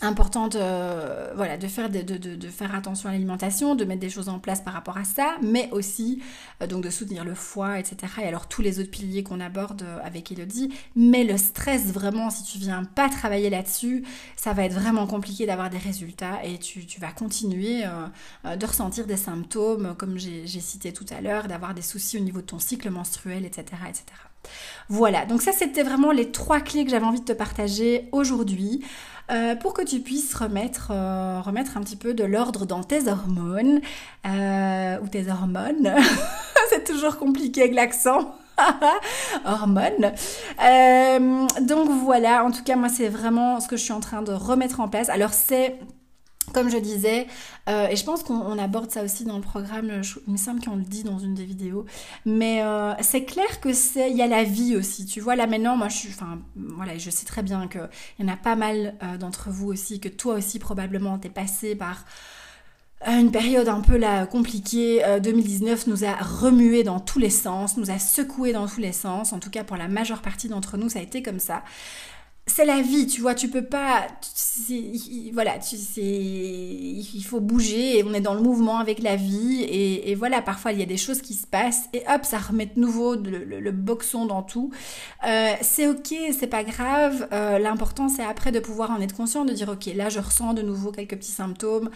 important 0.00 0.48
de, 0.48 1.34
voilà, 1.34 1.56
de, 1.56 1.66
faire, 1.66 1.90
de, 1.90 2.02
de, 2.02 2.16
de 2.16 2.48
faire 2.48 2.74
attention 2.74 3.08
à 3.08 3.12
l'alimentation, 3.12 3.74
de 3.74 3.84
mettre 3.84 4.00
des 4.00 4.10
choses 4.10 4.28
en 4.28 4.38
place 4.38 4.60
par 4.60 4.74
rapport 4.74 4.96
à 4.96 5.04
ça, 5.04 5.36
mais 5.42 5.68
aussi 5.72 6.22
euh, 6.62 6.66
donc 6.66 6.84
de 6.84 6.90
soutenir 6.90 7.24
le 7.24 7.34
foie, 7.34 7.78
etc. 7.78 7.96
Et 8.22 8.24
alors 8.24 8.48
tous 8.48 8.62
les 8.62 8.78
autres 8.78 8.90
piliers 8.90 9.22
qu'on 9.22 9.40
aborde 9.40 9.82
euh, 9.82 9.98
avec 10.04 10.30
Elodie. 10.30 10.72
Mais 10.94 11.24
le 11.24 11.36
stress, 11.36 11.86
vraiment, 11.86 12.30
si 12.30 12.44
tu 12.44 12.58
viens 12.58 12.84
pas 12.84 13.08
travailler 13.08 13.50
là-dessus, 13.50 14.04
ça 14.36 14.52
va 14.52 14.64
être 14.64 14.74
vraiment 14.74 15.06
compliqué 15.06 15.46
d'avoir 15.46 15.70
des 15.70 15.78
résultats 15.78 16.44
et 16.44 16.58
tu, 16.58 16.86
tu 16.86 17.00
vas 17.00 17.10
continuer 17.10 17.84
euh, 17.84 18.56
de 18.56 18.66
ressentir 18.66 19.06
des 19.06 19.16
symptômes, 19.16 19.94
comme 19.96 20.18
j'ai 20.18 20.46
cité 20.46 20.92
tout 20.92 21.06
à 21.16 21.20
l'heure, 21.20 21.48
d'avoir 21.48 21.74
des 21.74 21.82
soucis 21.82 22.18
au 22.18 22.20
niveau 22.22 22.40
de 22.40 22.46
ton 22.46 22.58
cycle 22.58 22.90
menstruel, 22.90 23.44
etc. 23.44 23.64
etc. 23.88 24.04
Voilà, 24.88 25.26
donc 25.26 25.42
ça 25.42 25.52
c'était 25.52 25.82
vraiment 25.82 26.12
les 26.12 26.30
trois 26.30 26.60
clés 26.60 26.84
que 26.84 26.90
j'avais 26.90 27.04
envie 27.04 27.20
de 27.20 27.24
te 27.24 27.32
partager 27.32 28.08
aujourd'hui. 28.12 28.82
Euh, 29.30 29.54
pour 29.56 29.74
que 29.74 29.82
tu 29.82 30.00
puisses 30.00 30.34
remettre, 30.34 30.88
euh, 30.90 31.40
remettre 31.44 31.76
un 31.76 31.82
petit 31.82 31.96
peu 31.96 32.14
de 32.14 32.24
l'ordre 32.24 32.64
dans 32.64 32.82
tes 32.82 33.08
hormones 33.08 33.80
euh, 34.26 34.98
ou 35.02 35.08
tes 35.08 35.28
hormones. 35.30 35.94
c'est 36.70 36.84
toujours 36.84 37.18
compliqué 37.18 37.62
avec 37.62 37.74
l'accent. 37.74 38.34
hormones. 39.44 40.12
donc 41.60 41.90
voilà, 41.90 42.44
en 42.44 42.50
tout 42.50 42.64
cas 42.64 42.74
moi 42.74 42.88
c'est 42.88 43.08
vraiment 43.08 43.60
ce 43.60 43.68
que 43.68 43.76
je 43.76 43.82
suis 43.84 43.92
en 43.92 44.00
train 44.00 44.22
de 44.22 44.32
remettre 44.32 44.80
en 44.80 44.88
place. 44.88 45.08
Alors 45.10 45.32
c'est 45.32 45.76
comme 46.52 46.70
je 46.70 46.78
disais, 46.78 47.26
euh, 47.68 47.88
et 47.88 47.96
je 47.96 48.04
pense 48.04 48.22
qu'on 48.22 48.58
aborde 48.58 48.90
ça 48.90 49.02
aussi 49.02 49.24
dans 49.24 49.36
le 49.36 49.42
programme, 49.42 50.02
il 50.26 50.32
me 50.32 50.36
semble 50.36 50.60
qu'on 50.60 50.76
le 50.76 50.82
dit 50.82 51.04
dans 51.04 51.18
une 51.18 51.34
des 51.34 51.44
vidéos, 51.44 51.86
mais 52.24 52.62
euh, 52.62 52.94
c'est 53.00 53.24
clair 53.24 53.60
que 53.60 53.72
c'est, 53.72 54.10
il 54.10 54.16
y 54.16 54.22
a 54.22 54.26
la 54.26 54.44
vie 54.44 54.76
aussi, 54.76 55.06
tu 55.06 55.20
vois, 55.20 55.36
là 55.36 55.46
maintenant, 55.46 55.76
moi 55.76 55.88
je 55.88 55.96
suis, 55.96 56.08
enfin, 56.08 56.38
voilà, 56.56 56.96
je 56.98 57.10
sais 57.10 57.26
très 57.26 57.42
bien 57.42 57.68
qu'il 57.68 57.88
y 58.20 58.24
en 58.24 58.28
a 58.28 58.36
pas 58.36 58.56
mal 58.56 58.94
euh, 59.02 59.16
d'entre 59.16 59.50
vous 59.50 59.68
aussi, 59.68 60.00
que 60.00 60.08
toi 60.08 60.34
aussi 60.34 60.58
probablement 60.58 61.18
t'es 61.18 61.30
passé 61.30 61.74
par 61.74 62.04
une 63.06 63.30
période 63.30 63.68
un 63.68 63.80
peu 63.80 64.00
compliquée, 64.28 65.04
2019 65.22 65.86
nous 65.86 66.04
a 66.04 66.14
remué 66.14 66.82
dans 66.82 66.98
tous 66.98 67.20
les 67.20 67.30
sens, 67.30 67.76
nous 67.76 67.92
a 67.92 67.98
secoué 68.00 68.52
dans 68.52 68.66
tous 68.66 68.80
les 68.80 68.92
sens, 68.92 69.32
en 69.32 69.38
tout 69.38 69.50
cas 69.50 69.62
pour 69.62 69.76
la 69.76 69.86
majeure 69.86 70.20
partie 70.20 70.48
d'entre 70.48 70.76
nous 70.76 70.88
ça 70.88 70.98
a 70.98 71.02
été 71.02 71.22
comme 71.22 71.38
ça 71.38 71.62
c'est 72.48 72.64
la 72.64 72.80
vie, 72.80 73.06
tu 73.06 73.20
vois, 73.20 73.34
tu 73.34 73.48
peux 73.48 73.64
pas, 73.64 74.06
voilà, 75.32 75.58
tu 75.58 75.76
il 75.96 77.22
faut 77.24 77.40
bouger 77.40 77.98
et 77.98 78.04
on 78.04 78.14
est 78.14 78.20
dans 78.20 78.34
le 78.34 78.40
mouvement 78.40 78.78
avec 78.78 79.02
la 79.02 79.16
vie 79.16 79.62
et, 79.62 80.14
voilà, 80.14 80.42
parfois 80.42 80.72
il 80.72 80.78
y 80.78 80.82
a 80.82 80.86
des 80.86 80.96
choses 80.96 81.20
qui 81.20 81.34
se 81.34 81.46
passent 81.46 81.88
et 81.92 82.02
hop, 82.12 82.24
ça 82.24 82.38
remet 82.38 82.66
de 82.66 82.80
nouveau 82.80 83.14
le, 83.14 83.70
boxon 83.70 84.26
dans 84.26 84.42
tout. 84.42 84.70
Euh, 85.26 85.52
c'est 85.60 85.86
ok, 85.86 86.14
c'est 86.36 86.46
pas 86.46 86.64
grave. 86.64 87.28
Euh, 87.32 87.58
l'important 87.58 88.08
c'est 88.08 88.24
après 88.24 88.50
de 88.50 88.60
pouvoir 88.60 88.90
en 88.90 89.00
être 89.00 89.14
conscient, 89.14 89.44
de 89.44 89.52
dire 89.52 89.68
ok, 89.68 89.86
là 89.94 90.08
je 90.08 90.18
ressens 90.18 90.54
de 90.54 90.62
nouveau 90.62 90.90
quelques 90.90 91.16
petits 91.16 91.30
symptômes. 91.30 91.90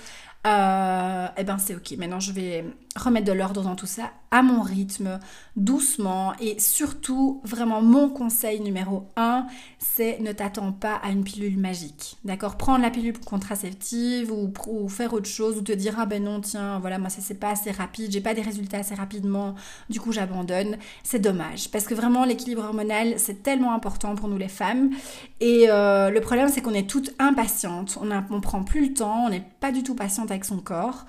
Euh, 0.45 1.29
eh 1.37 1.45
ben 1.45 1.57
c'est 1.59 1.77
ok. 1.77 1.93
Maintenant 1.99 2.19
je 2.19 2.33
vais 2.33 2.65
remettre 2.97 3.27
de 3.27 3.33
l'ordre 3.33 3.63
dans 3.63 3.77
tout 3.77 3.87
ça 3.87 4.11
à 4.33 4.43
mon 4.43 4.63
rythme, 4.63 5.21
doucement 5.57 6.33
et 6.41 6.59
surtout 6.59 7.41
vraiment 7.45 7.81
mon 7.81 8.09
conseil 8.09 8.61
numéro 8.61 9.07
1, 9.17 9.47
c'est 9.79 10.19
ne 10.21 10.33
t'attends 10.33 10.73
pas 10.73 10.95
à 10.97 11.11
une 11.11 11.23
pilule 11.23 11.59
magique. 11.59 12.17
D'accord? 12.25 12.57
Prendre 12.57 12.83
la 12.83 12.91
pilule 12.91 13.19
contraceptive 13.21 14.33
ou, 14.33 14.89
faire 14.89 15.13
autre 15.13 15.29
chose 15.29 15.59
ou 15.59 15.61
te 15.63 15.73
dire 15.73 15.95
ah 15.99 16.07
ben 16.07 16.25
non 16.25 16.41
tiens 16.41 16.81
voilà 16.81 16.99
moi 16.99 17.09
ça 17.09 17.21
c'est 17.21 17.39
pas 17.39 17.51
assez 17.51 17.71
rapide, 17.71 18.11
j'ai 18.11 18.21
pas 18.21 18.35
des 18.35 18.43
résultats 18.43 18.79
assez 18.79 18.97
rapidement, 18.97 19.55
du 19.91 20.01
coup 20.01 20.11
j'abandonne. 20.11 20.77
C'est 21.05 21.21
dommage 21.21 21.71
parce 21.71 21.85
que 21.85 21.95
vraiment 21.95 22.25
l'équilibre 22.25 22.65
hormonal 22.65 23.15
c'est 23.19 23.45
tellement 23.45 23.75
important 23.75 24.17
pour 24.17 24.29
nous 24.29 24.39
les 24.39 24.49
femmes 24.49 24.91
et 25.39 25.67
euh, 25.69 26.11
le 26.11 26.21
problème 26.21 26.49
c'est 26.49 26.63
qu'on 26.63 26.75
est 26.75 26.91
toutes 26.91 27.15
impatientes, 27.21 27.97
on, 28.03 28.11
on 28.11 28.41
prend 28.41 28.65
plus 28.65 28.89
le 28.89 28.95
temps, 28.95 29.27
on 29.27 29.31
n'est 29.31 29.45
du 29.71 29.83
tout 29.83 29.95
patiente 29.95 30.31
avec 30.31 30.45
son 30.45 30.59
corps 30.59 31.07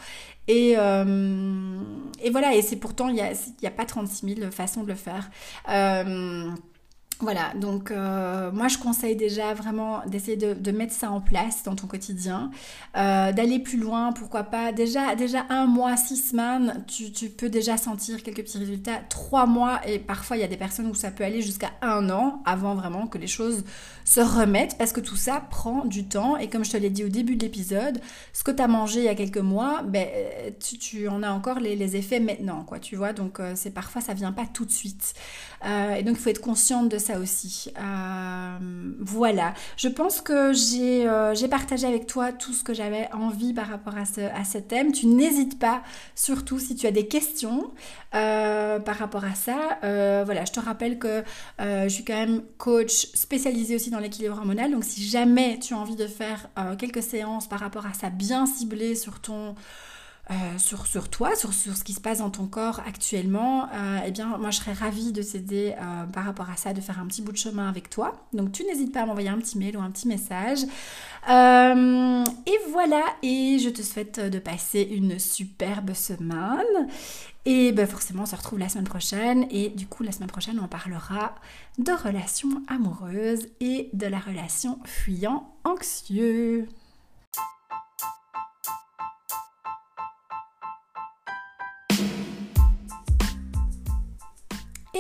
et, 0.47 0.73
euh, 0.77 1.05
voilà, 2.31 2.55
et 2.55 2.61
c'est 2.61 2.75
pourtant, 2.75 3.07
il 3.07 3.15
n'y 3.15 3.21
a, 3.21 3.31
a, 3.31 3.71
pas 3.71 3.85
36 3.85 4.35
000 4.35 4.51
façons 4.51 4.83
de 4.83 4.89
le 4.89 4.95
faire. 4.95 5.29
Euh, 5.69 6.49
voilà, 7.23 7.53
donc 7.55 7.89
euh, 7.89 8.51
moi 8.51 8.67
je 8.67 8.77
conseille 8.77 9.15
déjà 9.15 9.53
vraiment 9.53 10.01
d'essayer 10.05 10.35
de, 10.35 10.71
mettre 10.71 10.93
ça 10.93 11.09
en 11.09 11.21
place 11.21 11.63
dans 11.63 11.75
ton 11.75 11.87
quotidien, 11.87 12.51
euh, 12.97 13.31
d'aller 13.31 13.59
plus 13.59 13.77
loin, 13.77 14.11
pourquoi 14.11 14.43
pas. 14.43 14.73
Déjà, 14.73 15.15
déjà 15.15 15.45
un 15.49 15.65
mois, 15.65 15.95
six 15.95 16.17
semaines, 16.17 16.83
tu, 16.85 17.29
peux 17.29 17.49
déjà 17.49 17.77
sentir 17.77 18.21
quelques 18.23 18.43
petits 18.43 18.57
résultats. 18.57 18.99
Trois 19.09 19.45
mois, 19.45 19.79
et 19.87 19.99
parfois 19.99 20.35
il 20.35 20.41
y 20.41 20.43
a 20.43 20.47
des 20.47 20.57
personnes 20.57 20.87
où 20.87 20.95
ça 20.95 21.11
peut 21.11 21.23
aller 21.23 21.41
jusqu'à 21.41 21.71
un 21.81 22.09
an 22.09 22.41
avant 22.45 22.75
vraiment 22.75 23.07
que 23.07 23.17
les 23.17 23.27
choses 23.27 23.63
se 24.03 24.19
remettent, 24.19 24.77
parce 24.77 24.91
que 24.91 24.99
tout 24.99 25.15
ça 25.15 25.41
prend 25.49 25.85
du 25.85 26.05
temps. 26.05 26.35
Et 26.37 26.49
comme 26.49 26.65
je 26.65 26.71
te 26.71 26.77
l'ai 26.77 26.89
dit 26.89 27.05
au 27.05 27.09
début 27.09 27.37
de 27.37 27.43
l'épisode, 27.43 28.01
ce 28.33 28.43
que 28.43 28.51
tu 28.51 28.61
as 28.61 28.67
mangé 28.67 28.99
il 28.99 29.05
y 29.05 29.09
a 29.09 29.15
quelques 29.15 29.37
mois, 29.37 29.81
ben, 29.83 30.07
tu, 30.59 31.07
en 31.07 31.23
as 31.23 31.31
encore 31.31 31.59
les, 31.59 31.95
effets 31.95 32.19
maintenant, 32.19 32.63
quoi, 32.63 32.79
tu 32.79 32.95
vois. 32.95 33.13
Donc 33.13 33.39
euh, 33.39 33.53
c'est 33.55 33.71
parfois 33.71 34.01
ça 34.01 34.13
vient 34.13 34.31
pas 34.31 34.45
tout 34.51 34.65
de 34.65 34.71
suite. 34.71 35.13
et 35.63 36.03
donc 36.03 36.17
il 36.17 36.21
faut 36.21 36.29
être 36.29 36.41
consciente 36.41 36.89
de 36.89 36.97
ça 36.97 37.12
aussi. 37.19 37.71
Euh, 37.77 38.57
voilà, 38.99 39.53
je 39.77 39.87
pense 39.87 40.21
que 40.21 40.53
euh, 40.53 41.35
j'ai 41.35 41.47
partagé 41.47 41.87
avec 41.87 42.07
toi 42.07 42.31
tout 42.31 42.53
ce 42.53 42.63
que 42.63 42.73
j'avais 42.73 43.09
envie 43.13 43.53
par 43.53 43.67
rapport 43.67 43.97
à 43.97 44.05
ce, 44.05 44.21
à 44.21 44.43
ce 44.43 44.57
thème. 44.57 44.91
Tu 44.91 45.07
n'hésites 45.07 45.59
pas, 45.59 45.83
surtout 46.15 46.59
si 46.59 46.75
tu 46.75 46.87
as 46.87 46.91
des 46.91 47.07
questions 47.07 47.71
euh, 48.15 48.79
par 48.79 48.97
rapport 48.97 49.25
à 49.25 49.35
ça. 49.35 49.79
voilà, 49.81 50.45
je 50.45 50.51
te 50.51 50.59
rappelle 50.59 50.99
que 50.99 51.23
je 51.59 51.89
suis 51.89 52.03
quand 52.03 52.13
même 52.13 52.43
coach 52.57 53.07
spécialisé 53.13 53.75
aussi 53.75 53.89
dans 53.89 53.99
l'équilibre 53.99 54.37
hormonal. 54.37 54.71
Donc 54.71 54.83
si 54.83 55.03
jamais 55.03 55.59
tu 55.59 55.73
as 55.73 55.77
envie 55.77 55.95
de 55.95 56.07
faire 56.07 56.49
quelques 56.77 57.03
séances 57.03 57.47
par 57.47 57.59
rapport 57.59 57.85
à 57.85 57.93
ça 57.93 58.09
bien 58.09 58.45
ciblé 58.45 58.95
sur 58.95 59.19
ton... 59.19 59.55
Euh, 60.31 60.57
sur, 60.57 60.87
sur 60.87 61.09
toi, 61.09 61.35
sur, 61.35 61.53
sur, 61.53 61.75
ce 61.75 61.83
qui 61.83 61.91
se 61.91 61.99
passe 61.99 62.19
dans 62.19 62.29
ton 62.29 62.47
corps 62.47 62.79
actuellement, 62.87 63.67
euh, 63.73 63.99
eh 64.07 64.11
bien, 64.11 64.37
moi, 64.37 64.51
je 64.51 64.57
serais 64.57 64.71
ravie 64.71 65.11
de 65.11 65.21
t'aider 65.21 65.75
euh, 65.77 66.05
par 66.05 66.23
rapport 66.23 66.49
à 66.49 66.55
ça, 66.55 66.71
de 66.71 66.79
faire 66.79 66.97
un 66.97 67.07
petit 67.07 67.21
bout 67.21 67.33
de 67.33 67.37
chemin 67.37 67.67
avec 67.67 67.89
toi. 67.89 68.13
Donc, 68.31 68.53
tu 68.53 68.63
n'hésites 68.63 68.93
pas 68.93 69.01
à 69.01 69.05
m'envoyer 69.05 69.27
un 69.27 69.37
petit 69.37 69.57
mail 69.57 69.75
ou 69.75 69.81
un 69.81 69.91
petit 69.91 70.07
message. 70.07 70.59
et 71.27 72.57
voilà, 72.71 73.03
et 73.21 73.59
je 73.59 73.69
te 73.69 73.81
souhaite 73.81 74.21
de 74.21 74.39
passer 74.39 74.81
une 74.81 75.19
superbe 75.19 75.93
semaine. 75.93 76.87
Et 77.45 77.73
ben 77.73 77.85
forcément, 77.85 78.23
on 78.23 78.25
se 78.25 78.37
retrouve 78.37 78.59
la 78.59 78.69
semaine 78.69 78.87
prochaine. 78.87 79.45
Et 79.51 79.69
du 79.69 79.87
coup, 79.87 80.03
la 80.03 80.13
semaine 80.13 80.29
prochaine, 80.29 80.57
on 80.63 80.67
parlera 80.67 81.35
de 81.77 81.91
relations 81.91 82.61
amoureuses 82.69 83.47
et 83.59 83.89
de 83.91 84.07
la 84.07 84.19
relation 84.19 84.79
fuyant 84.85 85.53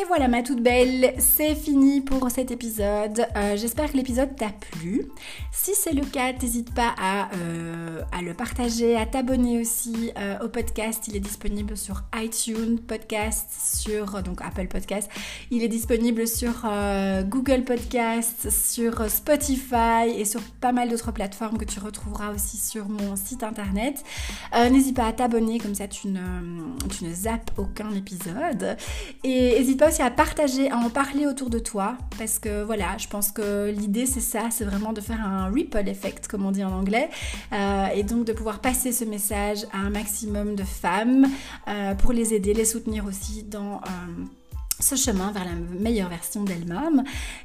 Voilà 0.07 0.27
ma 0.27 0.43
toute 0.43 0.61
belle, 0.61 1.13
c'est 1.17 1.55
fini 1.55 2.01
pour 2.01 2.29
cet 2.29 2.51
épisode. 2.51 3.25
Euh, 3.35 3.55
j'espère 3.55 3.91
que 3.91 3.97
l'épisode 3.97 4.35
t'a 4.35 4.49
plu. 4.49 5.07
Si 5.51 5.73
c'est 5.75 5.93
le 5.93 6.03
cas, 6.03 6.33
n'hésite 6.33 6.73
pas 6.73 6.93
à, 7.01 7.29
euh, 7.35 8.01
à, 8.11 8.21
le 8.21 8.33
partager, 8.33 8.97
à 8.97 9.05
t'abonner 9.05 9.59
aussi 9.59 10.11
euh, 10.17 10.37
au 10.43 10.49
podcast. 10.49 11.07
Il 11.07 11.15
est 11.15 11.21
disponible 11.21 11.77
sur 11.77 12.03
iTunes 12.15 12.79
Podcast, 12.79 13.49
sur 13.81 14.21
donc 14.21 14.41
Apple 14.41 14.67
Podcast. 14.67 15.09
Il 15.51 15.63
est 15.63 15.67
disponible 15.67 16.27
sur 16.27 16.67
Google 17.25 17.63
Podcast, 17.63 18.49
sur 18.49 19.09
Spotify 19.09 20.09
et 20.15 20.25
sur 20.25 20.41
pas 20.59 20.73
mal 20.73 20.89
d'autres 20.89 21.11
plateformes 21.11 21.57
que 21.57 21.65
tu 21.65 21.79
retrouveras 21.79 22.33
aussi 22.33 22.57
sur 22.57 22.89
mon 22.89 23.15
site 23.15 23.43
internet. 23.43 24.03
n'hésite 24.53 24.95
pas 24.95 25.07
à 25.07 25.13
t'abonner, 25.13 25.59
comme 25.59 25.75
ça 25.75 25.87
tu 25.87 26.07
ne, 26.07 26.19
tu 26.89 27.05
ne 27.05 27.13
zappes 27.13 27.51
aucun 27.57 27.91
épisode. 27.91 28.77
Et 29.23 29.59
n'hésite 29.59 29.79
à 30.01 30.09
partager, 30.09 30.69
à 30.71 30.77
en 30.77 30.89
parler 30.89 31.27
autour 31.27 31.49
de 31.49 31.59
toi, 31.59 31.97
parce 32.17 32.39
que 32.39 32.63
voilà, 32.63 32.97
je 32.97 33.07
pense 33.07 33.31
que 33.31 33.69
l'idée 33.69 34.05
c'est 34.05 34.21
ça, 34.21 34.49
c'est 34.49 34.65
vraiment 34.65 34.93
de 34.93 35.01
faire 35.01 35.21
un 35.21 35.49
ripple 35.51 35.87
effect, 35.87 36.27
comme 36.27 36.45
on 36.45 36.51
dit 36.51 36.63
en 36.63 36.71
anglais, 36.71 37.09
euh, 37.51 37.87
et 37.87 38.03
donc 38.03 38.25
de 38.25 38.33
pouvoir 38.33 38.59
passer 38.59 38.91
ce 38.91 39.05
message 39.05 39.65
à 39.71 39.77
un 39.77 39.89
maximum 39.89 40.55
de 40.55 40.63
femmes 40.63 41.27
euh, 41.67 41.93
pour 41.95 42.13
les 42.13 42.33
aider, 42.33 42.53
les 42.53 42.65
soutenir 42.65 43.05
aussi 43.05 43.43
dans 43.43 43.75
euh, 43.75 44.23
ce 44.79 44.95
chemin 44.95 45.31
vers 45.31 45.45
la 45.45 45.55
meilleure 45.79 46.09
version 46.09 46.43
d'elle-même. 46.43 47.03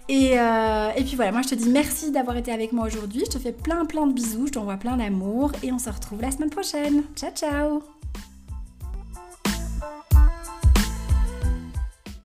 Et, 0.09 0.33
et, 0.33 1.05
puis 1.05 1.17
voilà, 1.17 1.33
moi 1.33 1.43
je 1.43 1.49
te 1.49 1.55
dis 1.55 1.69
merci 1.69 2.11
d'avoir 2.11 2.37
été 2.37 2.51
avec 2.51 2.73
moi 2.73 2.87
aujourd'hui. 2.87 3.23
Je 3.27 3.31
te 3.33 3.39
fais 3.39 3.53
plein 3.53 3.85
plein 3.85 4.07
de 4.07 4.13
bisous, 4.13 4.47
je 4.47 4.53
t'envoie 4.53 4.77
plein 4.77 4.97
d'amour 4.97 5.53
et 5.63 5.71
on 5.73 5.79
se 5.79 5.91
retrouve 5.91 6.23
la 6.23 6.31
semaine 6.31 6.51
prochaine. 6.51 7.03
Ciao 7.15 7.31
ciao 7.31 7.83